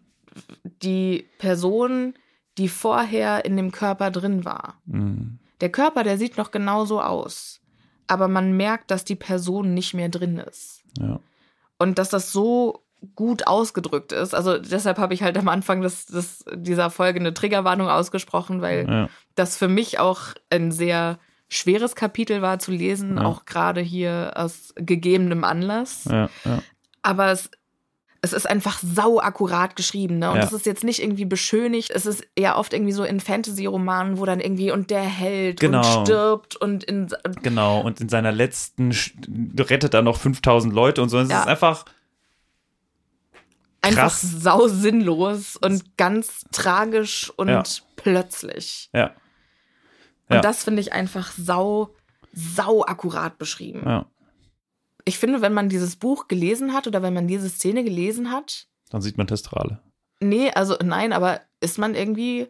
die 0.83 1.25
Person, 1.37 2.15
die 2.57 2.67
vorher 2.69 3.45
in 3.45 3.55
dem 3.55 3.71
Körper 3.71 4.11
drin 4.11 4.45
war, 4.45 4.75
Hm. 4.89 5.39
der 5.61 5.69
Körper, 5.71 6.03
der 6.03 6.17
sieht 6.17 6.37
noch 6.37 6.51
genauso 6.51 7.01
aus. 7.01 7.61
Aber 8.07 8.27
man 8.27 8.57
merkt, 8.57 8.89
dass 8.91 9.05
die 9.05 9.15
Person 9.15 9.73
nicht 9.75 9.93
mehr 9.93 10.09
drin 10.09 10.37
ist. 10.39 10.81
Ja. 10.97 11.19
Und 11.79 11.97
dass 11.97 12.09
das 12.09 12.31
so 12.31 12.83
gut 13.15 13.47
ausgedrückt 13.47 14.11
ist. 14.11 14.35
Also 14.35 14.57
deshalb 14.57 14.97
habe 14.97 15.13
ich 15.13 15.23
halt 15.23 15.37
am 15.37 15.47
Anfang 15.47 15.81
des, 15.81 16.05
des, 16.05 16.43
dieser 16.53 16.89
Folge 16.89 17.19
eine 17.21 17.33
Triggerwarnung 17.33 17.87
ausgesprochen, 17.89 18.61
weil 18.61 18.87
Ja. 18.89 19.09
das 19.35 19.55
für 19.57 19.69
mich 19.69 19.99
auch 19.99 20.19
ein 20.49 20.71
sehr 20.73 21.17
schweres 21.47 21.95
Kapitel 21.95 22.41
war 22.41 22.59
zu 22.59 22.71
lesen, 22.71 23.17
Ja. 23.17 23.23
auch 23.25 23.45
gerade 23.45 23.79
hier 23.81 24.33
aus 24.35 24.73
gegebenem 24.75 25.45
Anlass. 25.45 26.05
Ja, 26.05 26.29
ja. 26.43 26.61
Aber 27.01 27.31
es, 27.31 27.49
es 28.21 28.33
ist 28.33 28.49
einfach 28.49 28.79
sau 28.83 29.19
akkurat 29.19 29.75
geschrieben, 29.75 30.19
ne? 30.19 30.29
Und 30.31 30.35
Ja. 30.37 30.41
das 30.41 30.51
ist 30.53 30.65
jetzt 30.65 30.83
nicht 30.83 31.01
irgendwie 31.01 31.25
beschönigt. 31.25 31.89
Es 31.91 32.05
ist 32.05 32.25
eher 32.35 32.57
oft 32.57 32.73
irgendwie 32.73 32.91
so 32.91 33.03
in 33.03 33.19
Fantasy-Romanen, 33.19 34.17
wo 34.17 34.25
dann 34.25 34.39
irgendwie 34.41 34.71
und 34.71 34.89
der 34.91 35.03
hält 35.03 35.59
Genau. 35.61 35.77
und 35.99 36.05
stirbt 36.07 36.55
und 36.57 36.83
in 36.83 37.07
Genau, 37.41 37.79
und 37.81 38.01
in 38.01 38.09
seiner 38.09 38.31
letzten 38.31 38.91
rettet 39.57 39.93
er 39.93 40.01
noch 40.01 40.17
5000 40.17 40.73
Leute 40.73 41.01
und 41.01 41.09
so. 41.09 41.17
Es 41.19 41.29
Ja. 41.29 41.41
ist 41.41 41.47
einfach, 41.47 41.85
einfach 43.81 44.01
Krass. 44.09 44.21
sau 44.21 44.67
sinnlos 44.67 45.55
und 45.55 45.97
ganz 45.97 46.43
tragisch 46.51 47.31
und 47.37 47.47
Ja. 47.47 47.63
plötzlich. 47.95 48.89
ja, 48.93 49.11
Und 50.27 50.35
Ja. 50.35 50.41
das 50.41 50.63
finde 50.63 50.81
ich 50.81 50.93
einfach 50.93 51.31
sau, 51.31 51.95
sau 52.33 52.83
akkurat 52.85 53.37
beschrieben. 53.37 53.81
ja. 53.85 54.05
Ich 55.09 55.17
finde, 55.17 55.41
wenn 55.41 55.53
man 55.53 55.69
dieses 55.69 55.95
Buch 55.95 56.27
gelesen 56.27 56.71
hat 56.73 56.85
oder 56.85 57.01
wenn 57.01 57.15
man 57.15 57.27
diese 57.27 57.49
Szene 57.49 57.83
gelesen 57.83 58.31
hat, 58.31 58.67
Dann 58.91 59.01
sieht 59.01 59.17
man 59.17 59.25
Testrale. 59.25 59.81
nee, 60.21 60.51
also 60.51 60.75
nein, 60.83 61.13
aber 61.13 61.41
ist 61.61 61.79
man 61.79 61.95
irgendwie 61.95 62.47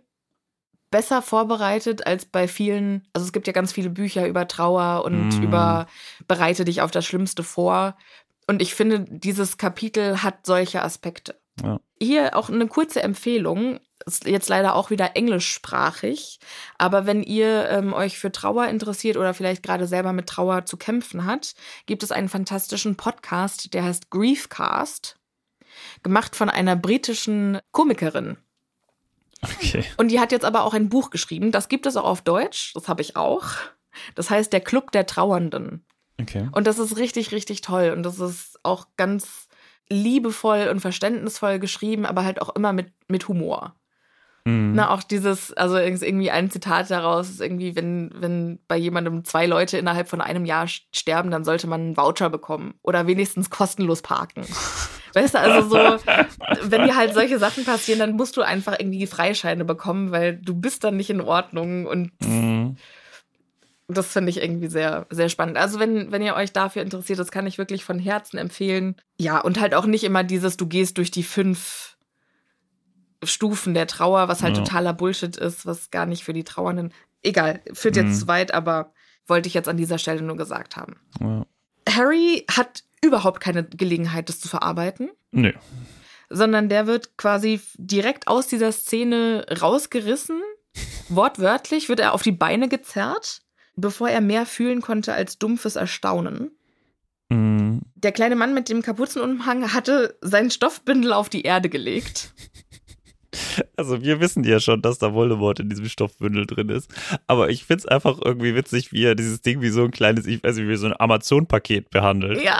besser 0.92 1.22
vorbereitet 1.22 2.06
als 2.06 2.26
bei 2.26 2.48
vielen, 2.50 3.08
also 3.14 3.26
es 3.26 3.32
gibt 3.32 3.48
ja 3.48 3.54
ganz 3.54 3.72
viele 3.72 3.90
Bücher 3.90 4.28
über 4.28 4.46
Trauer 4.48 5.06
und 5.06 5.40
Mm. 5.40 5.44
über 5.44 5.88
bereite 6.28 6.66
dich 6.66 6.82
auf 6.82 6.92
das 6.92 7.06
Schlimmste 7.06 7.44
vor. 7.44 7.96
Und 8.48 8.62
ich 8.62 8.74
finde, 8.76 9.06
dieses 9.08 9.58
Kapitel 9.58 10.22
hat 10.24 10.46
solche 10.46 10.82
Aspekte. 10.84 11.40
Ja. 11.64 11.80
Hier 12.02 12.36
auch 12.36 12.50
eine 12.50 12.68
kurze 12.68 13.02
Empfehlung, 13.04 13.80
ist 14.06 14.26
jetzt 14.26 14.50
leider 14.50 14.76
auch 14.76 14.90
wieder 14.90 15.16
englischsprachig, 15.16 16.40
aber 16.78 17.06
wenn 17.06 17.24
ihr 17.24 17.70
ähm, 17.70 17.94
euch 17.94 18.18
für 18.18 18.32
Trauer 18.32 18.68
interessiert 18.68 19.18
oder 19.18 19.34
vielleicht 19.34 19.64
gerade 19.64 19.88
selber 19.88 20.14
mit 20.14 20.28
Trauer 20.28 20.66
zu 20.66 20.78
kämpfen 20.78 21.26
hat, 21.26 21.54
gibt 21.86 22.04
es 22.04 22.12
einen 22.12 22.30
fantastischen 22.30 22.96
Podcast, 22.96 23.74
der 23.74 23.84
heißt 23.84 24.10
Griefcast, 24.10 25.18
gemacht 26.04 26.36
von 26.36 26.50
einer 26.50 26.76
britischen 26.76 27.60
Komikerin. 27.72 28.38
Okay. 29.42 29.86
Und 29.98 30.10
die 30.10 30.20
hat 30.20 30.32
jetzt 30.32 30.46
aber 30.46 30.64
auch 30.64 30.74
ein 30.74 30.90
Buch 30.90 31.10
geschrieben, 31.10 31.52
das 31.52 31.70
gibt 31.70 31.86
es 31.86 31.96
auch 31.96 32.06
auf 32.06 32.22
Deutsch, 32.22 32.74
das 32.74 32.88
habe 32.88 33.02
ich 33.02 33.16
auch. 33.16 33.46
Das 34.16 34.30
heißt 34.30 34.54
Der 34.54 34.62
Club 34.62 34.92
der 34.92 35.06
Trauernden. 35.06 35.86
Okay. 36.20 36.50
Und 36.52 36.68
das 36.68 36.80
ist 36.80 36.98
richtig, 36.98 37.32
richtig 37.32 37.62
toll. 37.62 37.94
Und 37.96 38.04
das 38.04 38.20
ist 38.20 38.60
auch 38.64 38.88
ganz 38.98 39.48
liebevoll 39.90 40.68
und 40.68 40.82
verständnisvoll 40.82 41.60
geschrieben, 41.60 42.06
aber 42.06 42.24
halt 42.24 42.42
auch 42.42 42.56
immer 42.56 42.74
mit, 42.74 42.92
mit 43.08 43.28
Humor. 43.28 43.76
Mhm. 44.50 44.76
Na, 44.76 44.92
auch 44.92 45.04
dieses, 45.04 45.54
also 45.54 45.78
irgendwie 45.78 46.32
ein 46.32 46.50
Zitat 46.50 46.90
daraus 46.92 47.30
ist 47.30 47.42
irgendwie, 47.42 47.76
wenn, 47.76 48.12
wenn 48.16 48.60
bei 48.68 48.78
jemandem 48.78 49.24
zwei 49.24 49.46
Leute 49.46 49.78
innerhalb 49.78 50.10
von 50.10 50.22
einem 50.22 50.46
Jahr 50.46 50.68
sterben, 50.68 51.32
dann 51.32 51.44
sollte 51.44 51.68
man 51.68 51.82
einen 51.82 51.98
Voucher 51.98 52.30
bekommen 52.30 52.76
oder 52.82 53.08
wenigstens 53.08 53.50
kostenlos 53.50 54.02
parken. 54.02 54.44
Weißt 55.16 55.34
du, 55.34 55.40
also 55.40 55.70
so, 55.70 55.76
wenn 56.70 56.84
dir 56.86 56.96
halt 56.96 57.16
solche 57.16 57.40
Sachen 57.40 57.66
passieren, 57.66 58.00
dann 58.00 58.16
musst 58.16 58.38
du 58.38 58.42
einfach 58.42 58.76
irgendwie 58.80 59.08
Freischeine 59.08 59.66
bekommen, 59.66 60.12
weil 60.12 60.38
du 60.38 60.54
bist 60.54 60.84
dann 60.84 60.98
nicht 60.98 61.10
in 61.10 61.22
Ordnung 61.22 61.88
und 61.88 62.12
Mhm. 62.22 62.76
das 63.88 64.12
finde 64.14 64.30
ich 64.30 64.42
irgendwie 64.42 64.68
sehr, 64.68 65.08
sehr 65.10 65.30
spannend. 65.30 65.58
Also, 65.58 65.80
wenn, 65.80 66.12
wenn 66.12 66.22
ihr 66.22 66.36
euch 66.36 66.54
dafür 66.54 66.84
interessiert, 66.84 67.18
das 67.18 67.32
kann 67.32 67.48
ich 67.48 67.58
wirklich 67.58 67.84
von 67.84 67.98
Herzen 67.98 68.38
empfehlen. 68.38 68.96
Ja, 69.20 69.40
und 69.40 69.60
halt 69.60 69.74
auch 69.74 69.88
nicht 69.88 70.04
immer 70.04 70.24
dieses, 70.24 70.58
du 70.58 70.68
gehst 70.68 71.00
durch 71.00 71.10
die 71.10 71.24
fünf 71.24 71.98
Stufen 73.24 73.74
der 73.74 73.88
Trauer, 73.88 74.28
was 74.28 74.44
halt 74.44 74.58
Ja. 74.58 74.64
totaler 74.64 74.94
Bullshit 74.94 75.36
ist, 75.36 75.66
was 75.66 75.92
gar 75.92 76.06
nicht 76.06 76.24
für 76.24 76.34
die 76.34 76.44
Trauernden. 76.44 76.94
Egal, 77.22 77.62
führt 77.74 77.96
jetzt 77.98 78.08
Mhm. 78.08 78.14
zu 78.16 78.28
weit, 78.28 78.54
aber 78.54 78.94
wollte 79.28 79.48
ich 79.48 79.54
jetzt 79.54 79.68
an 79.70 79.78
dieser 79.78 79.98
Stelle 79.98 80.22
nur 80.22 80.38
gesagt 80.38 80.76
haben. 80.78 80.96
Ja. 81.20 81.46
Harry 81.90 82.46
hat 82.50 82.84
überhaupt 83.04 83.42
keine 83.42 83.64
Gelegenheit, 83.64 84.30
das 84.30 84.40
zu 84.40 84.48
verarbeiten, 84.48 85.10
Nö. 85.32 85.52
sondern 86.30 86.70
der 86.70 86.88
wird 86.88 87.18
quasi 87.18 87.60
direkt 87.78 88.28
aus 88.28 88.48
dieser 88.48 88.72
Szene 88.72 89.46
rausgerissen. 89.62 90.42
Wortwörtlich 91.10 91.90
wird 91.90 92.00
er 92.00 92.14
auf 92.14 92.22
die 92.22 92.32
Beine 92.32 92.70
gezerrt, 92.70 93.42
bevor 93.76 94.10
er 94.10 94.22
mehr 94.22 94.46
fühlen 94.46 94.82
konnte 94.82 95.14
als 95.14 95.38
dumpfes 95.40 95.76
Erstaunen. 95.76 96.52
Mhm. 97.30 97.82
Der 97.96 98.12
kleine 98.12 98.36
Mann 98.36 98.54
mit 98.54 98.70
dem 98.70 98.82
Kapuzenumhang 98.82 99.74
hatte 99.74 100.18
sein 100.22 100.52
Stoffbündel 100.52 101.14
auf 101.14 101.30
die 101.30 101.44
Erde 101.44 101.70
gelegt. 101.70 102.34
Also 103.78 104.02
wir 104.02 104.20
wissen 104.20 104.44
ja 104.44 104.60
schon, 104.60 104.82
dass 104.82 104.98
da 104.98 105.14
Voldemort 105.14 105.60
in 105.60 105.70
diesem 105.70 105.86
Stoffbündel 105.88 106.46
drin 106.48 106.70
ist. 106.70 106.90
Aber 107.28 107.50
ich 107.50 107.64
find's 107.64 107.86
einfach 107.86 108.18
irgendwie 108.24 108.56
witzig, 108.56 108.92
wie 108.92 109.04
er 109.06 109.16
dieses 109.16 109.42
Ding 109.42 109.62
wie 109.62 109.70
so 109.70 109.84
ein 109.84 109.92
kleines, 109.92 110.26
ich 110.26 110.44
weiß 110.44 110.56
nicht, 110.58 110.68
wie 110.68 110.76
so 110.76 110.88
ein 110.88 110.96
Amazon-Paket 111.00 111.90
behandelt. 111.92 112.42
Ja. 112.44 112.60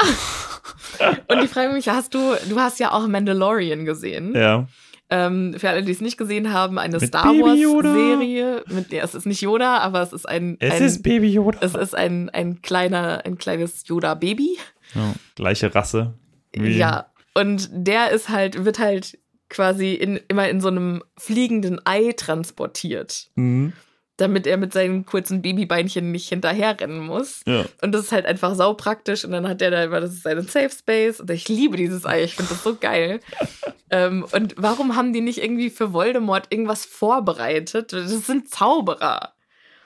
Und 1.28 1.44
ich 1.44 1.50
frage 1.50 1.74
mich, 1.74 1.88
hast 1.90 2.14
du, 2.14 2.20
du 2.50 2.60
hast 2.60 2.80
ja 2.80 2.92
auch 2.92 3.08
Mandalorian 3.08 3.86
gesehen. 3.86 4.36
Ja. 4.36 4.68
Ähm, 5.10 5.56
für 5.58 5.70
alle, 5.70 5.82
die 5.84 5.92
es 5.92 6.02
nicht 6.02 6.18
gesehen 6.18 6.54
haben, 6.54 6.78
eine 6.78 6.98
Mit 7.00 7.08
Star. 7.08 7.26
Wars-Serie. 7.26 8.64
Mit, 8.68 8.92
ja, 8.92 9.04
es 9.04 9.16
ist 9.16 9.26
nicht 9.26 9.42
Yoda, 9.42 9.78
aber 9.80 10.02
es 10.04 10.14
ist 10.14 10.30
ein, 10.30 10.58
Es 10.60 10.74
ein 10.76 10.84
ist 10.84 11.02
Baby 11.02 11.30
Yoda. 11.32 11.58
es 11.62 11.74
ist 11.74 11.96
ein, 11.96 12.30
ein 12.30 12.62
kleiner, 12.62 13.24
ein 13.26 13.38
kleines 13.40 13.88
Yoda-Baby. 13.88 14.58
Ja, 14.94 15.14
gleiche 15.36 15.74
Rasse. 15.74 16.14
wie- 16.54 16.78
Ja. 16.78 17.08
Und 17.34 17.70
der 17.72 18.12
ist 18.12 18.30
halt, 18.30 18.66
wird 18.66 18.78
halt 18.80 19.18
quasi 19.50 19.94
in, 19.94 20.20
immer 20.28 20.48
in 20.50 20.62
so 20.62 20.68
einem 20.68 21.04
fliegenden 21.18 21.80
Ei 21.86 22.14
transportiert, 22.16 23.28
Mhm. 23.36 23.74
damit 24.18 24.46
er 24.48 24.58
mit 24.58 24.74
seinen 24.74 25.06
kurzen 25.06 25.42
Babybeinchen 25.42 26.12
nicht 26.12 26.30
hinterherrennen 26.30 27.00
muss. 27.00 27.42
Ja. 27.48 27.66
Und 27.82 27.94
das 27.94 28.04
ist 28.06 28.12
halt 28.12 28.26
einfach 28.26 28.54
saupraktisch. 28.56 29.24
Und 29.26 29.32
dann 29.32 29.48
hat 29.48 29.62
der 29.62 29.72
da 29.72 29.84
immer, 29.84 30.02
das 30.02 30.12
ist 30.14 30.24
seine 30.24 30.44
Safe 30.44 30.70
Space. 30.70 31.20
Und 31.20 31.32
ich 31.32 31.48
liebe 31.48 31.78
dieses 31.78 32.06
Ei. 32.06 32.24
Ich 32.24 32.36
finde 32.36 32.52
das 32.52 32.64
so 32.64 32.76
geil. 32.76 33.22
ähm, 33.90 34.26
und 34.32 34.56
warum 34.58 34.96
haben 34.96 35.14
die 35.14 35.22
nicht 35.22 35.42
irgendwie 35.42 35.70
für 35.70 35.94
Voldemort 35.94 36.48
irgendwas 36.50 36.86
vorbereitet? 36.86 37.94
Das 37.94 38.26
sind 38.28 38.50
Zauberer. 38.50 39.34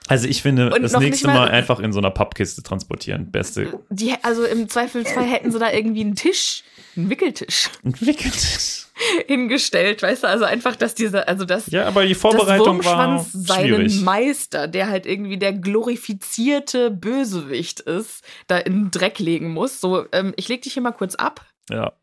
Also 0.07 0.27
ich 0.27 0.41
finde, 0.41 0.73
Und 0.73 0.81
das 0.81 0.97
nächste 0.97 1.27
mal- 1.27 1.35
mal 1.35 1.47
einfach 1.49 1.79
in 1.79 1.93
so 1.93 1.99
einer 1.99 2.11
Pappkiste 2.11 2.61
transportieren. 2.61 3.31
Beste. 3.31 3.79
Die, 3.89 4.13
also 4.21 4.43
im 4.43 4.67
Zweifelsfall 4.67 5.23
hätten 5.25 5.51
sie 5.51 5.59
da 5.59 5.71
irgendwie 5.71 6.01
einen 6.01 6.15
Tisch, 6.15 6.63
einen 6.97 7.09
Wickeltisch 7.09 7.69
Entwickelt. 7.83 8.87
hingestellt, 9.27 10.03
weißt 10.03 10.23
du? 10.23 10.27
Also 10.27 10.43
einfach, 10.45 10.75
dass 10.75 10.93
diese, 10.93 11.27
also 11.27 11.45
das, 11.45 11.67
Ja, 11.67 11.85
aber 11.87 12.03
die 12.03 12.09
das 12.13 12.21
Vorbereitung 12.21 12.83
war 12.85 13.07
Wurmschwanz 13.17 13.31
seinen 13.31 13.67
schwierig. 13.89 14.01
Meister, 14.01 14.67
der 14.67 14.89
halt 14.89 15.05
irgendwie 15.05 15.37
der 15.37 15.53
glorifizierte 15.53 16.91
Bösewicht 16.91 17.79
ist, 17.79 18.23
da 18.47 18.57
in 18.57 18.73
den 18.73 18.91
Dreck 18.91 19.19
legen 19.19 19.51
muss. 19.53 19.79
So, 19.79 20.05
ähm, 20.11 20.33
ich 20.35 20.47
leg 20.49 20.61
dich 20.63 20.73
hier 20.73 20.83
mal 20.83 20.91
kurz 20.91 21.15
ab. 21.15 21.45
Ja. 21.69 21.93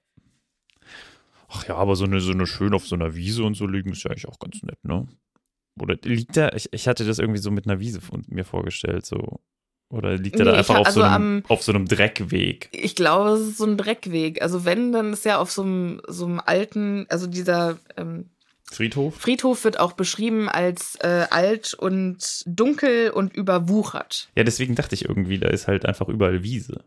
Ach 1.49 1.67
ja, 1.69 1.75
aber 1.77 1.97
so 1.97 2.05
eine, 2.05 2.21
so 2.21 2.33
eine 2.33 2.47
schön 2.47 2.75
auf 2.75 2.87
so 2.87 2.95
einer 2.95 3.15
Wiese 3.15 3.45
und 3.45 3.55
so 3.55 3.67
liegen 3.67 3.93
ist 3.93 4.05
ja 4.05 4.11
eigentlich 4.11 4.29
auch 4.29 4.39
ganz 4.39 4.63
nett, 4.63 4.79
ne? 4.85 5.07
Oder 5.79 5.97
liegt 6.03 6.37
da, 6.37 6.51
ich, 6.55 6.69
ich 6.73 6.89
hatte 6.89 7.05
das 7.05 7.19
irgendwie 7.19 7.41
so 7.41 7.51
mit 7.51 7.67
einer 7.67 7.81
Wiese 7.81 8.01
von 8.01 8.25
mir 8.29 8.45
vorgestellt, 8.45 9.07
so. 9.07 9.41
Oder 9.93 10.17
liegt 10.17 10.39
er 10.39 10.45
Nee, 10.45 10.53
da 10.53 10.59
einfach 10.59 10.77
auf, 10.79 10.89
so 10.91 11.01
also 11.01 11.03
einem, 11.03 11.15
am- 11.15 11.43
auf 11.49 11.63
so 11.63 11.73
einem 11.73 11.87
Dreckweg? 11.87 12.69
Ich 12.73 12.95
glaube, 12.95 13.31
es 13.31 13.41
ist 13.49 13.59
so 13.59 13.65
ein 13.67 13.77
Dreckweg. 13.77 14.41
Also 14.41 14.65
wenn, 14.65 14.93
dann 14.93 15.13
ist 15.13 15.25
ja 15.25 15.39
auf 15.39 15.51
so 15.51 15.63
einem, 15.63 16.01
so 16.07 16.27
einem 16.27 16.41
alten, 16.45 17.07
also 17.09 17.27
dieser 17.27 17.79
ähm, 17.97 18.31
Friedhof? 18.71 19.17
Friedhof 19.17 19.65
wird 19.65 19.81
auch 19.81 19.95
beschrieben 19.95 20.49
als 20.49 20.95
äh, 21.01 21.27
alt 21.31 21.75
und 21.75 22.43
dunkel 22.47 23.11
und 23.11 23.35
überwuchert. 23.35 24.29
Ja, 24.37 24.45
deswegen 24.45 24.77
dachte 24.77 24.95
ich 24.95 25.07
irgendwie, 25.09 25.39
da 25.39 25.49
ist 25.49 25.67
halt 25.67 25.85
einfach 25.87 26.09
überall 26.09 26.45
Wiese. 26.45 26.85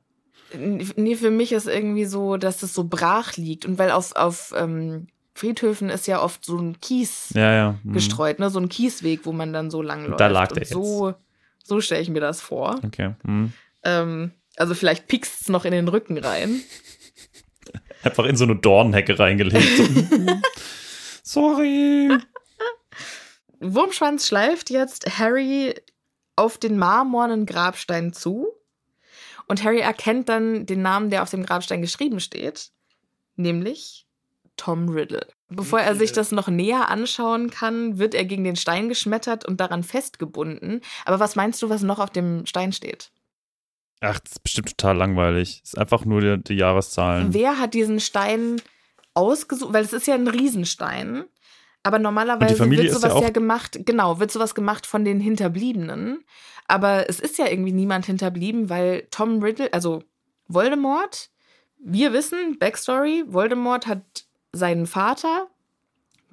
Nee, 0.55 1.15
für 1.15 1.31
mich 1.31 1.51
ist 1.51 1.67
irgendwie 1.67 2.05
so, 2.05 2.37
dass 2.37 2.63
es 2.63 2.73
so 2.73 2.85
brach 2.85 3.35
liegt. 3.35 3.65
Und 3.65 3.79
weil 3.79 3.91
auf, 3.91 4.15
auf 4.15 4.53
ähm, 4.55 5.07
Friedhöfen 5.35 5.89
ist 5.89 6.07
ja 6.07 6.21
oft 6.21 6.45
so 6.45 6.57
ein 6.57 6.79
Kies 6.79 7.31
Ja, 7.33 7.53
ja. 7.53 7.79
hm. 7.83 7.93
gestreut, 7.93 8.39
ne? 8.39 8.49
So 8.49 8.59
ein 8.59 8.69
Kiesweg, 8.69 9.25
wo 9.25 9.31
man 9.31 9.51
dann 9.53 9.71
so 9.71 9.81
lang 9.81 10.05
läuft. 10.05 10.19
da 10.19 10.27
lag 10.27 10.49
Und 10.49 10.59
der 10.59 10.65
so, 10.67 11.15
so 11.63 11.81
stelle 11.81 12.01
ich 12.01 12.09
mir 12.09 12.19
das 12.19 12.41
vor. 12.41 12.79
Okay. 12.83 13.15
Hm. 13.25 13.51
Ähm, 13.83 14.31
also 14.57 14.75
vielleicht 14.75 15.07
piekst 15.07 15.41
es 15.41 15.49
noch 15.49 15.65
in 15.65 15.71
den 15.71 15.87
Rücken 15.87 16.17
rein. 16.17 16.61
Einfach 18.03 18.25
in 18.25 18.35
so 18.35 18.43
eine 18.43 18.55
Dornhecke 18.57 19.17
reingelegt. 19.17 19.81
Sorry. 21.23 22.09
Wurmschwanz 23.59 24.27
schleift 24.27 24.69
jetzt 24.69 25.17
Harry 25.17 25.73
auf 26.35 26.57
den 26.57 26.77
marmornen 26.77 27.45
Grabstein 27.45 28.13
zu. 28.13 28.47
Und 29.47 29.63
Harry 29.63 29.79
erkennt 29.79 30.29
dann 30.29 30.65
den 30.65 30.81
Namen, 30.81 31.09
der 31.09 31.23
auf 31.23 31.29
dem 31.29 31.45
Grabstein 31.45 31.81
geschrieben 31.81 32.19
steht, 32.19 32.71
nämlich 33.35 34.02
Tom 34.57 34.89
Riddle. 34.89 35.27
Bevor 35.49 35.79
er 35.79 35.95
sich 35.95 36.11
das 36.11 36.31
noch 36.31 36.47
näher 36.47 36.89
anschauen 36.89 37.49
kann, 37.49 37.99
wird 37.99 38.15
er 38.15 38.25
gegen 38.25 38.43
den 38.43 38.55
Stein 38.55 38.89
geschmettert 38.89 39.45
und 39.45 39.59
daran 39.59 39.83
festgebunden. 39.83 40.81
Aber 41.05 41.19
was 41.19 41.35
meinst 41.35 41.61
du, 41.61 41.69
was 41.69 41.81
noch 41.83 41.99
auf 41.99 42.09
dem 42.09 42.45
Stein 42.45 42.71
steht? 42.71 43.11
Ach, 44.01 44.19
das 44.19 44.33
ist 44.33 44.43
bestimmt 44.43 44.77
total 44.77 44.97
langweilig. 44.97 45.61
Ist 45.63 45.77
einfach 45.77 46.05
nur 46.05 46.21
die, 46.21 46.43
die 46.43 46.55
Jahreszahlen. 46.55 47.33
Wer 47.33 47.59
hat 47.59 47.73
diesen 47.73 47.99
Stein 47.99 48.61
ausgesucht? 49.13 49.73
Weil 49.73 49.85
es 49.85 49.93
ist 49.93 50.07
ja 50.07 50.15
ein 50.15 50.27
Riesenstein. 50.27 51.25
Aber 51.83 51.99
normalerweise 51.99 52.69
wird 52.69 52.91
sowas 52.91 53.13
ja 53.15 53.21
ja, 53.23 53.29
gemacht, 53.29 53.79
genau, 53.85 54.19
wird 54.19 54.31
sowas 54.31 54.55
gemacht 54.55 54.85
von 54.85 55.03
den 55.03 55.19
Hinterbliebenen. 55.19 56.23
Aber 56.67 57.09
es 57.09 57.19
ist 57.19 57.37
ja 57.37 57.47
irgendwie 57.47 57.73
niemand 57.73 58.05
hinterblieben, 58.05 58.69
weil 58.69 59.07
Tom 59.11 59.43
Riddle, 59.43 59.71
also 59.73 60.01
Voldemort, 60.47 61.29
wir 61.77 62.13
wissen, 62.13 62.57
Backstory, 62.57 63.25
Voldemort 63.27 63.85
hat 63.85 64.25
seinen 64.53 64.85
Vater, 64.87 65.47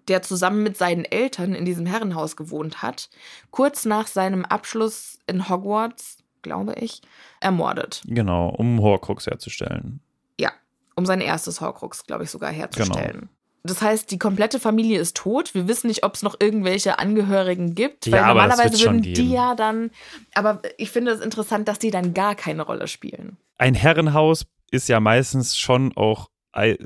der 0.09 0.23
zusammen 0.23 0.63
mit 0.63 0.77
seinen 0.77 1.05
Eltern 1.05 1.55
in 1.55 1.65
diesem 1.65 1.87
Herrenhaus 1.87 2.37
gewohnt 2.37 2.83
hat, 2.83 3.09
kurz 3.51 3.85
nach 3.85 4.07
seinem 4.07 4.45
Abschluss 4.45 5.19
in 5.27 5.49
Hogwarts, 5.49 6.19
glaube 6.43 6.75
ich, 6.75 7.01
ermordet. 7.41 8.03
Genau, 8.07 8.49
um 8.49 8.81
Horcrux 8.81 9.27
herzustellen. 9.27 10.01
Ja, 10.39 10.51
um 10.97 11.07
sein 11.07 11.21
erstes 11.21 11.61
Horcrux, 11.61 12.05
glaube 12.07 12.25
ich, 12.25 12.31
sogar 12.31 12.51
herzustellen. 12.51 13.13
Genau. 13.13 13.29
Das 13.63 13.83
heißt, 13.83 14.11
die 14.11 14.19
komplette 14.19 14.59
Familie 14.59 14.99
ist 15.01 15.19
tot. 15.19 15.55
Wir 15.55 15.69
wissen 15.69 15.89
nicht, 15.89 16.03
ob 16.03 16.15
es 16.15 16.23
noch 16.23 16.35
irgendwelche 16.41 16.99
Angehörigen 16.99 17.75
gibt, 17.75 18.07
Ja, 18.07 18.13
weil 18.13 18.27
normalerweise 18.29 18.81
würden 18.81 19.03
geben. 19.03 19.15
die 19.15 19.31
ja 19.33 19.55
dann. 19.55 19.91
Aber 20.35 20.63
ich 20.79 20.91
finde 20.91 21.11
es 21.13 21.21
interessant, 21.21 21.69
dass 21.69 21.79
die 21.79 21.91
dann 21.91 22.15
gar 22.15 22.35
keine 22.35 22.63
Rolle 22.63 22.89
spielen. 22.89 23.37
Ein 23.59 23.75
Herrenhaus 23.75 24.47
ist 24.71 24.89
ja 24.89 24.99
meistens 24.99 25.59
schon 25.59 25.95
auch 25.95 26.31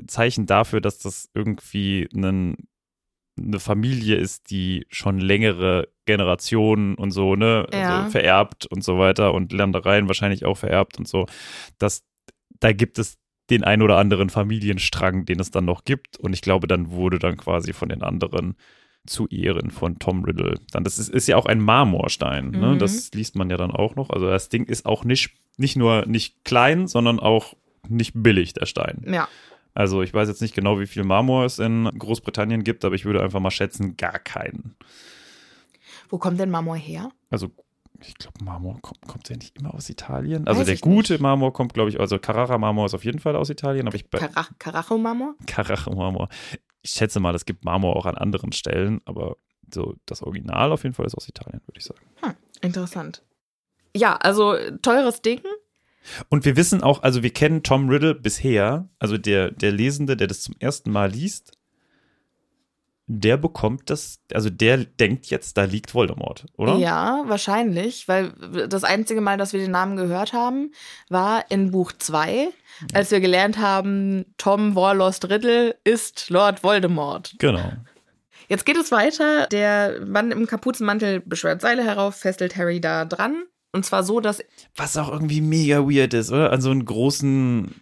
Zeichen 0.07 0.45
dafür, 0.45 0.81
dass 0.81 0.99
das 0.99 1.29
irgendwie 1.33 2.07
einen, 2.13 2.67
eine 3.37 3.59
Familie 3.59 4.15
ist, 4.15 4.49
die 4.51 4.85
schon 4.89 5.19
längere 5.19 5.87
Generationen 6.05 6.95
und 6.95 7.11
so, 7.11 7.35
ne, 7.35 7.67
Ja. 7.73 7.97
also 7.99 8.11
vererbt 8.11 8.65
und 8.67 8.83
so 8.83 8.97
weiter 8.99 9.33
und 9.33 9.51
Ländereien 9.51 10.07
wahrscheinlich 10.07 10.45
auch 10.45 10.57
vererbt 10.57 10.97
und 10.99 11.07
so. 11.07 11.25
Das, 11.79 12.03
da 12.59 12.71
gibt 12.73 12.99
es 12.99 13.17
den 13.49 13.63
ein 13.63 13.81
oder 13.81 13.97
anderen 13.97 14.29
Familienstrang, 14.29 15.25
den 15.25 15.39
es 15.39 15.51
dann 15.51 15.65
noch 15.65 15.83
gibt. 15.83 16.17
Und 16.17 16.33
ich 16.33 16.41
glaube, 16.41 16.67
dann 16.67 16.89
wurde 16.91 17.19
dann 17.19 17.37
quasi 17.37 17.73
von 17.73 17.89
den 17.89 18.01
anderen 18.01 18.55
zu 19.05 19.27
Ehren 19.27 19.69
von 19.69 19.99
Tom 19.99 20.23
Riddle. 20.23 20.55
Dann, 20.71 20.83
das 20.83 20.97
ist, 20.97 21.09
ist 21.09 21.27
ja 21.27 21.37
auch 21.37 21.45
ein 21.45 21.59
Marmorstein. 21.59 22.49
Ne? 22.51 22.73
Mhm. 22.73 22.79
Das 22.79 23.11
liest 23.13 23.35
man 23.35 23.51
ja 23.51 23.57
dann 23.57 23.69
auch 23.69 23.95
noch. 23.95 24.09
Also 24.09 24.27
das 24.27 24.49
Ding 24.49 24.65
ist 24.65 24.87
auch 24.87 25.03
nicht, 25.03 25.29
nicht 25.57 25.75
nur 25.75 26.05
nicht 26.07 26.43
klein, 26.43 26.87
sondern 26.87 27.19
auch 27.19 27.53
nicht 27.87 28.13
billig, 28.15 28.53
der 28.53 28.65
Stein. 28.65 29.05
Ja. 29.07 29.27
Also 29.75 30.01
ich 30.01 30.13
weiß 30.13 30.29
jetzt 30.29 30.41
nicht 30.41 30.55
genau, 30.55 30.79
wie 30.79 30.87
viel 30.87 31.03
Marmor 31.03 31.45
es 31.45 31.59
in 31.59 31.85
Großbritannien 31.99 32.63
gibt, 32.63 32.85
aber 32.85 32.95
ich 32.95 33.05
würde 33.05 33.21
einfach 33.21 33.41
mal 33.41 33.51
schätzen, 33.51 33.97
gar 33.97 34.19
keinen. 34.19 34.75
Wo 36.09 36.17
kommt 36.17 36.39
denn 36.39 36.49
Marmor 36.49 36.77
her? 36.77 37.09
Also 37.29 37.51
ich 38.01 38.15
glaube, 38.15 38.43
Marmor 38.43 38.79
kommt, 38.81 39.01
kommt 39.07 39.29
ja 39.29 39.35
nicht 39.35 39.57
immer 39.57 39.73
aus 39.73 39.89
Italien. 39.89 40.47
Also 40.47 40.61
Weiß 40.61 40.67
der 40.67 40.77
gute 40.77 41.13
nicht. 41.13 41.21
Marmor 41.21 41.53
kommt, 41.53 41.73
glaube 41.73 41.89
ich, 41.89 41.99
also 41.99 42.17
Carrara-Marmor 42.17 42.85
ist 42.85 42.93
auf 42.93 43.03
jeden 43.03 43.19
Fall 43.19 43.35
aus 43.35 43.49
Italien, 43.49 43.87
aber 43.87 43.95
ich 43.95 44.09
bei 44.09 44.19
Cara 44.19 44.47
Carajo-Marmor? 44.59 45.35
Carrara-Marmor. 45.45 46.29
Ich 46.81 46.91
schätze 46.91 47.19
mal, 47.19 47.35
es 47.35 47.45
gibt 47.45 47.65
Marmor 47.65 47.95
auch 47.95 48.05
an 48.05 48.15
anderen 48.15 48.51
Stellen, 48.53 49.01
aber 49.05 49.37
so 49.73 49.95
das 50.05 50.21
Original 50.21 50.71
auf 50.71 50.83
jeden 50.83 50.93
Fall 50.93 51.05
ist 51.05 51.15
aus 51.15 51.27
Italien, 51.27 51.61
würde 51.65 51.79
ich 51.79 51.85
sagen. 51.85 52.01
Hm, 52.21 52.33
interessant. 52.61 53.23
Ja, 53.95 54.15
also 54.17 54.55
teures 54.81 55.21
Ding. 55.21 55.41
Und 56.29 56.45
wir 56.45 56.55
wissen 56.55 56.83
auch, 56.83 57.03
also 57.03 57.23
wir 57.23 57.31
kennen 57.31 57.63
Tom 57.63 57.89
Riddle 57.89 58.15
bisher, 58.15 58.87
also 58.99 59.17
der, 59.17 59.51
der 59.51 59.71
Lesende, 59.71 60.15
der 60.17 60.27
das 60.27 60.41
zum 60.41 60.55
ersten 60.59 60.91
Mal 60.91 61.11
liest, 61.11 61.53
der 63.07 63.37
bekommt 63.37 63.89
das, 63.89 64.19
also 64.33 64.49
der 64.49 64.77
denkt 64.77 65.27
jetzt, 65.27 65.57
da 65.57 65.65
liegt 65.65 65.93
Voldemort, 65.93 66.45
oder? 66.57 66.77
Ja, 66.77 67.23
wahrscheinlich, 67.27 68.07
weil 68.07 68.31
das 68.67 68.83
einzige 68.83 69.21
Mal, 69.21 69.37
dass 69.37 69.53
wir 69.53 69.59
den 69.59 69.71
Namen 69.71 69.95
gehört 69.95 70.33
haben, 70.33 70.71
war 71.09 71.45
in 71.49 71.69
Buch 71.69 71.91
2, 71.91 72.49
als 72.93 73.11
wir 73.11 73.19
gelernt 73.19 73.59
haben, 73.59 74.25
Tom 74.37 74.75
Warlost 74.75 75.29
Riddle 75.29 75.75
ist 75.83 76.29
Lord 76.31 76.63
Voldemort. 76.63 77.35
Genau. 77.37 77.73
Jetzt 78.47 78.65
geht 78.65 78.77
es 78.77 78.91
weiter. 78.91 79.47
Der 79.47 80.01
Mann 80.05 80.31
im 80.31 80.47
Kapuzenmantel 80.47 81.19
beschwört 81.19 81.61
Seile 81.61 81.83
herauf, 81.83 82.15
fesselt 82.15 82.55
Harry 82.55 82.79
da 82.79 83.05
dran. 83.05 83.43
Und 83.75 83.85
zwar 83.85 84.03
so, 84.03 84.19
dass. 84.21 84.41
Was 84.75 84.95
auch 84.95 85.11
irgendwie 85.11 85.41
mega 85.41 85.79
weird 85.79 86.13
ist, 86.13 86.31
oder? 86.31 86.53
An 86.53 86.61
so 86.61 86.69
einen 86.71 86.85
großen 86.85 87.75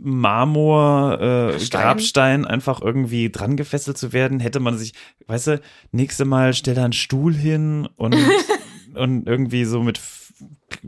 Marmor-Grabstein 0.00 2.44
äh, 2.44 2.48
einfach 2.48 2.82
irgendwie 2.82 3.30
dran 3.30 3.56
gefesselt 3.56 3.98
zu 3.98 4.12
werden, 4.12 4.40
hätte 4.40 4.58
man 4.58 4.76
sich, 4.76 4.94
weißt 5.28 5.46
du, 5.46 5.60
nächste 5.92 6.24
Mal 6.24 6.54
stell 6.54 6.74
da 6.74 6.82
einen 6.82 6.92
Stuhl 6.92 7.32
hin 7.34 7.88
und, 7.96 8.16
und 8.94 9.28
irgendwie 9.28 9.64
so 9.64 9.80
mit 9.82 10.00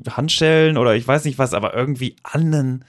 Handschellen 0.09 0.76
oder 0.76 0.96
ich 0.96 1.07
weiß 1.07 1.26
nicht 1.26 1.38
was, 1.38 1.55
aber 1.55 1.74
irgendwie 1.74 2.16
an 2.24 2.82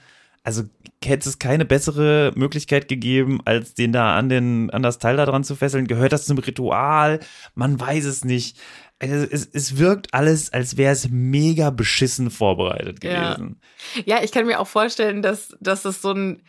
also 0.44 0.64
hätte 1.04 1.28
es 1.28 1.38
keine 1.38 1.64
bessere 1.64 2.32
Möglichkeit 2.34 2.88
gegeben, 2.88 3.40
als 3.44 3.74
den 3.74 3.92
da 3.92 4.16
an, 4.16 4.28
den, 4.28 4.70
an 4.70 4.82
das 4.82 4.98
Teil 4.98 5.16
da 5.16 5.24
dran 5.24 5.44
zu 5.44 5.54
fesseln. 5.54 5.86
Gehört 5.86 6.12
das 6.12 6.24
zum 6.24 6.38
Ritual? 6.38 7.20
Man 7.54 7.78
weiß 7.78 8.04
es 8.04 8.24
nicht. 8.24 8.58
Also 9.02 9.26
es, 9.30 9.48
es 9.52 9.78
wirkt 9.78 10.14
alles, 10.14 10.52
als 10.52 10.76
wäre 10.76 10.92
es 10.92 11.08
mega 11.10 11.70
beschissen 11.70 12.30
vorbereitet 12.30 13.00
gewesen. 13.00 13.60
Ja. 13.96 14.18
ja, 14.18 14.24
ich 14.24 14.30
kann 14.30 14.46
mir 14.46 14.60
auch 14.60 14.68
vorstellen, 14.68 15.22
dass, 15.22 15.56
dass 15.60 15.82
das 15.82 16.00
so 16.00 16.12
ein, 16.12 16.42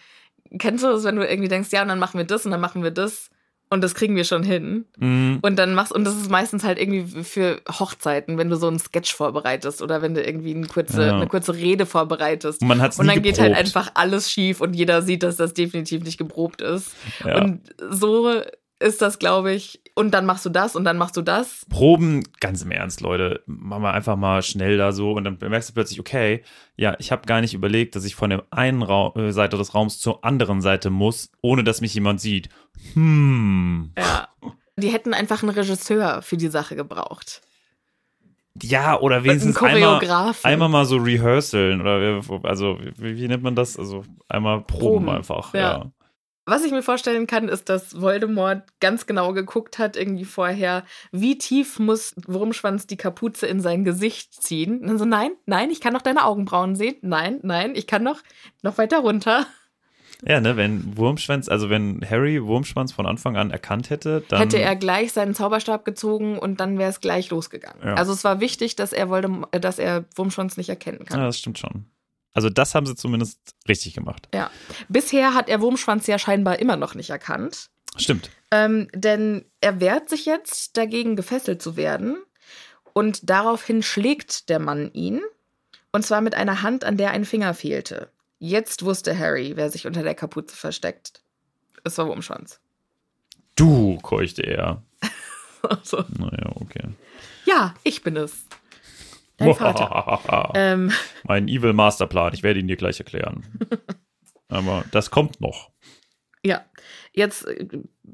kennst 0.59 0.83
du 0.83 0.87
das, 0.89 1.03
wenn 1.03 1.15
du 1.15 1.27
irgendwie 1.27 1.49
denkst, 1.49 1.69
ja, 1.71 1.81
und 1.81 1.87
dann 1.87 1.99
machen 1.99 2.19
wir 2.19 2.25
das 2.25 2.45
und 2.45 2.51
dann 2.51 2.61
machen 2.61 2.83
wir 2.83 2.91
das 2.91 3.31
und 3.71 3.81
das 3.81 3.95
kriegen 3.95 4.15
wir 4.15 4.23
schon 4.23 4.43
hin. 4.43 4.85
Mhm. 4.97 5.39
Und 5.41 5.55
dann 5.57 5.73
machst, 5.73 5.91
und 5.91 6.03
das 6.03 6.15
ist 6.15 6.29
meistens 6.29 6.63
halt 6.63 6.79
irgendwie 6.79 7.23
für 7.23 7.59
Hochzeiten, 7.67 8.37
wenn 8.37 8.51
du 8.51 8.55
so 8.55 8.67
einen 8.67 8.77
Sketch 8.77 9.15
vorbereitest 9.15 9.81
oder 9.81 10.03
wenn 10.03 10.13
du 10.13 10.23
irgendwie 10.23 10.53
eine 10.53 10.67
kurze, 10.67 11.07
ja. 11.07 11.15
eine 11.15 11.25
kurze 11.25 11.55
Rede 11.55 11.87
vorbereitest. 11.87 12.61
Und, 12.61 12.67
man 12.67 12.81
hat's 12.81 12.99
und 12.99 13.07
dann 13.07 13.15
geprobt. 13.15 13.37
geht 13.37 13.43
halt 13.43 13.55
einfach 13.55 13.89
alles 13.95 14.31
schief 14.31 14.61
und 14.61 14.75
jeder 14.75 15.01
sieht, 15.01 15.23
dass 15.23 15.37
das 15.37 15.55
definitiv 15.55 16.03
nicht 16.03 16.19
geprobt 16.19 16.61
ist. 16.61 16.91
Ja. 17.25 17.41
Und 17.41 17.61
so 17.89 18.43
ist 18.83 19.01
das, 19.01 19.17
glaube 19.17 19.53
ich. 19.53 19.81
Und 19.95 20.11
dann 20.11 20.25
machst 20.25 20.45
du 20.45 20.49
das 20.49 20.75
und 20.75 20.83
dann 20.83 20.97
machst 20.97 21.15
du 21.17 21.21
das. 21.21 21.65
Proben, 21.69 22.23
ganz 22.39 22.61
im 22.63 22.71
Ernst, 22.71 23.01
Leute. 23.01 23.43
Machen 23.45 23.83
wir 23.83 23.93
einfach 23.93 24.15
mal 24.15 24.41
schnell 24.41 24.77
da 24.77 24.91
so 24.91 25.13
und 25.13 25.23
dann 25.23 25.37
merkst 25.39 25.69
du 25.69 25.73
plötzlich, 25.73 25.99
okay, 25.99 26.43
ja, 26.75 26.95
ich 26.99 27.11
habe 27.11 27.25
gar 27.25 27.41
nicht 27.41 27.53
überlegt, 27.53 27.95
dass 27.95 28.05
ich 28.05 28.15
von 28.15 28.29
der 28.29 28.43
einen 28.51 28.81
Ra 28.81 29.13
äh, 29.15 29.31
Seite 29.31 29.57
des 29.57 29.73
Raums 29.73 29.99
zur 29.99 30.25
anderen 30.25 30.61
Seite 30.61 30.89
muss, 30.89 31.31
ohne 31.41 31.63
dass 31.63 31.81
mich 31.81 31.93
jemand 31.93 32.21
sieht. 32.21 32.49
Hm. 32.93 33.91
Ja. 33.97 34.27
Die 34.77 34.89
hätten 34.89 35.13
einfach 35.13 35.43
einen 35.43 35.51
Regisseur 35.51 36.21
für 36.21 36.37
die 36.37 36.47
Sache 36.47 36.75
gebraucht. 36.75 37.41
Ja, 38.61 38.99
oder 38.99 39.23
wenigstens 39.23 39.57
einmal, 39.61 40.33
einmal 40.43 40.69
mal 40.69 40.85
so 40.85 40.97
rehearseln 40.97 41.81
oder 41.81 42.21
also 42.43 42.77
wie, 42.97 43.17
wie, 43.17 43.27
nennt 43.27 43.41
man 43.41 43.55
das? 43.55 43.79
Also 43.79 44.03
einmal 44.29 44.61
proben, 44.61 45.05
proben. 45.05 45.09
einfach. 45.09 45.53
Ja. 45.53 45.59
ja. 45.59 45.91
Was 46.45 46.65
ich 46.65 46.71
mir 46.71 46.83
vorstellen 46.83 47.25
kann, 47.25 47.47
ist, 47.47 47.69
dass 47.69 48.01
Voldemort 48.01 48.63
ganz 48.81 49.05
genau 49.05 49.31
geguckt 49.31 49.79
hat, 49.79 49.95
irgendwie 49.95 50.25
vorher, 50.25 50.83
wie 51.11 51.37
tief 51.37 51.79
muss 51.79 52.13
Wurmschwanz 52.27 52.85
die 52.85 52.97
Kapuze 52.97 53.47
in 53.47 53.61
sein 53.61 53.85
Gesicht 53.85 54.33
ziehen. 54.33 54.81
Und 54.81 54.87
dann 54.87 54.97
so, 54.97 55.05
nein, 55.05 55.31
nein, 55.45 55.71
ich 55.71 55.79
kann 55.79 55.93
noch 55.93 56.01
deine 56.01 56.25
Augenbrauen 56.25 56.75
sehen. 56.75 56.97
Nein, 57.01 57.39
nein, 57.43 57.73
ich 57.75 57.87
kann 57.87 58.03
noch, 58.03 58.19
noch 58.61 58.77
weiter 58.77 58.99
runter. 58.99 59.45
Ja, 60.25 60.39
ne, 60.39 60.55
wenn 60.55 60.97
Wurmschwanz, 60.97 61.49
also 61.49 61.69
wenn 61.69 62.01
Harry 62.09 62.43
Wurmschwanz 62.45 62.91
von 62.93 63.05
Anfang 63.05 63.35
an 63.35 63.51
erkannt 63.51 63.89
hätte, 63.89 64.23
dann. 64.27 64.39
Hätte 64.39 64.59
er 64.59 64.75
gleich 64.75 65.11
seinen 65.11 65.35
Zauberstab 65.35 65.83
gezogen 65.85 66.39
und 66.39 66.59
dann 66.59 66.77
wäre 66.77 66.89
es 66.89 67.01
gleich 67.01 67.29
losgegangen. 67.29 67.81
Ja. 67.83 67.95
Also 67.95 68.13
es 68.13 68.23
war 68.23 68.39
wichtig, 68.39 68.75
dass 68.75 68.93
er, 68.93 69.09
Voldemort, 69.09 69.49
dass 69.63 69.79
er 69.79 70.05
Wurmschwanz 70.15 70.55
nicht 70.57 70.69
erkennen 70.69 71.05
kann. 71.05 71.19
Ja, 71.19 71.25
das 71.25 71.39
stimmt 71.39 71.59
schon. 71.59 71.85
Also 72.33 72.49
das 72.49 72.73
haben 72.73 72.85
sie 72.85 72.95
zumindest 72.95 73.39
richtig 73.67 73.93
gemacht. 73.93 74.27
Ja. 74.33 74.49
Bisher 74.89 75.33
hat 75.33 75.49
er 75.49 75.61
Wurmschwanz 75.61 76.07
ja 76.07 76.17
scheinbar 76.17 76.59
immer 76.59 76.75
noch 76.75 76.95
nicht 76.95 77.09
erkannt. 77.09 77.69
Stimmt. 77.95 78.29
Ähm, 78.51 78.87
denn 78.93 79.45
er 79.61 79.79
wehrt 79.79 80.09
sich 80.09 80.25
jetzt 80.25 80.77
dagegen, 80.77 81.15
gefesselt 81.15 81.61
zu 81.61 81.77
werden. 81.77 82.17
Und 82.93 83.29
daraufhin 83.29 83.83
schlägt 83.83 84.49
der 84.49 84.59
Mann 84.59 84.91
ihn. 84.93 85.21
Und 85.91 86.05
zwar 86.05 86.21
mit 86.21 86.33
einer 86.33 86.63
Hand, 86.63 86.83
an 86.83 86.97
der 86.97 87.11
ein 87.11 87.25
Finger 87.25 87.53
fehlte. 87.53 88.09
Jetzt 88.39 88.83
wusste 88.83 89.17
Harry, 89.17 89.53
wer 89.55 89.69
sich 89.69 89.85
unter 89.85 90.03
der 90.03 90.15
Kapuze 90.15 90.55
versteckt. 90.55 91.21
Es 91.83 91.97
war 91.97 92.07
Wurmschwanz. 92.07 92.59
Du, 93.55 93.97
keuchte 94.01 94.41
er. 94.41 94.81
also. 95.61 96.03
Naja, 96.17 96.51
okay. 96.55 96.89
Ja, 97.45 97.75
ich 97.83 98.01
bin 98.01 98.17
es. 98.17 98.45
Dein 99.37 99.55
Vater. 99.55 100.51
ähm. 100.55 100.91
Mein 101.23 101.47
Evil 101.47 101.73
Masterplan, 101.73 102.33
ich 102.33 102.43
werde 102.43 102.59
ihn 102.59 102.67
dir 102.67 102.77
gleich 102.77 102.99
erklären. 102.99 103.43
Aber 104.47 104.85
das 104.91 105.09
kommt 105.09 105.41
noch. 105.41 105.71
Ja, 106.45 106.63
jetzt 107.13 107.47
äh, 107.47 107.67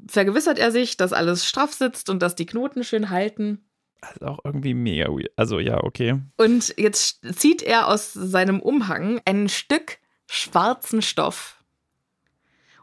vergewissert 0.06 0.58
er 0.58 0.70
sich, 0.70 0.96
dass 0.96 1.12
alles 1.12 1.46
straff 1.46 1.72
sitzt 1.72 2.08
und 2.08 2.22
dass 2.22 2.36
die 2.36 2.46
Knoten 2.46 2.84
schön 2.84 3.10
halten. 3.10 3.66
Also 4.00 4.26
auch 4.26 4.38
irgendwie 4.44 4.72
mega 4.72 5.08
weird. 5.08 5.30
Also 5.36 5.58
ja, 5.58 5.82
okay. 5.82 6.20
Und 6.38 6.74
jetzt 6.78 7.20
zieht 7.38 7.62
er 7.62 7.88
aus 7.88 8.12
seinem 8.14 8.60
Umhang 8.60 9.20
ein 9.26 9.48
Stück 9.48 9.98
schwarzen 10.26 11.02
Stoff 11.02 11.59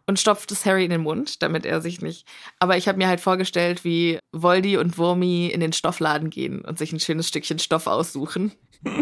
und 0.08 0.20
stopft 0.20 0.52
es 0.52 0.66
Harry 0.66 0.86
in 0.86 0.90
den 0.90 1.02
Mund, 1.02 1.44
damit 1.44 1.66
er 1.66 1.82
sich 1.82 2.02
nicht. 2.02 2.26
Aber 2.60 2.78
ich 2.78 2.88
habe 2.88 2.98
mir 2.98 3.08
halt 3.08 3.20
vorgestellt, 3.20 3.84
wie 3.84 4.20
Voldy 4.32 4.78
und 4.78 4.98
Wurmi 4.98 5.48
in 5.48 5.60
den 5.60 5.74
Stoffladen 5.74 6.30
gehen 6.30 6.62
und 6.62 6.80
sich 6.80 6.92
ein 6.94 7.00
schönes 7.00 7.28
Stückchen 7.28 7.60
Stoff 7.60 7.88
aussuchen. 7.88 8.54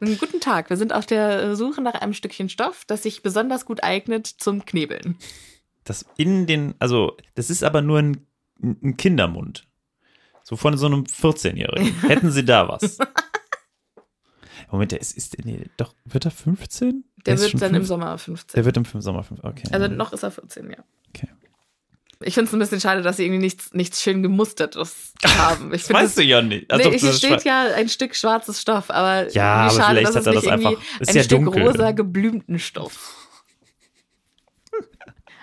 Guten 0.00 0.40
Tag, 0.40 0.70
wir 0.70 0.76
sind 0.76 0.92
auf 0.92 1.06
der 1.06 1.54
Suche 1.54 1.82
nach 1.82 1.94
einem 1.94 2.14
Stückchen 2.14 2.48
Stoff, 2.48 2.84
das 2.86 3.02
sich 3.02 3.22
besonders 3.22 3.66
gut 3.66 3.84
eignet 3.84 4.26
zum 4.26 4.64
Knebeln. 4.64 5.16
Das 5.84 6.06
in 6.16 6.46
den, 6.46 6.74
also, 6.78 7.16
das 7.34 7.50
ist 7.50 7.62
aber 7.62 7.82
nur 7.82 7.98
ein, 7.98 8.26
ein 8.62 8.96
Kindermund. 8.96 9.66
So 10.44 10.56
von 10.56 10.76
so 10.76 10.86
einem 10.86 11.04
14-Jährigen. 11.04 11.94
Hätten 12.08 12.30
sie 12.30 12.44
da 12.44 12.68
was? 12.68 12.98
Moment, 14.72 14.90
der 14.90 15.00
ist, 15.00 15.16
ist 15.16 15.36
nee, 15.44 15.66
doch, 15.76 15.94
wird 16.04 16.24
er 16.24 16.30
15? 16.30 17.04
Der, 17.26 17.34
der 17.34 17.42
wird 17.42 17.52
dann 17.54 17.60
15? 17.60 17.74
im 17.74 17.84
Sommer 17.84 18.18
15. 18.18 18.56
Der 18.56 18.64
wird 18.64 18.76
im 18.76 18.84
Sommer 19.00 19.22
15, 19.22 19.48
okay. 19.48 19.68
Also 19.70 19.86
noch 19.88 20.12
ist 20.12 20.22
er 20.22 20.30
14, 20.30 20.70
ja. 20.70 20.78
Okay. 21.10 21.28
Ich 22.24 22.34
finde 22.34 22.48
es 22.48 22.54
ein 22.54 22.58
bisschen 22.58 22.80
schade, 22.80 23.02
dass 23.02 23.16
sie 23.16 23.24
irgendwie 23.24 23.42
nichts, 23.42 23.74
nichts 23.74 24.02
schön 24.02 24.22
gemustertes 24.22 25.12
haben. 25.26 25.74
Ich 25.74 25.82
das 25.86 25.90
weißt 25.90 26.18
du 26.18 26.22
ja 26.22 26.40
nicht. 26.40 26.70
Also 26.70 26.88
nee, 26.88 26.98
hier 26.98 27.12
steht 27.12 27.44
ja 27.44 27.74
ein 27.74 27.88
Stück 27.88 28.14
schwarzes 28.14 28.60
Stoff, 28.60 28.90
aber 28.90 29.30
ja, 29.32 29.54
aber 29.54 29.70
schade, 29.74 29.98
vielleicht 29.98 30.08
dass 30.08 30.16
hat 30.16 30.26
er 30.26 30.32
das 30.32 30.46
einfach. 30.46 30.72
Ist 31.00 31.10
ein 31.10 31.16
ja 31.16 31.22
Stück 31.22 31.44
dunkel. 31.44 31.62
rosa 31.62 31.90
geblümten 31.92 32.58
Stoff. 32.58 33.16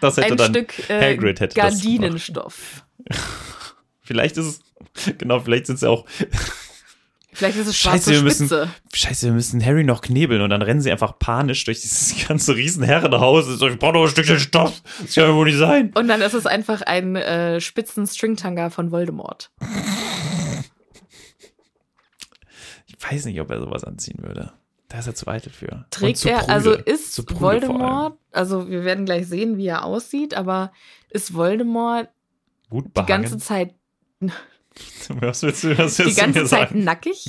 Das 0.01 0.15
hätte 0.15 0.31
ein 0.31 0.37
dann 0.37 0.53
Stück 0.53 0.89
äh, 0.89 1.13
Hagrid 1.13 1.41
hätte 1.41 1.55
Gardinenstoff. 1.55 2.85
vielleicht 4.01 4.37
ist 4.37 4.45
es 4.45 5.17
genau, 5.17 5.41
vielleicht 5.41 5.65
sind 5.65 5.75
es 5.75 5.81
ja 5.81 5.89
auch 5.89 6.05
Vielleicht 7.31 7.57
ist 7.57 7.67
es 7.67 7.77
schwarze 7.77 7.97
scheiße, 7.97 8.11
wir 8.11 8.23
müssen, 8.23 8.47
Spitze. 8.47 8.69
Scheiße, 8.93 9.27
wir 9.27 9.33
müssen 9.33 9.63
Harry 9.63 9.83
noch 9.83 10.01
knebeln 10.01 10.41
und 10.41 10.49
dann 10.49 10.61
rennen 10.61 10.81
sie 10.81 10.91
einfach 10.91 11.19
panisch 11.19 11.63
durch 11.63 11.81
dieses 11.81 12.15
ganze 12.27 12.55
Riesenherrenhaus. 12.55 13.47
Ich 13.61 13.79
brauche 13.79 13.93
noch 13.93 14.03
ein 14.03 14.09
Stückchen 14.09 14.39
Stoff. 14.39 14.81
Das 15.01 15.13
kann 15.13 15.25
ja 15.25 15.35
wohl 15.35 15.45
nicht 15.45 15.57
sein. 15.57 15.91
Und 15.95 16.07
dann 16.07 16.21
ist 16.21 16.33
es 16.33 16.45
einfach 16.45 16.81
ein 16.81 17.15
äh, 17.15 17.61
spitzen 17.61 18.07
Stringtanga 18.07 18.71
von 18.71 18.91
Voldemort. 18.91 19.51
Ich 22.87 22.95
weiß 22.99 23.25
nicht, 23.25 23.39
ob 23.39 23.51
er 23.51 23.59
sowas 23.59 23.83
anziehen 23.83 24.23
würde. 24.23 24.53
Da 24.89 24.97
ist 24.97 25.07
er 25.07 25.13
zu 25.13 25.27
eitel 25.27 25.51
für. 25.51 25.85
Trägt 25.91 26.25
er, 26.25 26.39
prüde. 26.39 26.51
also 26.51 26.73
ist 26.73 27.39
Voldemort, 27.39 28.17
also 28.31 28.67
wir 28.69 28.83
werden 28.83 29.05
gleich 29.05 29.27
sehen, 29.27 29.57
wie 29.57 29.67
er 29.67 29.85
aussieht, 29.85 30.33
aber 30.33 30.71
ist 31.11 31.35
Voldemort 31.35 32.09
Gut 32.69 32.85
die 32.97 33.05
ganze 33.05 33.37
Zeit 33.37 33.75
Was 35.21 35.43
willst 35.43 35.63
du, 35.63 35.77
was 35.77 35.97
willst 35.99 36.17
die 36.17 36.21
ganze 36.21 36.39
du 36.39 36.43
mir 36.43 36.49
Zeit 36.49 36.69
sagen? 36.69 36.83
nackig? 36.83 37.25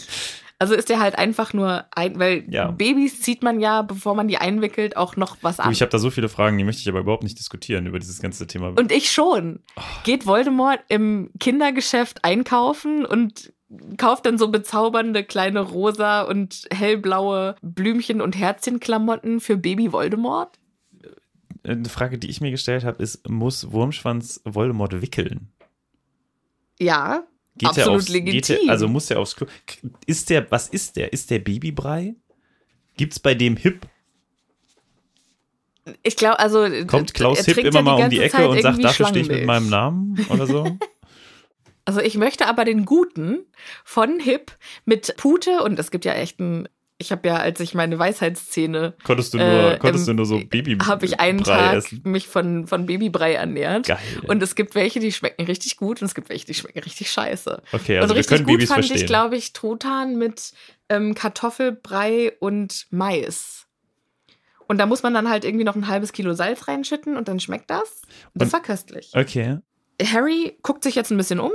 Also 0.58 0.74
ist 0.74 0.90
der 0.90 1.00
halt 1.00 1.16
einfach 1.16 1.54
nur 1.54 1.86
ein, 1.92 2.18
weil 2.18 2.44
Ja. 2.50 2.70
Babys 2.70 3.22
zieht 3.22 3.42
man 3.42 3.60
ja, 3.60 3.80
bevor 3.80 4.14
man 4.14 4.28
die 4.28 4.36
einwickelt, 4.36 4.94
auch 4.96 5.16
noch 5.16 5.38
was 5.40 5.56
Du, 5.56 5.62
an. 5.62 5.72
ich 5.72 5.80
habe 5.80 5.90
da 5.90 5.98
so 5.98 6.10
viele 6.10 6.28
Fragen, 6.28 6.58
die 6.58 6.64
möchte 6.64 6.82
ich 6.82 6.88
aber 6.90 7.00
überhaupt 7.00 7.22
nicht 7.22 7.38
diskutieren 7.38 7.86
über 7.86 7.98
dieses 7.98 8.20
ganze 8.20 8.46
Thema. 8.46 8.68
Und 8.78 8.92
ich 8.92 9.10
schon. 9.10 9.60
Geht 10.04 10.26
Voldemort 10.26 10.80
im 10.88 11.30
Kindergeschäft 11.40 12.24
einkaufen 12.24 13.06
und 13.06 13.54
kauft 13.96 14.26
dann 14.26 14.36
so 14.36 14.48
bezaubernde 14.48 15.24
kleine 15.24 15.60
rosa 15.60 16.22
und 16.22 16.66
hellblaue 16.70 17.54
Blümchen 17.62 18.20
und 18.20 18.36
Herzchenklamotten 18.36 19.40
für 19.40 19.56
Baby 19.56 19.92
Voldemort? 19.92 20.58
Eine 21.62 21.88
Frage, 21.88 22.18
die 22.18 22.28
ich 22.28 22.42
mir 22.42 22.50
gestellt 22.50 22.84
habe, 22.84 23.02
ist, 23.02 23.26
muss 23.30 23.72
Wurmschwanz 23.72 24.42
Voldemort 24.44 25.00
wickeln? 25.00 25.48
Ja, 26.78 27.24
Geht 27.56 27.68
absolut 27.68 27.88
er 27.88 27.96
aufs, 27.96 28.08
legitim. 28.08 28.56
Geht 28.56 28.66
er, 28.66 28.70
also 28.70 28.88
muss 28.88 29.10
er 29.10 29.20
aufs 29.20 29.36
Klo. 29.36 29.46
Ist 30.06 30.30
der, 30.30 30.50
was 30.50 30.68
ist 30.68 30.96
der? 30.96 31.12
Ist 31.12 31.30
der 31.30 31.40
Babybrei? 31.40 32.14
Gibt's 32.96 33.18
bei 33.18 33.34
dem 33.34 33.56
Hip? 33.56 33.86
ich 36.02 36.16
glaube, 36.16 36.38
also 36.38 36.66
Kommt 36.86 37.14
Klaus 37.14 37.42
trinkt 37.42 37.64
immer 37.64 37.82
mal 37.82 38.04
um 38.04 38.10
die 38.10 38.20
Ecke 38.20 38.36
Zeit 38.36 38.48
und 38.48 38.62
sagt, 38.62 38.84
dafür 38.84 39.06
stehe 39.06 39.22
ich 39.22 39.30
mit 39.30 39.46
meinem 39.46 39.68
Namen 39.68 40.24
oder 40.28 40.46
so? 40.46 40.78
Also 41.84 42.00
ich 42.00 42.16
möchte 42.16 42.46
aber 42.46 42.64
den 42.64 42.84
guten 42.84 43.46
von 43.84 44.20
Hip 44.20 44.52
mit 44.84 45.16
Pute 45.16 45.62
und 45.62 45.78
es 45.78 45.90
gibt 45.90 46.04
ja 46.04 46.12
echt 46.12 46.38
ein 46.38 46.68
ich 47.00 47.10
habe 47.12 47.26
ja, 47.26 47.36
als 47.36 47.58
ich 47.60 47.74
meine 47.74 47.98
Weisheitszähne 47.98 48.94
Konntest 49.04 49.34
du 49.34 49.38
nur, 49.38 49.72
Äh, 49.72 49.78
konntest 49.78 50.06
du 50.06 50.12
nur 50.12 50.26
so 50.26 50.38
Baby 50.38 50.76
habe 50.78 51.06
ich 51.06 51.18
einen 51.18 51.38
Brei 51.40 51.56
Tag 51.56 51.74
essen? 51.76 52.02
mich 52.04 52.28
von, 52.28 52.66
von 52.66 52.86
Babybrei 52.86 53.32
ernährt. 53.34 53.86
Geil. 53.86 53.98
Und 54.28 54.42
es 54.42 54.54
gibt 54.54 54.74
welche, 54.74 55.00
die 55.00 55.10
schmecken 55.10 55.44
richtig 55.46 55.76
gut 55.76 56.00
und 56.02 56.06
es 56.06 56.14
gibt 56.14 56.28
welche, 56.28 56.46
die 56.46 56.54
schmecken 56.54 56.78
richtig 56.80 57.10
scheiße. 57.10 57.62
Okay, 57.72 57.96
also 57.98 58.04
und 58.04 58.08
wir 58.10 58.16
richtig 58.18 58.36
können 58.36 58.44
gut 58.46 58.54
Babys 58.58 58.68
fand 58.68 58.84
verstehen. 58.84 58.96
ich, 59.02 59.06
glaube 59.06 59.36
ich, 59.36 59.52
Truthahn 59.52 60.16
mit 60.18 60.52
ähm, 60.88 61.14
Kartoffelbrei 61.14 62.32
und 62.40 62.86
Mais. 62.90 63.66
Und 64.68 64.78
da 64.78 64.86
muss 64.86 65.02
man 65.02 65.14
dann 65.14 65.28
halt 65.28 65.44
irgendwie 65.44 65.64
noch 65.64 65.74
ein 65.74 65.88
halbes 65.88 66.12
Kilo 66.12 66.34
Salz 66.34 66.68
reinschütten 66.68 67.16
und 67.16 67.26
dann 67.28 67.40
schmeckt 67.40 67.70
das. 67.70 68.02
Und 68.34 68.42
das 68.42 68.48
Und- 68.48 68.52
war 68.52 68.62
köstlich. 68.62 69.10
Okay. 69.14 69.58
Harry 70.02 70.56
guckt 70.62 70.84
sich 70.84 70.94
jetzt 70.94 71.10
ein 71.10 71.16
bisschen 71.16 71.40
um. 71.40 71.50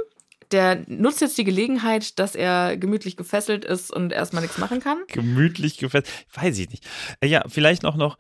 Der 0.56 0.86
nutzt 0.88 1.20
jetzt 1.20 1.38
die 1.38 1.44
Gelegenheit, 1.44 2.18
dass 2.18 2.34
er 2.34 2.78
gemütlich 2.78 3.18
gefesselt 3.18 3.66
ist 3.66 3.92
und 3.92 4.14
erstmal 4.14 4.42
nichts 4.42 4.58
machen 4.58 4.80
kann. 4.80 5.00
Gemütlich 5.10 5.78
gefesselt. 5.78 6.08
Weiß 6.34 6.58
ich 6.58 6.70
nicht. 6.70 6.88
Äh, 7.20 7.28
Ja, 7.28 7.44
vielleicht 7.50 7.84
noch 7.84 7.98
noch. 7.98 8.18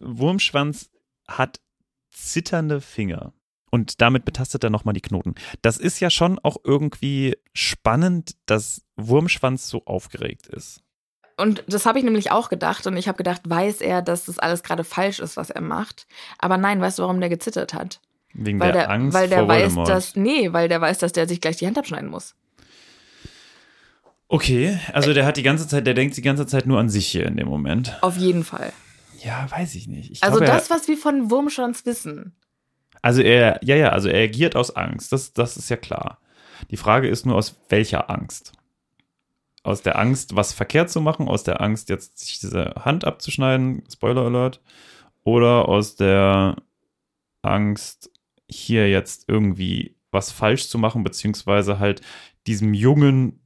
Wurmschwanz 0.00 0.88
hat 1.28 1.60
zitternde 2.10 2.80
Finger. 2.80 3.34
Und 3.70 4.00
damit 4.00 4.24
betastet 4.24 4.64
er 4.64 4.70
nochmal 4.70 4.94
die 4.94 5.02
Knoten. 5.02 5.34
Das 5.60 5.76
ist 5.76 6.00
ja 6.00 6.08
schon 6.08 6.38
auch 6.38 6.56
irgendwie 6.64 7.36
spannend, 7.52 8.34
dass 8.46 8.80
Wurmschwanz 8.96 9.68
so 9.68 9.84
aufgeregt 9.84 10.46
ist. 10.46 10.80
Und 11.36 11.64
das 11.66 11.84
habe 11.84 11.98
ich 11.98 12.04
nämlich 12.04 12.30
auch 12.30 12.48
gedacht. 12.48 12.86
Und 12.86 12.96
ich 12.96 13.08
habe 13.08 13.18
gedacht, 13.18 13.42
weiß 13.44 13.82
er, 13.82 14.00
dass 14.00 14.24
das 14.24 14.38
alles 14.38 14.62
gerade 14.62 14.84
falsch 14.84 15.18
ist, 15.18 15.36
was 15.36 15.50
er 15.50 15.60
macht. 15.60 16.06
Aber 16.38 16.56
nein, 16.56 16.80
weißt 16.80 16.98
du, 16.98 17.02
warum 17.02 17.20
der 17.20 17.28
gezittert 17.28 17.74
hat? 17.74 18.00
Wegen 18.34 18.58
Weil 18.60 18.72
der, 18.72 18.82
der, 18.82 18.90
Angst 18.90 19.14
weil 19.14 19.28
der 19.28 19.38
vor 19.40 19.48
weiß, 19.48 19.62
Voldemort. 19.62 19.88
dass. 19.88 20.16
Nee, 20.16 20.52
weil 20.52 20.68
der 20.68 20.80
weiß, 20.80 20.98
dass 20.98 21.12
der 21.12 21.28
sich 21.28 21.40
gleich 21.40 21.56
die 21.56 21.66
Hand 21.66 21.78
abschneiden 21.78 22.10
muss. 22.10 22.34
okay, 24.28 24.78
also 24.92 25.12
der 25.14 25.26
hat 25.26 25.36
die 25.36 25.42
ganze 25.42 25.68
Zeit, 25.68 25.86
der 25.86 25.94
denkt 25.94 26.16
die 26.16 26.22
ganze 26.22 26.46
Zeit 26.46 26.66
nur 26.66 26.78
an 26.80 26.88
sich 26.88 27.06
hier 27.06 27.26
in 27.26 27.36
dem 27.36 27.48
Moment. 27.48 27.96
Auf 28.02 28.16
jeden 28.16 28.44
Fall. 28.44 28.72
Ja, 29.22 29.46
weiß 29.50 29.74
ich 29.76 29.86
nicht. 29.88 30.10
Ich 30.10 30.22
Also 30.22 30.38
glaube, 30.38 30.52
das, 30.52 30.68
er, 30.70 30.76
was 30.76 30.88
wir 30.88 30.96
von 30.96 31.30
Wurmschwanz 31.30 31.86
wissen. 31.86 32.34
also 33.02 33.22
er, 33.22 33.58
ja, 33.62 33.76
ja, 33.76 33.90
also 33.90 34.08
er 34.08 34.22
agiert 34.24 34.56
aus 34.56 34.74
Angst. 34.74 35.12
Das, 35.12 35.32
das 35.32 35.56
ist 35.56 35.68
ja 35.70 35.76
klar. 35.76 36.18
Die 36.70 36.76
Frage 36.76 37.08
ist 37.08 37.24
nur, 37.26 37.36
aus 37.36 37.56
welcher 37.68 38.10
Angst? 38.10 38.52
Aus 39.62 39.80
der 39.82 39.98
Angst, 39.98 40.36
was 40.36 40.52
verkehrt 40.52 40.90
zu 40.90 41.00
machen, 41.00 41.26
aus 41.28 41.42
der 41.42 41.60
Angst, 41.62 41.88
jetzt 41.88 42.18
sich 42.18 42.38
diese 42.40 42.74
Hand 42.84 43.04
abzuschneiden, 43.04 43.82
Spoiler 43.90 44.22
Alert, 44.22 44.60
oder 45.22 45.68
aus 45.68 45.96
der 45.96 46.56
Angst, 47.40 48.10
hier 48.54 48.88
jetzt 48.90 49.24
irgendwie 49.28 49.96
was 50.10 50.30
falsch 50.30 50.68
zu 50.68 50.78
machen, 50.78 51.02
beziehungsweise 51.04 51.78
halt 51.78 52.00
diesem 52.46 52.74
Jungen, 52.74 53.40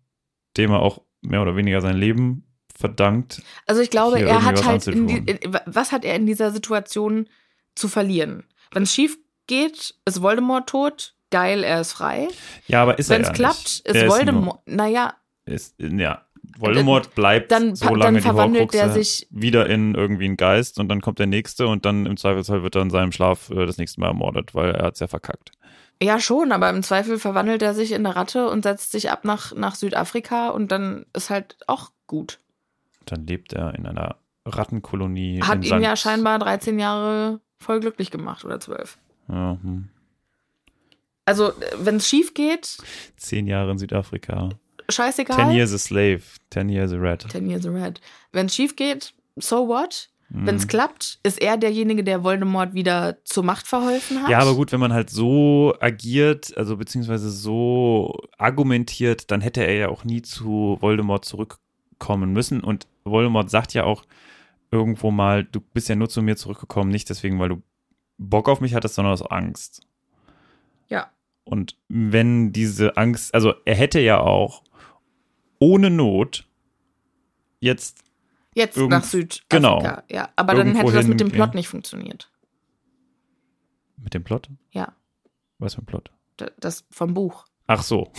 dem 0.57 0.71
er 0.71 0.81
auch 0.81 1.03
mehr 1.23 1.43
oder 1.43 1.57
weniger 1.57 1.81
sein 1.81 1.97
Leben 1.97 2.45
verdankt. 2.77 3.43
Also 3.67 3.81
ich 3.81 3.91
glaube, 3.91 4.21
er 4.21 4.45
hat 4.45 4.65
halt. 4.65 4.87
In 4.87 5.07
die, 5.09 5.39
was 5.67 5.93
hat 5.93 6.05
er 6.05 6.15
in 6.15 6.27
dieser 6.27 6.51
Situation 6.53 7.29
zu 7.75 7.89
verlieren? 7.89 8.45
Wenn 8.73 8.85
es 8.85 8.95
schief 8.95 9.19
geht, 9.47 9.95
ist 10.05 10.23
Voldemort 10.23 10.69
tot. 10.69 11.15
Geil, 11.31 11.63
er 11.65 11.81
ist 11.83 11.93
frei. 11.93 12.29
Ja, 12.69 12.83
aber 12.83 12.99
ist 12.99 13.11
Wenn 13.11 13.23
er 13.23 13.23
es 13.23 13.29
ja 13.29 13.35
klappt, 13.35 13.59
nicht. 13.65 13.87
ist 13.87 13.95
Der 13.95 14.05
nur- 14.07 14.17
Voldemort. 14.17 14.61
naja, 14.67 15.15
ist, 15.45 15.75
ja, 15.79 16.27
Voldemort 16.57 17.15
bleibt 17.15 17.51
dann- 17.53 17.75
so 17.77 17.87
dann 17.87 17.99
lange 17.99 18.19
die 18.19 18.23
verwandelt 18.23 18.73
der 18.73 18.83
Horcruxe 18.87 19.05
sich- 19.05 19.27
wieder 19.31 19.69
in 19.69 19.95
irgendwie 19.95 20.25
einen 20.25 20.37
Geist 20.37 20.79
und 20.79 20.89
dann 20.89 21.01
kommt 21.01 21.19
der 21.19 21.27
nächste 21.27 21.67
und 21.69 21.85
dann 21.85 22.07
im 22.07 22.17
Zweifelsfall 22.17 22.63
wird 22.63 22.75
er 22.77 22.83
in 22.83 22.91
seinem 22.91 23.13
Schlaf 23.13 23.51
äh, 23.51 23.67
das 23.67 23.77
nächste 23.79 24.01
Mal 24.01 24.09
ermordet, 24.09 24.55
weil 24.55 24.71
er 24.75 24.85
hat's 24.87 25.01
ja 25.01 25.07
verkackt. 25.09 25.53
Ja, 26.03 26.21
schon, 26.21 26.53
aber 26.53 26.71
im 26.71 26.83
Zweifel 26.85 27.19
verwandelt 27.19 27.61
er 27.63 27.75
sich 27.75 27.91
in 27.93 28.07
eine 28.07 28.15
Ratte 28.15 28.49
und 28.49 28.63
setzt 28.63 28.93
sich 28.93 29.11
ab 29.11 29.25
nach, 29.25 29.53
nach 29.55 29.75
Südafrika 29.75 30.51
und 30.51 30.71
dann 30.71 31.07
ist 31.13 31.29
halt 31.31 31.57
auch 31.67 31.91
gut. 32.07 32.39
Dann 33.05 33.27
lebt 33.27 33.53
er 33.53 33.75
in 33.75 33.85
einer 33.87 34.17
Rattenkolonie. 34.47 35.41
Hat 35.43 35.65
ihn 35.65 35.81
ja 35.83 35.97
St. 35.97 36.03
scheinbar 36.03 36.39
13 36.39 36.79
Jahre 36.79 37.41
voll 37.59 37.81
glücklich 37.81 38.11
gemacht 38.13 38.45
oder 38.45 38.61
12. 38.61 38.97
Ja, 39.29 39.59
hm. 39.63 39.89
Also, 41.25 41.53
wenn 41.79 41.97
es 41.97 42.09
schief 42.09 42.33
geht, 42.33 42.79
Zehn 43.17 43.47
Jahre 43.47 43.73
in 43.73 43.79
Südafrika. 43.79 44.49
Scheißegal. 44.91 45.36
Ten 45.36 45.51
years 45.51 45.72
a 45.72 45.78
slave, 45.78 46.22
ten 46.51 46.68
years 46.68 46.93
a 46.93 46.97
rat. 46.99 47.26
10 47.30 47.49
years 47.49 47.66
a 47.66 47.70
red. 47.70 48.01
Wenn 48.32 48.47
es 48.47 48.55
schief 48.55 48.76
geht, 48.76 49.14
so 49.36 49.68
what? 49.68 50.09
Wenn 50.30 50.43
Mhm. 50.57 50.61
es 50.61 50.68
klappt, 50.68 51.20
ist 51.22 51.41
er 51.41 51.57
derjenige, 51.57 52.05
der 52.05 52.22
Voldemort 52.22 52.74
wieder 52.74 53.16
zur 53.24 53.45
Macht 53.45 53.66
verholfen 53.66 54.22
hat. 54.22 54.28
Ja, 54.28 54.41
aber 54.41 54.55
gut, 54.55 54.72
wenn 54.72 54.80
man 54.80 54.93
halt 54.93 55.09
so 55.09 55.74
agiert, 55.80 56.55
also 56.57 56.76
beziehungsweise 56.76 57.30
so 57.30 58.14
argumentiert, 58.36 59.30
dann 59.30 59.41
hätte 59.41 59.62
er 59.64 59.74
ja 59.74 59.89
auch 59.89 60.05
nie 60.05 60.20
zu 60.20 60.76
Voldemort 60.80 61.24
zurückkommen 61.24 62.32
müssen. 62.34 62.61
Und 62.62 62.86
Voldemort 63.05 63.49
sagt 63.49 63.72
ja 63.72 63.84
auch 63.84 64.05
irgendwo 64.70 65.11
mal, 65.11 65.45
du 65.45 65.61
bist 65.61 65.89
ja 65.89 65.95
nur 65.97 66.11
zu 66.11 66.20
mir 66.20 66.36
zurückgekommen, 66.36 66.91
nicht 66.91 67.09
deswegen, 67.09 67.39
weil 67.39 67.49
du 67.49 67.62
Bock 68.18 68.51
auf 68.51 68.61
mich 68.61 68.74
hattest, 68.74 68.97
sondern 68.97 69.14
aus 69.14 69.22
Angst. 69.22 69.80
Ja. 70.89 71.09
Und 71.45 71.78
wenn 71.89 72.53
diese 72.53 72.99
Angst, 72.99 73.32
also 73.32 73.55
er 73.64 73.76
hätte 73.76 74.01
ja 74.01 74.20
auch 74.20 74.62
ohne 75.59 75.91
Not 75.91 76.47
jetzt, 77.61 78.05
Jetzt 78.55 78.77
Irgend- 78.77 78.91
nach 78.91 79.05
Südafrika. 79.05 79.45
genau. 79.49 79.83
Ja, 80.11 80.31
aber 80.35 80.55
dann 80.55 80.75
hätte 80.75 80.93
das 80.93 81.07
mit 81.07 81.21
dem 81.21 81.31
Plot 81.31 81.55
nicht 81.55 81.69
funktioniert. 81.69 82.31
mit 83.97 84.15
dem 84.15 84.25
Plot? 84.25 84.49
Ja, 84.73 84.95
Was 85.59 85.75
für 85.75 85.83
ein 85.83 85.87
Plot? 85.87 86.11
das 86.61 86.85
vom 86.91 87.15
Buch. 87.15 87.45
Ach 87.67 87.83
so. 87.83 88.13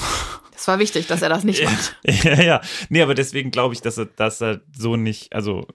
Das 0.52 0.68
war 0.68 0.78
wichtig, 0.80 1.08
dass 1.08 1.22
er 1.22 1.30
das 1.30 1.44
nicht 1.46 1.64
macht. 1.66 1.98
ja, 2.04 2.42
ja. 2.42 2.62
Nee, 2.90 3.02
aber 3.02 3.16
deswegen 3.16 3.50
glaube 3.52 3.74
ich, 3.74 3.82
dass 3.82 3.98
er, 3.98 4.06
dass 4.06 4.42
er 4.42 4.62
so 4.78 4.96
nicht, 4.98 5.34
also 5.34 5.66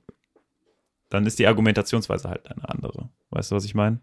dann 1.09 1.25
ist 1.27 1.39
die 1.39 1.47
Argumentationsweise 1.47 2.29
halt 2.29 2.51
eine 2.51 2.69
andere. 2.69 3.09
Weißt 3.31 3.51
du, 3.51 3.57
was 3.57 3.65
ich 3.65 3.75
meine? 3.75 4.01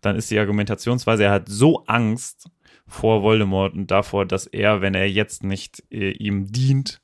Dann 0.00 0.16
ist 0.16 0.30
die 0.30 0.38
Argumentationsweise, 0.38 1.24
er 1.24 1.32
hat 1.32 1.48
so 1.48 1.84
Angst 1.86 2.48
vor 2.92 3.22
Voldemort 3.22 3.74
und 3.74 3.90
davor, 3.90 4.26
dass 4.26 4.46
er, 4.46 4.80
wenn 4.80 4.94
er 4.94 5.08
jetzt 5.08 5.42
nicht 5.42 5.82
äh, 5.90 6.10
ihm 6.12 6.52
dient, 6.52 7.00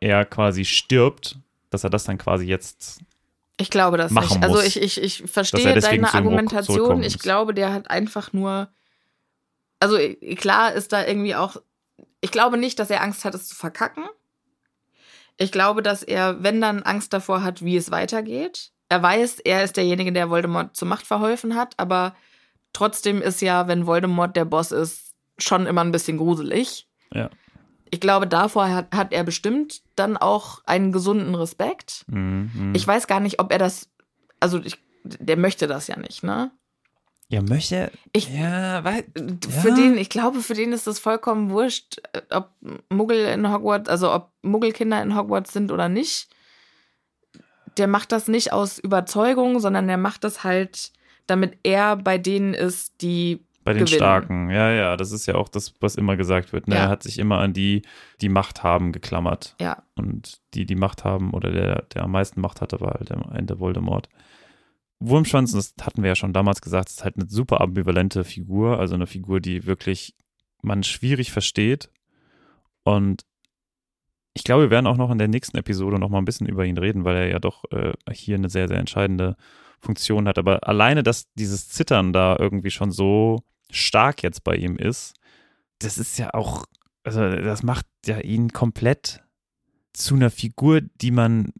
er 0.00 0.24
quasi 0.24 0.64
stirbt, 0.64 1.38
dass 1.70 1.84
er 1.84 1.90
das 1.90 2.04
dann 2.04 2.18
quasi 2.18 2.44
jetzt. 2.46 3.00
Ich 3.56 3.70
glaube 3.70 3.96
das 3.96 4.10
nicht. 4.12 4.42
Also 4.42 4.56
muss. 4.56 4.64
ich, 4.66 4.80
ich, 4.82 5.00
ich 5.02 5.22
Dass 5.22 5.30
verstehe 5.30 5.66
er 5.74 5.80
deine 5.80 6.12
Argumentation. 6.12 7.02
Ich 7.02 7.18
glaube, 7.18 7.54
der 7.54 7.72
hat 7.72 7.90
einfach 7.90 8.32
nur. 8.32 8.68
Also 9.80 9.98
i- 9.98 10.34
klar 10.36 10.72
ist 10.72 10.92
da 10.92 11.04
irgendwie 11.06 11.34
auch. 11.34 11.56
Ich 12.20 12.30
glaube 12.30 12.56
nicht, 12.56 12.78
dass 12.78 12.90
er 12.90 13.02
Angst 13.02 13.24
hat, 13.24 13.34
es 13.34 13.48
zu 13.48 13.54
verkacken. 13.54 14.04
Ich 15.36 15.52
glaube, 15.52 15.82
dass 15.82 16.02
er, 16.02 16.42
wenn 16.42 16.60
dann 16.60 16.82
Angst 16.82 17.12
davor 17.12 17.42
hat, 17.42 17.64
wie 17.64 17.76
es 17.76 17.90
weitergeht. 17.90 18.70
Er 18.88 19.02
weiß, 19.02 19.40
er 19.40 19.64
ist 19.64 19.76
derjenige, 19.76 20.12
der 20.12 20.30
Voldemort 20.30 20.76
zur 20.76 20.86
Macht 20.88 21.06
verholfen 21.06 21.56
hat, 21.56 21.74
aber 21.76 22.14
trotzdem 22.72 23.20
ist 23.22 23.40
ja, 23.40 23.66
wenn 23.66 23.86
Voldemort 23.86 24.36
der 24.36 24.44
Boss 24.44 24.70
ist, 24.72 25.13
schon 25.38 25.66
immer 25.66 25.82
ein 25.82 25.92
bisschen 25.92 26.16
gruselig. 26.18 26.88
Ja. 27.12 27.30
Ich 27.90 28.00
glaube, 28.00 28.26
davor 28.26 28.68
hat, 28.70 28.94
hat 28.94 29.12
er 29.12 29.22
bestimmt 29.24 29.82
dann 29.96 30.16
auch 30.16 30.60
einen 30.66 30.90
gesunden 30.92 31.34
Respekt. 31.34 32.04
Mhm, 32.08 32.50
mhm. 32.54 32.74
Ich 32.74 32.86
weiß 32.86 33.06
gar 33.06 33.20
nicht, 33.20 33.38
ob 33.40 33.52
er 33.52 33.58
das, 33.58 33.88
also 34.40 34.60
ich, 34.60 34.78
der 35.04 35.36
möchte 35.36 35.66
das 35.66 35.86
ja 35.86 35.96
nicht, 35.96 36.22
ne? 36.22 36.50
ja, 37.28 37.40
möchte. 37.42 37.90
Ich- 38.12 38.28
ja, 38.28 38.84
weil. 38.84 39.04
Für 39.48 39.70
Ja. 39.70 39.74
den, 39.74 39.96
ich 39.96 40.08
glaube, 40.10 40.40
für 40.40 40.54
den 40.54 40.72
ist 40.72 40.86
das 40.86 40.98
vollkommen 40.98 41.50
wurscht, 41.50 41.98
äh, 42.12 42.20
ob 42.30 42.50
Muggel 42.90 43.26
in 43.26 43.50
Hogwarts, 43.52 43.88
also 43.88 44.12
ob 44.12 44.30
Muggelkinder 44.42 45.02
in 45.02 45.16
Hogwarts 45.16 45.52
sind 45.52 45.72
oder 45.72 45.88
nicht. 45.88 46.28
Der 47.76 47.88
macht 47.88 48.12
das 48.12 48.28
nicht 48.28 48.52
aus 48.52 48.78
Überzeugung, 48.78 49.58
sondern 49.58 49.88
der 49.88 49.96
macht 49.98 50.22
das 50.22 50.44
halt, 50.44 50.92
damit 51.26 51.58
er 51.64 51.96
bei 51.96 52.18
denen 52.18 52.54
ist, 52.54 53.00
die 53.00 53.44
Bei 53.64 53.72
den 53.72 53.84
gewinnen. 53.84 53.96
Starken, 53.96 54.50
ja, 54.50 54.70
ja, 54.70 54.96
das 54.96 55.10
ist 55.10 55.26
ja 55.26 55.36
auch 55.36 55.48
das, 55.48 55.74
was 55.80 55.96
immer 55.96 56.16
gesagt 56.16 56.52
wird. 56.52 56.68
Ne? 56.68 56.74
Ja. 56.74 56.82
Er 56.82 56.88
hat 56.90 57.02
sich 57.02 57.18
immer 57.18 57.38
an 57.38 57.54
die, 57.54 57.82
die 58.20 58.28
Macht 58.28 58.62
haben, 58.62 58.92
geklammert. 58.92 59.56
Ja, 59.60 59.82
Und 59.94 60.40
die, 60.52 60.66
die 60.66 60.74
Macht 60.74 61.04
haben, 61.04 61.32
oder 61.32 61.50
der, 61.50 61.82
der 61.94 62.04
am 62.04 62.10
meisten 62.10 62.40
Macht 62.40 62.60
hatte, 62.60 62.80
war 62.80 62.94
halt 62.94 63.10
am 63.10 63.32
Ende 63.32 63.58
Voldemort. 63.58 64.08
Wurmschwanz, 65.00 65.52
das 65.52 65.74
hatten 65.80 66.02
wir 66.02 66.08
ja 66.08 66.14
schon 66.14 66.32
damals 66.32 66.60
gesagt, 66.60 66.90
ist 66.90 67.04
halt 67.04 67.16
eine 67.16 67.28
super 67.28 67.60
ambivalente 67.60 68.22
Figur, 68.24 68.78
also 68.78 68.94
eine 68.94 69.06
Figur, 69.06 69.40
die 69.40 69.66
wirklich 69.66 70.14
man 70.62 70.82
schwierig 70.82 71.32
versteht. 71.32 71.90
Und 72.84 73.22
ich 74.34 74.44
glaube, 74.44 74.64
wir 74.64 74.70
werden 74.70 74.86
auch 74.86 74.96
noch 74.96 75.10
in 75.10 75.18
der 75.18 75.28
nächsten 75.28 75.56
Episode 75.56 75.98
noch 75.98 76.08
mal 76.08 76.18
ein 76.18 76.24
bisschen 76.24 76.48
über 76.48 76.64
ihn 76.64 76.78
reden, 76.78 77.04
weil 77.04 77.16
er 77.16 77.28
ja 77.28 77.38
doch 77.38 77.64
äh, 77.70 77.92
hier 78.12 78.36
eine 78.36 78.50
sehr, 78.50 78.68
sehr 78.68 78.78
entscheidende 78.78 79.36
Funktion 79.80 80.26
hat. 80.26 80.38
Aber 80.38 80.66
alleine, 80.66 81.02
dass 81.02 81.32
dieses 81.34 81.68
Zittern 81.68 82.12
da 82.12 82.36
irgendwie 82.38 82.70
schon 82.70 82.90
so 82.90 83.44
stark 83.74 84.22
jetzt 84.22 84.44
bei 84.44 84.54
ihm 84.56 84.76
ist, 84.76 85.14
das 85.80 85.98
ist 85.98 86.18
ja 86.18 86.32
auch 86.34 86.64
also 87.04 87.28
das 87.28 87.62
macht 87.62 87.86
ja 88.06 88.18
ihn 88.20 88.52
komplett 88.52 89.22
zu 89.92 90.14
einer 90.14 90.30
Figur, 90.30 90.80
die 90.80 91.10
man 91.10 91.52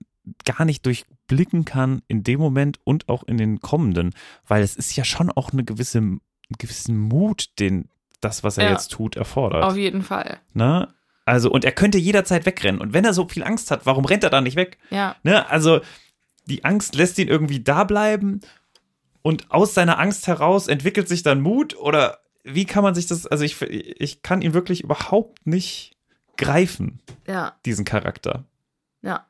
gar 0.46 0.64
nicht 0.64 0.86
durchblicken 0.86 1.66
kann 1.66 2.00
in 2.08 2.24
dem 2.24 2.40
Moment 2.40 2.78
und 2.84 3.08
auch 3.10 3.24
in 3.24 3.36
den 3.36 3.60
kommenden, 3.60 4.14
weil 4.46 4.62
es 4.62 4.74
ist 4.74 4.96
ja 4.96 5.04
schon 5.04 5.30
auch 5.30 5.52
eine 5.52 5.62
gewisse, 5.62 5.98
einen 5.98 6.20
gewissen 6.58 6.96
Mut, 6.98 7.58
den 7.58 7.88
das, 8.22 8.42
was 8.42 8.56
er 8.56 8.64
Ja. 8.64 8.72
jetzt 8.72 8.88
tut, 8.90 9.16
erfordert. 9.16 9.62
Auf 9.64 9.76
jeden 9.76 10.02
Fall. 10.02 10.40
Ne? 10.54 10.88
Also, 11.26 11.50
und 11.50 11.64
er 11.66 11.72
könnte 11.72 11.98
jederzeit 11.98 12.46
wegrennen. 12.46 12.80
Und 12.80 12.94
wenn 12.94 13.04
er 13.04 13.12
so 13.12 13.28
viel 13.28 13.44
Angst 13.44 13.70
hat, 13.70 13.84
warum 13.84 14.06
rennt 14.06 14.24
er 14.24 14.30
dann 14.30 14.44
nicht 14.44 14.56
weg? 14.56 14.78
Ja. 14.88 15.16
Ne? 15.24 15.46
Also, 15.50 15.82
die 16.46 16.64
Angst 16.64 16.94
lässt 16.94 17.18
ihn 17.18 17.28
irgendwie 17.28 17.60
da 17.62 17.84
bleiben 17.84 18.40
und 19.24 19.50
aus 19.50 19.72
seiner 19.74 19.98
Angst 19.98 20.26
heraus 20.26 20.68
entwickelt 20.68 21.08
sich 21.08 21.22
dann 21.22 21.40
Mut 21.40 21.74
oder 21.76 22.18
wie 22.44 22.66
kann 22.66 22.82
man 22.84 22.94
sich 22.94 23.06
das, 23.06 23.26
also 23.26 23.42
ich, 23.42 23.60
ich 23.62 24.20
kann 24.22 24.42
ihn 24.42 24.52
wirklich 24.52 24.82
überhaupt 24.84 25.46
nicht 25.46 25.96
greifen, 26.36 27.00
Ja. 27.26 27.54
diesen 27.64 27.86
Charakter. 27.86 28.44
Ja. 29.02 29.26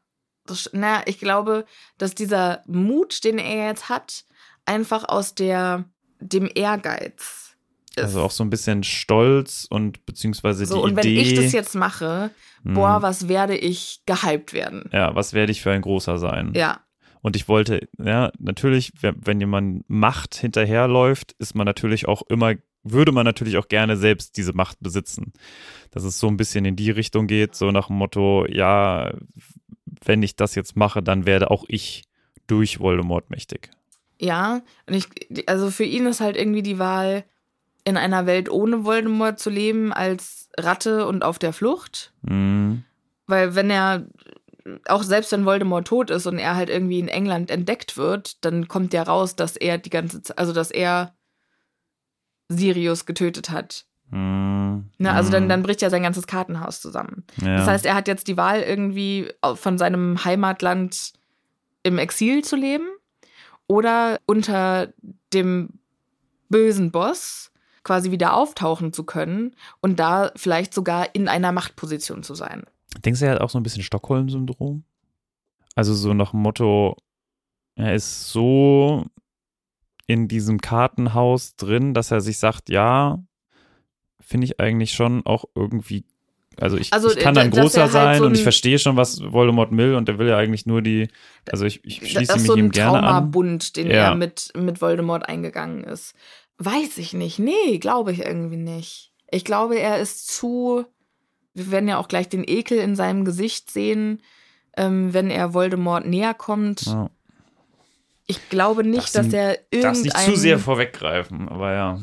Das, 0.47 0.68
na, 0.72 1.07
ich 1.07 1.18
glaube, 1.20 1.64
dass 1.97 2.14
dieser 2.14 2.62
Mut, 2.66 3.22
den 3.24 3.38
er 3.38 3.68
jetzt 3.68 3.88
hat, 3.88 4.24
einfach 4.66 5.09
aus 5.09 5.34
der, 5.36 5.84
dem 6.18 6.51
Ehrgeiz 6.53 7.55
ist. 7.95 8.03
Also 8.03 8.22
auch 8.22 8.30
so 8.32 8.42
ein 8.42 8.51
bisschen 8.51 8.82
Stolz 8.82 9.64
und 9.70 10.05
beziehungsweise 10.07 10.66
so, 10.66 10.74
die 10.74 10.80
und 10.82 10.97
wenn 10.97 11.07
Idee. 11.07 11.20
ich 11.20 11.34
das 11.34 11.53
jetzt 11.53 11.76
mache, 11.76 12.30
boah, 12.64 13.01
was 13.01 13.28
werde 13.28 13.57
ich 13.57 14.03
gehypt 14.07 14.53
werden? 14.53 14.90
Ja, 14.92 15.14
was 15.14 15.34
werde 15.34 15.53
ich 15.53 15.62
für 15.62 15.70
ein 15.70 15.82
großer 15.82 16.18
sein? 16.18 16.53
Ja. 16.57 16.80
Und 17.25 17.37
ich 17.37 17.49
wollte, 17.49 17.89
ja, 17.97 18.31
natürlich, 18.39 18.93
wenn, 19.01 19.41
jemand 19.41 19.89
Macht 19.89 20.35
hinterherläuft, 20.35 21.33
ist 21.39 21.55
man 21.55 21.64
natürlich 21.64 22.07
auch 22.07 22.20
immer, 22.29 22.53
würde 22.83 23.12
man 23.12 23.25
natürlich 23.25 23.57
auch 23.57 23.68
gerne 23.68 23.97
selbst 23.97 24.37
diese 24.37 24.53
Macht 24.53 24.77
besitzen. 24.81 25.33
Dass 25.91 26.05
es 26.05 26.20
so 26.20 26.29
ein 26.29 26.37
bisschen 26.37 26.66
in 26.66 26.77
die 26.77 26.91
Richtung 26.91 27.27
geht, 27.27 27.55
so 27.55 27.70
nach 27.70 27.87
dem 27.87 27.97
Motto, 27.97 28.45
ja, 28.47 29.14
wenn 30.05 30.22
ich 30.22 30.37
das 30.37 30.55
jetzt 30.55 30.77
mache, 30.77 31.03
dann 31.03 31.25
werde 31.25 31.51
auch 31.51 31.64
ich 31.66 32.03
durch 32.47 32.79
Voldemort 32.79 33.31
mächtig. 33.31 33.70
Ja, 34.20 34.61
und 34.87 34.93
ich, 34.93 35.07
also 35.49 35.70
für 35.70 35.85
ihn 35.85 36.05
ist 36.05 36.20
halt 36.20 36.37
irgendwie 36.37 36.62
die 36.62 36.79
Wahl, 36.79 37.25
in 37.85 37.97
einer 37.97 38.27
Welt 38.27 38.51
ohne 38.51 38.85
Voldemort 38.85 39.39
zu 39.39 39.49
leben, 39.49 39.95
als 39.95 40.51
Ratte 40.59 41.07
und 41.07 41.25
auf 41.25 41.39
der 41.39 41.55
Flucht. 41.55 42.12
Mhm. 42.20 42.85
Weil 43.27 43.55
wenn 43.55 43.70
er, 43.70 44.05
auch 44.89 45.03
selbst 45.03 45.31
wenn 45.33 45.45
Voldemort 45.45 45.87
tot 45.87 46.11
ist 46.11 46.27
und 46.27 46.39
er 46.39 46.57
halt 46.57 46.71
irgendwie 46.71 46.99
in 46.99 47.09
England 47.09 47.51
entdeckt 47.51 47.97
wird, 47.97 48.45
dann 48.45 48.67
kommt 48.69 48.93
ja 48.95 49.03
raus, 49.03 49.37
dass 49.37 49.57
er 49.57 49.79
die 49.79 49.91
ganze 49.91 50.23
Zeit, 50.23 50.39
also 50.39 50.53
dass 50.53 50.71
er 50.71 51.15
Sirius 52.49 53.07
getötet 53.07 53.51
hat. 53.51 53.85
Mhm. 54.11 54.91
Ne? 54.99 55.12
Also 55.12 55.31
dann, 55.31 55.45
Mhm. 55.45 55.49
dann 55.49 55.62
bricht 55.62 55.83
ja 55.83 55.91
sein 55.91 56.03
ganzes 56.03 56.27
Kartenhaus 56.27 56.81
zusammen. 56.81 57.25
ja. 57.41 57.57
Das 57.57 57.67
heißt, 57.67 57.87
er 57.87 57.95
hat 57.95 58.09
jetzt 58.09 58.29
die 58.29 58.37
Wahl, 58.37 58.61
irgendwie 58.62 59.31
von 59.55 59.79
seinem 59.79 60.25
Heimatland 60.25 61.12
im 61.83 61.99
Exil 61.99 62.43
zu 62.45 62.57
leben 62.57 62.87
oder 63.67 64.21
unter 64.27 64.93
dem 65.33 65.81
bösen 66.49 66.91
Boss 66.91 67.51
quasi 67.83 68.11
wieder 68.11 68.35
auftauchen 68.35 68.93
zu 68.93 69.05
können 69.05 69.55
und 69.81 70.01
da 70.01 70.33
vielleicht 70.37 70.73
sogar 70.73 71.15
in 71.15 71.29
einer 71.29 71.53
Machtposition 71.53 72.23
zu 72.23 72.35
sein. 72.35 72.65
Denkst 73.05 73.20
du, 73.20 73.26
er 73.26 73.32
hat 73.32 73.40
auch 73.40 73.51
so 73.51 73.59
ein 73.59 73.62
bisschen 73.62 73.82
Stockholm-Syndrom? 73.82 74.84
Also 75.74 75.95
so 75.95 76.14
nach 76.14 76.30
dem 76.30 76.40
Motto, 76.40 76.97
er 77.74 77.95
ist 77.95 78.30
so 78.30 79.05
in 80.07 80.28
diesem 80.28 80.61
Kartenhaus 80.61 81.57
drin, 81.57 81.95
dass 81.95 82.11
er 82.11 82.20
sich 82.20 82.38
sagt, 82.38 82.68
ja, 82.68 83.22
finde 84.20 84.45
ich 84.47 84.61
eigentlich 84.61 84.92
schon 84.92 85.24
auch 85.26 85.45
irgendwie, 85.55 86.05
also 86.61 86.76
ich, 86.76 86.92
Also, 86.92 87.11
ich 87.11 87.18
kann 87.18 87.34
dann 87.34 87.51
er 87.53 87.62
großer 87.62 87.82
halt 87.82 87.92
sein 87.92 88.18
so 88.18 88.26
und 88.26 88.34
ich 88.34 88.42
verstehe 88.42 88.78
schon, 88.78 88.97
was 88.97 89.20
Voldemort 89.20 89.76
will 89.76 89.95
und 89.95 90.09
er 90.09 90.18
will 90.18 90.28
ja 90.28 90.36
eigentlich 90.36 90.66
nur 90.66 90.82
die, 90.82 91.09
also 91.51 91.64
ich, 91.64 91.84
ich 91.84 91.97
schließe 91.97 92.34
mich 92.36 92.47
so 92.47 92.57
ihm 92.57 92.66
ein 92.66 92.70
gerne 92.70 92.99
an. 92.99 93.05
Traumabund, 93.05 93.76
den 93.76 93.88
Ja. 93.88 94.11
er 94.11 94.14
mit, 94.14 94.53
mit 94.57 94.80
Voldemort 94.80 95.28
eingegangen 95.28 95.84
ist. 95.84 96.14
Weiß 96.59 96.99
ich 96.99 97.12
nicht. 97.14 97.38
Nee, 97.38 97.78
glaube 97.78 98.12
ich 98.12 98.20
irgendwie 98.20 98.57
nicht. 98.57 99.12
Ich 99.30 99.45
glaube, 99.45 99.76
er 99.76 99.99
ist 99.99 100.28
zu. 100.28 100.84
Wir 101.55 101.71
werden 101.71 101.89
ja 101.89 101.99
auch 101.99 102.09
gleich 102.09 102.29
den 102.29 102.45
Ekel 102.47 102.79
in 102.79 102.97
seinem 102.97 103.25
Gesicht 103.25 103.71
sehen, 103.71 104.21
ähm, 104.77 105.15
wenn 105.15 105.31
er 105.31 105.55
Voldemort 105.55 106.07
näher 106.07 106.35
kommt. 106.35 106.83
Ja. 106.83 107.11
Ich 108.27 108.49
glaube 108.49 108.85
nicht, 108.85 109.15
dass 109.15 109.33
er 109.33 109.59
irgendein. 109.71 109.83
Darfst 109.83 110.05
nicht 110.05 110.19
zu 110.19 110.37
sehr 110.37 110.59
vorweggreifen, 110.59 111.49
aber 111.49 111.73
ja. 111.73 112.01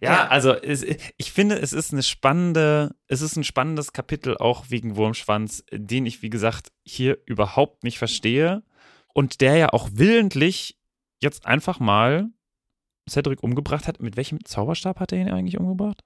Ja, 0.00 0.12
Ja. 0.12 0.28
also 0.28 0.52
es, 0.52 0.84
ich 1.16 1.32
finde, 1.32 1.58
es 1.58 1.72
ist 1.72 1.92
eine 1.92 2.02
spannende, 2.02 2.94
es 3.08 3.20
ist 3.20 3.36
ein 3.36 3.44
spannendes 3.44 3.92
Kapitel 3.92 4.36
auch 4.36 4.66
wegen 4.68 4.96
Wurmschwanz, 4.96 5.64
den 5.72 6.06
ich, 6.06 6.22
wie 6.22 6.30
gesagt, 6.30 6.70
hier 6.84 7.18
überhaupt 7.26 7.84
nicht 7.84 7.98
verstehe 7.98 8.62
und 9.14 9.40
der 9.40 9.56
ja 9.56 9.72
auch 9.72 9.88
willentlich 9.92 10.78
jetzt 11.20 11.46
einfach 11.46 11.80
mal 11.80 12.28
Cedric 13.08 13.42
umgebracht 13.42 13.88
hat. 13.88 14.00
Mit 14.00 14.16
welchem 14.16 14.44
Zauberstab 14.44 15.00
hat 15.00 15.12
er 15.12 15.18
ihn 15.20 15.30
eigentlich 15.30 15.58
umgebracht? 15.58 16.02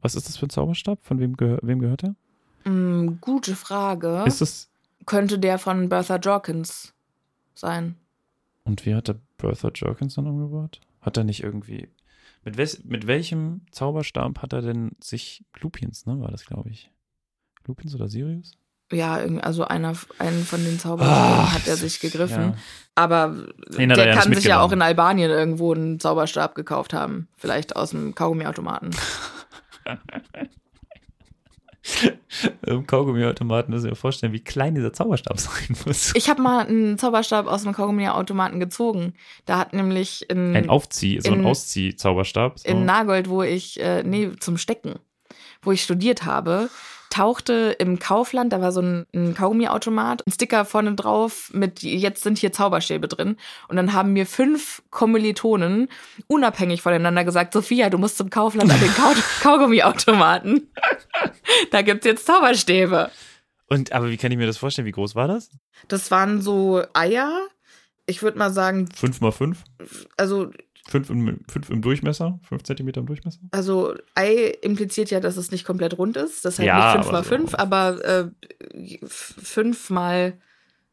Was 0.00 0.14
ist 0.14 0.28
das 0.28 0.36
für 0.36 0.46
ein 0.46 0.50
Zauberstab? 0.50 0.98
Von 1.02 1.18
wem, 1.18 1.36
gehör, 1.36 1.58
wem 1.62 1.80
gehört 1.80 2.04
er? 2.04 2.70
Mm, 2.70 3.18
gute 3.20 3.56
Frage. 3.56 4.22
Ist 4.26 4.40
es, 4.40 4.70
Könnte 5.06 5.38
der 5.38 5.58
von 5.58 5.88
Bertha 5.88 6.16
Jorkins 6.16 6.94
sein? 7.54 7.96
und 8.64 8.84
wie 8.84 8.94
hat 8.94 9.08
er 9.08 9.16
Bertha 9.38 9.68
Jorkins 9.74 10.14
dann 10.16 10.26
umgebracht? 10.26 10.80
Hat 11.00 11.16
er 11.16 11.24
nicht 11.24 11.42
irgendwie, 11.42 11.88
mit, 12.44 12.58
wes, 12.58 12.84
mit 12.84 13.06
welchem 13.06 13.62
Zauberstab 13.72 14.42
hat 14.42 14.52
er 14.52 14.60
denn 14.60 14.92
sich, 15.00 15.42
Lupins, 15.60 16.04
ne, 16.06 16.20
war 16.20 16.30
das, 16.30 16.44
glaube 16.44 16.68
ich. 16.70 16.90
Lupins 17.66 17.94
oder 17.94 18.08
Sirius? 18.08 18.52
Ja, 18.92 19.14
also 19.42 19.64
einer, 19.64 19.94
einen 20.18 20.44
von 20.44 20.62
den 20.64 20.78
Zauberstäben 20.78 21.22
Ah, 21.22 21.52
hat 21.52 21.66
er 21.66 21.76
sich 21.76 22.00
gegriffen. 22.00 22.40
Ja. 22.42 22.54
Aber 22.94 23.46
Den 23.76 23.90
er 23.90 23.96
der 23.96 24.14
kann 24.14 24.32
sich 24.34 24.44
ja 24.44 24.60
auch 24.60 24.72
in. 24.72 24.80
Albanien 24.82 25.30
irgendwo 25.30 25.72
einen 25.74 26.00
Zauberstab 26.00 26.54
gekauft 26.54 26.92
haben. 26.94 27.28
Vielleicht 27.36 27.76
aus 27.76 27.90
dem 27.90 28.14
Kaugummiautomaten. 28.14 28.90
Im 32.66 32.86
Kaugummiautomaten 32.86 33.72
müssen 33.72 33.88
wir 33.88 33.96
vorstellen, 33.96 34.32
wie 34.32 34.40
klein 34.44 34.74
dieser 34.74 34.92
Zauberstab 34.92 35.38
sein 35.40 35.76
muss. 35.86 36.12
Ich 36.14 36.28
habe 36.28 36.42
mal 36.42 36.66
einen 36.66 36.98
Zauberstab 36.98 37.46
aus 37.46 37.62
dem 37.62 37.72
Kaugummiautomaten 37.72 38.60
gezogen. 38.60 39.14
Da 39.46 39.58
hat 39.58 39.72
nämlich 39.72 40.28
in, 40.28 40.54
Ein 40.54 40.68
Aufzieh, 40.68 41.20
so 41.20 41.32
ein 41.32 41.40
in- 41.40 41.46
Auszieh-Zauberstab. 41.46 42.58
So. 42.58 42.68
in 42.68 42.84
Nagold, 42.84 43.28
wo 43.30 43.42
ich, 43.42 43.80
äh, 43.80 44.02
nee, 44.02 44.30
zum 44.38 44.58
Stecken, 44.58 44.96
wo 45.62 45.72
ich 45.72 45.82
studiert 45.82 46.24
habe, 46.26 46.68
tauchte 47.10 47.76
im 47.78 47.98
Kaufland, 47.98 48.52
da 48.52 48.60
war 48.60 48.72
so 48.72 48.80
ein, 48.80 49.06
ein 49.14 49.34
Kaugummiautomat, 49.34 50.26
ein 50.26 50.32
Sticker 50.32 50.64
vorne 50.64 50.94
drauf 50.94 51.50
mit, 51.52 51.82
jetzt 51.82 52.22
sind 52.22 52.38
hier 52.38 52.52
Zauberstäbe 52.52 53.08
drin. 53.08 53.36
Und 53.68 53.76
dann 53.76 53.92
haben 53.92 54.12
mir 54.12 54.26
fünf 54.26 54.82
Kommilitonen 54.90 55.88
unabhängig 56.26 56.82
voneinander 56.82 57.24
gesagt, 57.24 57.52
Sophia, 57.52 57.90
du 57.90 57.98
musst 57.98 58.18
zum 58.18 58.30
Kaufland 58.30 58.70
an 58.72 58.80
den 58.80 58.94
Kau 58.94 59.12
Kaugummiautomaten. 59.42 60.70
da 61.70 61.82
gibt's 61.82 62.06
jetzt 62.06 62.26
Zauberstäbe. 62.26 63.10
Und, 63.68 63.92
aber 63.92 64.10
wie 64.10 64.16
kann 64.16 64.32
ich 64.32 64.38
mir 64.38 64.46
das 64.46 64.58
vorstellen? 64.58 64.86
Wie 64.86 64.92
groß 64.92 65.14
war 65.14 65.28
das? 65.28 65.50
Das 65.88 66.10
waren 66.10 66.40
so 66.40 66.82
Eier. 66.94 67.46
Ich 68.06 68.22
würde 68.22 68.38
mal 68.38 68.50
sagen, 68.52 68.88
Fünf 68.94 69.20
mal 69.20 69.32
fünf? 69.32 69.64
also 70.16 70.50
Fünf 70.88 71.10
im, 71.10 71.40
fünf 71.48 71.68
im 71.70 71.82
Durchmesser? 71.82 72.40
Fünf 72.42 72.62
Zentimeter 72.62 73.00
im 73.00 73.06
Durchmesser? 73.06 73.40
Also 73.50 73.94
Ei 74.14 74.56
impliziert 74.62 75.10
ja, 75.10 75.20
dass 75.20 75.36
es 75.36 75.50
nicht 75.50 75.64
komplett 75.66 75.98
rund 75.98 76.16
ist. 76.16 76.44
Das 76.44 76.54
ist 76.54 76.58
halt 76.60 76.66
Ja, 76.68 76.94
nicht 76.96 77.04
5 77.04 77.06
mal 77.06 77.18
aber 77.18 77.24
so. 77.24 77.28
5, 77.28 77.54
aber 77.54 78.04
äh, 78.72 78.98
5 79.06 79.90
mal 79.90 80.38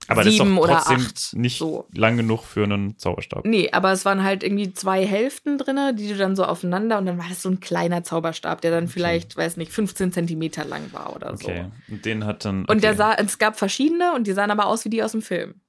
Aber 0.07 0.23
das 0.23 0.33
ist 0.33 0.39
sieben 0.39 0.55
doch 0.55 0.63
oder 0.63 0.73
trotzdem 0.75 0.97
acht. 0.97 1.33
nicht 1.35 1.57
So. 1.57 1.87
lang 1.93 2.17
genug 2.17 2.43
für 2.43 2.63
einen 2.65 2.97
Zauberstab. 2.97 3.45
Nee, 3.45 3.69
aber 3.71 3.91
es 3.93 4.03
waren 4.05 4.23
halt 4.23 4.43
irgendwie 4.43 4.73
zwei 4.73 5.05
Hälften 5.05 5.57
drin, 5.57 5.77
die 5.95 6.09
du 6.09 6.17
dann 6.17 6.35
so 6.35 6.43
aufeinander 6.45 6.97
und 6.97 7.05
dann 7.05 7.17
war 7.17 7.27
das 7.29 7.41
so 7.41 7.49
ein 7.49 7.59
kleiner 7.61 8.03
Zauberstab, 8.03 8.61
der 8.61 8.71
dann 8.71 8.87
vielleicht, 8.87 9.35
weiß 9.37 9.57
nicht, 9.57 9.71
15 9.71 10.11
Zentimeter 10.11 10.65
lang 10.65 10.91
war 10.91 11.15
oder 11.15 11.35
so. 11.37 11.47
Okay. 11.47 11.65
Und 11.89 12.05
den 12.05 12.25
hat 12.25 12.43
dann. 12.45 12.65
Und 12.65 12.83
der 12.83 12.91
okay. 12.91 12.97
sah, 12.97 13.13
es 13.13 13.37
gab 13.39 13.57
verschiedene 13.57 14.13
und 14.13 14.27
die 14.27 14.33
sahen 14.33 14.51
aber 14.51 14.65
aus 14.67 14.83
wie 14.85 14.89
die 14.89 15.01
aus 15.03 15.13
dem 15.13 15.21
Film. 15.21 15.61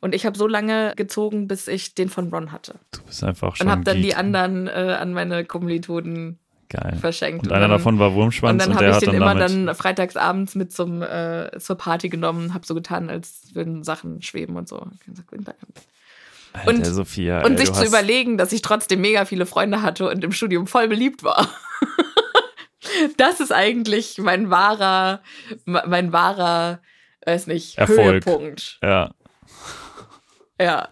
Und 0.00 0.14
ich 0.14 0.26
habe 0.26 0.36
so 0.36 0.46
lange 0.46 0.92
gezogen, 0.96 1.48
bis 1.48 1.68
ich 1.68 1.94
den 1.94 2.08
von 2.08 2.28
Ron 2.32 2.52
hatte. 2.52 2.74
Du 2.92 3.00
bist 3.02 3.24
einfach 3.24 3.56
schon. 3.56 3.66
Und 3.66 3.72
habe 3.72 3.84
dann 3.84 3.96
die 3.96 4.02
Geek. 4.08 4.18
anderen 4.18 4.66
äh, 4.68 4.96
an 5.00 5.12
meine 5.14 5.44
Kommilitonen 5.44 6.38
Geil. 6.68 6.96
verschenkt. 7.00 7.46
Und 7.46 7.52
einer 7.52 7.62
dann- 7.62 7.70
davon 7.70 7.98
war 7.98 8.12
Wurmschwanz 8.14 8.52
Und 8.52 8.58
dann 8.58 8.70
und, 8.70 8.76
habe 8.76 8.90
ich 8.90 8.98
den 8.98 9.06
dann 9.06 9.16
immer 9.16 9.34
dann 9.34 9.74
freitagsabends 9.74 10.54
mit 10.54 10.72
zum, 10.72 11.02
äh, 11.02 11.50
zur 11.58 11.76
Party 11.76 12.08
genommen, 12.08 12.52
habe 12.54 12.66
so 12.66 12.74
getan, 12.74 13.08
als 13.08 13.54
würden 13.54 13.84
Sachen 13.84 14.20
schweben 14.22 14.56
und 14.56 14.68
so. 14.68 14.86
Alter, 16.52 16.68
und- 16.68 16.84
Sophia, 16.86 17.44
Und 17.44 17.52
ey, 17.52 17.58
sich 17.66 17.72
zu 17.72 17.84
überlegen, 17.84 18.38
dass 18.38 18.52
ich 18.52 18.62
trotzdem 18.62 19.00
mega 19.00 19.24
viele 19.26 19.46
Freunde 19.46 19.82
hatte 19.82 20.08
und 20.08 20.24
im 20.24 20.32
Studium 20.32 20.66
voll 20.66 20.88
beliebt 20.88 21.22
war. 21.22 21.48
das 23.16 23.40
ist 23.40 23.52
eigentlich 23.52 24.18
mein 24.18 24.50
wahrer, 24.50 25.20
mein 25.64 26.12
wahrer, 26.12 26.80
weiß 27.24 27.46
nicht, 27.46 27.78
Erfolg. 27.78 28.24
Höhepunkt. 28.26 28.78
Ja, 28.82 29.10
Ja. 30.60 30.88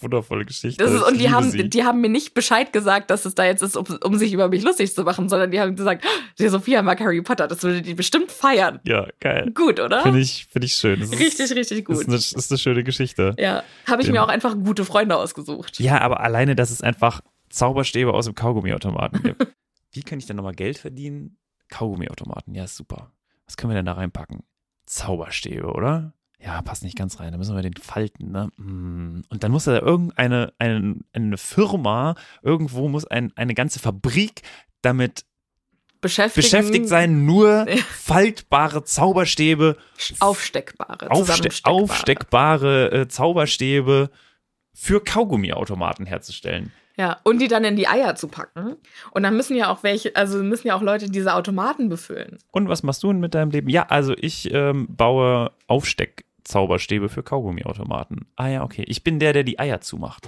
wundervolle 0.00 0.44
Geschichte. 0.46 0.82
Das 0.82 0.92
ist, 0.92 1.02
und 1.02 1.20
die 1.20 1.30
haben, 1.30 1.50
sie. 1.50 1.68
die 1.68 1.84
haben 1.84 2.00
mir 2.00 2.08
nicht 2.08 2.32
Bescheid 2.32 2.72
gesagt, 2.72 3.10
dass 3.10 3.26
es 3.26 3.34
da 3.34 3.44
jetzt 3.44 3.62
ist, 3.62 3.76
um, 3.76 3.84
um 4.02 4.16
sich 4.16 4.32
über 4.32 4.48
mich 4.48 4.62
lustig 4.62 4.94
zu 4.94 5.02
machen, 5.04 5.28
sondern 5.28 5.50
die 5.50 5.60
haben 5.60 5.76
gesagt, 5.76 6.04
die 6.38 6.48
Sophia 6.48 6.80
mag 6.82 6.98
Harry 7.00 7.20
Potter, 7.20 7.46
das 7.48 7.62
würde 7.62 7.82
die 7.82 7.94
bestimmt 7.94 8.32
feiern. 8.32 8.80
Ja, 8.84 9.08
geil. 9.20 9.50
Gut, 9.54 9.78
oder? 9.78 10.02
Finde 10.02 10.20
ich, 10.20 10.46
finde 10.50 10.66
ich 10.66 10.72
schön. 10.72 11.00
Das 11.00 11.10
ist- 11.10 11.20
Richtig, 11.20 11.50
richtig 11.54 11.78
Ist 11.80 11.84
gut. 11.98 12.06
eine, 12.06 12.16
ist 12.16 12.50
eine 12.50 12.58
schöne 12.58 12.82
Geschichte. 12.82 13.34
Ja, 13.38 13.62
habe 13.86 14.00
ich 14.00 14.08
Genau. 14.08 14.20
mir 14.20 14.24
auch 14.24 14.30
einfach 14.32 14.54
gute 14.54 14.84
Freunde 14.86 15.16
ausgesucht. 15.16 15.78
Ja, 15.80 16.00
aber 16.00 16.20
alleine, 16.20 16.56
dass 16.56 16.70
es 16.70 16.80
einfach 16.82 17.20
Zauberstäbe 17.50 18.14
aus 18.14 18.24
dem 18.24 18.34
Kaugummiautomaten 18.34 19.22
gibt. 19.22 19.46
Wie 19.92 20.02
kann 20.02 20.18
ich 20.18 20.26
denn 20.26 20.36
nochmal 20.36 20.54
Geld 20.54 20.78
verdienen? 20.78 21.36
Kaugummiautomaten, 21.68 22.54
ja, 22.54 22.64
ist 22.64 22.76
super. 22.76 23.12
Was 23.46 23.56
können 23.56 23.72
wir 23.72 23.74
denn 23.76 23.86
da 23.86 23.92
reinpacken? 23.92 24.44
Zauberstäbe, 24.86 25.66
oder? 25.72 26.14
Ja, 26.42 26.62
passt 26.62 26.82
nicht 26.82 26.96
ganz 26.96 27.20
rein. 27.20 27.32
Da 27.32 27.38
müssen 27.38 27.54
wir 27.54 27.62
den 27.62 27.74
falten, 27.74 28.30
ne? 28.30 28.50
Mm. 28.56 29.22
Und 29.28 29.44
dann 29.44 29.52
muss 29.52 29.64
da 29.64 29.78
irgendeine 29.78 30.52
eine, 30.58 30.96
eine 31.12 31.36
Firma, 31.36 32.14
irgendwo 32.42 32.88
muss 32.88 33.04
ein, 33.04 33.32
eine 33.36 33.54
ganze 33.54 33.78
Fabrik 33.78 34.42
damit 34.80 35.24
beschäftigt 36.00 36.88
sein, 36.88 37.26
nur 37.26 37.66
Ja. 37.68 37.76
faltbare 37.76 38.84
Zauberstäbe, 38.84 39.76
Aufsteckbare, 40.18 41.10
aufste 41.10 41.50
aufsteckbare 41.64 42.92
äh, 42.92 43.08
Zauberstäbe 43.08 44.10
für 44.72 45.04
Kaugummiautomaten 45.04 46.06
herzustellen. 46.06 46.72
Ja, 46.96 47.18
und 47.22 47.38
die 47.40 47.48
dann 47.48 47.64
in 47.64 47.76
die 47.76 47.88
Eier 47.88 48.14
zu 48.14 48.28
packen. 48.28 48.76
Und 49.12 49.22
dann 49.22 49.36
müssen 49.36 49.56
ja 49.56 49.70
auch 49.70 49.82
welche, 49.82 50.14
also 50.16 50.42
müssen 50.42 50.68
ja 50.68 50.74
auch 50.74 50.82
Leute 50.82 51.10
diese 51.10 51.34
Automaten 51.34 51.88
befüllen. 51.88 52.38
Und 52.50 52.68
was 52.68 52.82
machst 52.82 53.02
du 53.02 53.08
denn 53.08 53.20
mit 53.20 53.34
deinem 53.34 53.50
Leben? 53.50 53.68
Ja, 53.70 53.86
also 53.88 54.14
ich 54.16 54.52
ähm, 54.52 54.86
baue 54.90 55.50
Aufsteckzauberstäbe 56.40 57.08
für 57.08 57.22
Kaugummiautomaten. 57.22 58.26
Ah 58.36 58.48
ja, 58.48 58.62
okay. 58.62 58.84
Ich 58.86 59.04
bin 59.04 59.18
der, 59.18 59.32
der 59.32 59.44
die 59.44 59.58
Eier 59.58 59.80
zumacht. 59.80 60.26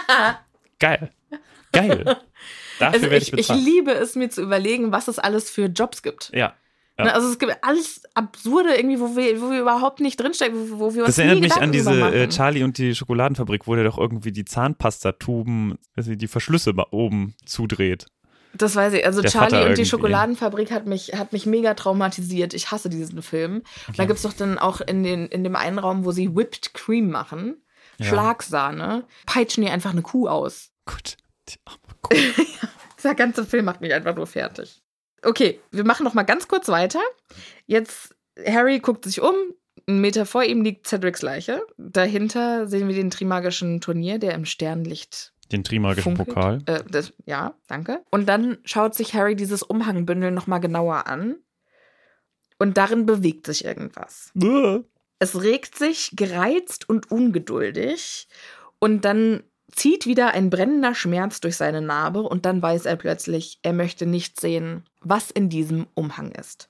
Geil. 0.78 1.10
Geil. 1.72 2.04
Dafür 2.78 2.94
Also 2.94 3.10
werde 3.10 3.16
ich 3.24 3.32
ich, 3.32 3.50
ich 3.50 3.54
liebe 3.54 3.92
es, 3.92 4.14
mir 4.16 4.28
zu 4.30 4.42
überlegen, 4.42 4.92
was 4.92 5.08
es 5.08 5.18
alles 5.18 5.50
für 5.50 5.66
Jobs 5.66 6.02
gibt. 6.02 6.30
ja. 6.34 6.54
Ja. 6.96 7.06
Ne, 7.06 7.12
Also 7.14 7.28
es 7.28 7.40
gibt 7.40 7.56
alles 7.62 8.04
Absurde 8.14 8.76
irgendwie, 8.76 9.00
wo 9.00 9.16
wir, 9.16 9.40
wo 9.42 9.50
wir 9.50 9.60
überhaupt 9.60 9.98
nicht 9.98 10.20
drinstecken, 10.20 10.70
wo, 10.70 10.78
wo 10.78 10.94
wir 10.94 11.02
uns 11.04 11.16
Das 11.16 11.18
erinnert 11.18 11.40
mich 11.40 11.52
an 11.56 11.72
diese 11.72 11.90
äh. 11.90 12.28
Charlie 12.28 12.62
und 12.62 12.78
die 12.78 12.94
Schokoladenfabrik, 12.94 13.66
wo 13.66 13.74
der 13.74 13.82
doch 13.82 13.98
irgendwie 13.98 14.30
die 14.30 14.44
Zahnpastatuben, 14.44 15.76
also 15.96 16.14
die 16.14 16.28
Verschlüsse 16.28 16.72
mal 16.72 16.86
oben 16.92 17.34
zudreht. 17.46 18.06
Das 18.56 18.76
weiß 18.76 18.92
ich. 18.94 19.04
Also 19.04 19.20
Der 19.20 19.30
Charlie 19.30 19.56
Vater 19.56 19.68
und 19.68 19.78
die. 19.78 19.84
Schokoladenfabrik 19.84 20.70
hat 20.70 20.86
mich, 20.86 21.14
hat 21.14 21.32
mich 21.32 21.44
mega 21.46 21.74
traumatisiert. 21.74 22.54
Ich 22.54 22.70
hasse 22.70 22.88
diesen 22.88 23.22
Film. 23.22 23.62
Und 23.88 23.98
Da 23.98 24.04
gibt's 24.04 24.22
doch 24.22 24.32
dann 24.32 24.58
auch 24.58 24.80
in, 24.80 25.02
den, 25.02 25.26
in 25.26 25.42
dem 25.44 25.56
einen 25.56 25.78
Raum, 25.78 26.04
wo 26.04 26.12
sie 26.12 26.34
Whipped 26.36 26.72
Cream 26.74 27.10
machen, 27.10 27.62
Ja. 27.98 28.06
Schlagsahne, 28.06 29.04
peitschen 29.26 29.64
die 29.64 29.70
einfach 29.70 29.90
eine 29.90 30.02
Kuh 30.02 30.28
aus. 30.28 30.70
Gut. 30.86 31.16
Die 31.48 31.56
arme 31.64 31.78
Kuh. 32.02 32.16
Dieser 32.98 33.14
ganze 33.14 33.44
Film 33.44 33.64
macht 33.66 33.80
mich 33.80 33.92
einfach 33.92 34.14
nur 34.14 34.26
fertig. 34.26 34.80
Okay, 35.22 35.60
wir 35.70 35.84
machen 35.84 36.04
noch 36.04 36.14
mal 36.14 36.22
ganz 36.22 36.48
kurz 36.48 36.68
weiter. 36.68 37.00
Jetzt, 37.66 38.14
Harry 38.46 38.78
guckt 38.78 39.04
sich 39.04 39.20
um. 39.20 39.34
Einen 39.86 40.00
Meter 40.00 40.24
vor 40.24 40.42
ihm 40.44 40.62
liegt 40.62 40.86
Cedrics 40.86 41.20
Leiche. 41.20 41.62
Dahinter 41.76 42.66
sehen 42.66 42.88
wir 42.88 42.94
den 42.94 43.10
Trimagischen 43.10 43.82
Turnier, 43.82 44.18
der 44.18 44.32
im 44.32 44.46
Sternlicht 44.46 45.33
Den 45.52 45.64
Trimagischen 45.64 46.16
funkelt. 46.16 46.28
Pokal. 46.34 46.62
Äh, 46.66 46.82
das, 46.90 47.12
ja, 47.26 47.54
danke. 47.66 48.02
Und 48.10 48.26
dann 48.26 48.58
schaut 48.64 48.94
sich 48.94 49.14
Harry 49.14 49.36
dieses 49.36 49.62
Umhangbündel 49.62 50.30
noch 50.30 50.46
mal 50.46 50.58
genauer 50.58 51.06
an. 51.06 51.36
Und 52.58 52.76
darin 52.76 53.04
bewegt 53.04 53.46
sich 53.46 53.64
irgendwas. 53.64 54.32
Es 55.18 55.42
regt 55.42 55.76
sich 55.76 56.12
gereizt 56.14 56.88
und 56.88 57.10
ungeduldig 57.10 58.28
und 58.78 59.04
dann 59.04 59.42
zieht 59.74 60.06
wieder 60.06 60.32
ein 60.32 60.50
brennender 60.50 60.94
Schmerz 60.94 61.40
durch 61.40 61.56
seine 61.56 61.80
Narbe 61.80 62.22
und 62.22 62.46
dann 62.46 62.62
weiß 62.62 62.86
er 62.86 62.96
plötzlich, 62.96 63.58
er 63.62 63.72
möchte 63.72 64.06
nicht 64.06 64.40
sehen, 64.40 64.84
was 65.00 65.30
in 65.30 65.48
diesem 65.48 65.86
Umhang 65.94 66.30
ist. 66.32 66.68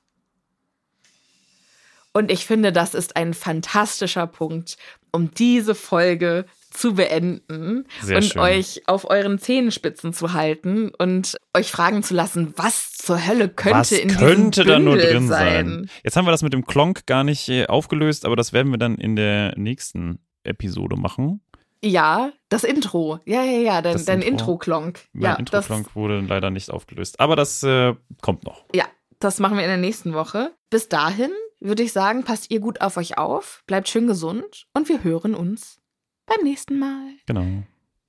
Und 2.12 2.30
ich 2.30 2.46
finde, 2.46 2.72
das 2.72 2.94
ist 2.94 3.16
ein 3.16 3.34
fantastischer 3.34 4.26
Punkt, 4.26 4.78
um 5.10 5.32
diese 5.32 5.74
Folge 5.74 6.46
zu 6.74 6.94
beenden 6.94 7.86
Sehr 8.02 8.16
und 8.18 8.24
schön. 8.24 8.42
euch 8.42 8.82
auf 8.86 9.08
euren 9.08 9.38
Zehenspitzen 9.38 10.12
zu 10.12 10.32
halten 10.34 10.90
und 10.98 11.36
euch 11.56 11.70
fragen 11.70 12.02
zu 12.02 12.14
lassen, 12.14 12.52
was 12.56 12.92
zur 12.92 13.26
Hölle 13.26 13.48
könnte 13.48 13.78
Was 13.78 13.92
in 13.92 14.08
könnte 14.08 14.64
diesem 14.64 14.66
da 14.66 14.78
nur 14.78 14.96
drin 14.98 15.28
sein? 15.28 15.66
sein? 15.68 15.90
Jetzt 16.02 16.16
haben 16.16 16.26
wir 16.26 16.32
das 16.32 16.42
mit 16.42 16.52
dem 16.52 16.66
Klonk 16.66 17.06
gar 17.06 17.24
nicht 17.24 17.48
äh, 17.48 17.66
aufgelöst, 17.66 18.26
aber 18.26 18.36
das 18.36 18.52
werden 18.52 18.70
wir 18.72 18.78
dann 18.78 18.96
in 18.96 19.16
der 19.16 19.54
nächsten 19.56 20.18
Episode 20.42 20.96
machen. 20.96 21.40
Ja, 21.82 22.32
das 22.48 22.64
Intro. 22.64 23.20
Ja, 23.26 23.42
ja, 23.42 23.58
ja, 23.58 23.82
dein, 23.82 23.92
Das 23.92 24.04
dein 24.06 24.22
Intro. 24.22 24.52
Intro-Klonk. 24.52 25.00
Mein 25.12 25.22
ja, 25.22 25.34
Intro-Klonk 25.34 25.94
wurde 25.94 26.20
leider 26.20 26.50
nicht 26.50 26.70
aufgelöst. 26.70 27.20
Aber 27.20 27.36
das 27.36 27.62
äh, 27.62 27.94
kommt 28.22 28.44
noch. 28.44 28.64
ja, 28.74 28.84
das 29.20 29.38
machen 29.38 29.56
wir 29.56 29.64
in 29.64 29.70
der 29.70 29.76
nächsten 29.78 30.14
Woche. 30.14 30.52
Bis 30.70 30.88
dahin 30.88 31.30
würde 31.60 31.82
ich 31.82 31.92
sagen, 31.92 32.24
passt 32.24 32.50
ihr 32.50 32.60
gut 32.60 32.80
auf 32.80 32.96
euch 32.96 33.16
auf, 33.18 33.62
bleibt 33.66 33.88
schön 33.88 34.06
gesund 34.06 34.66
und 34.74 34.88
wir 34.88 35.04
hören 35.04 35.34
uns 35.34 35.78
beim 36.26 36.44
nächsten 36.44 36.78
Mal. 36.78 37.14
Genau. 37.26 37.62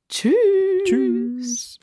Tschüss. 0.09 0.33
Tschüss. 0.85 1.79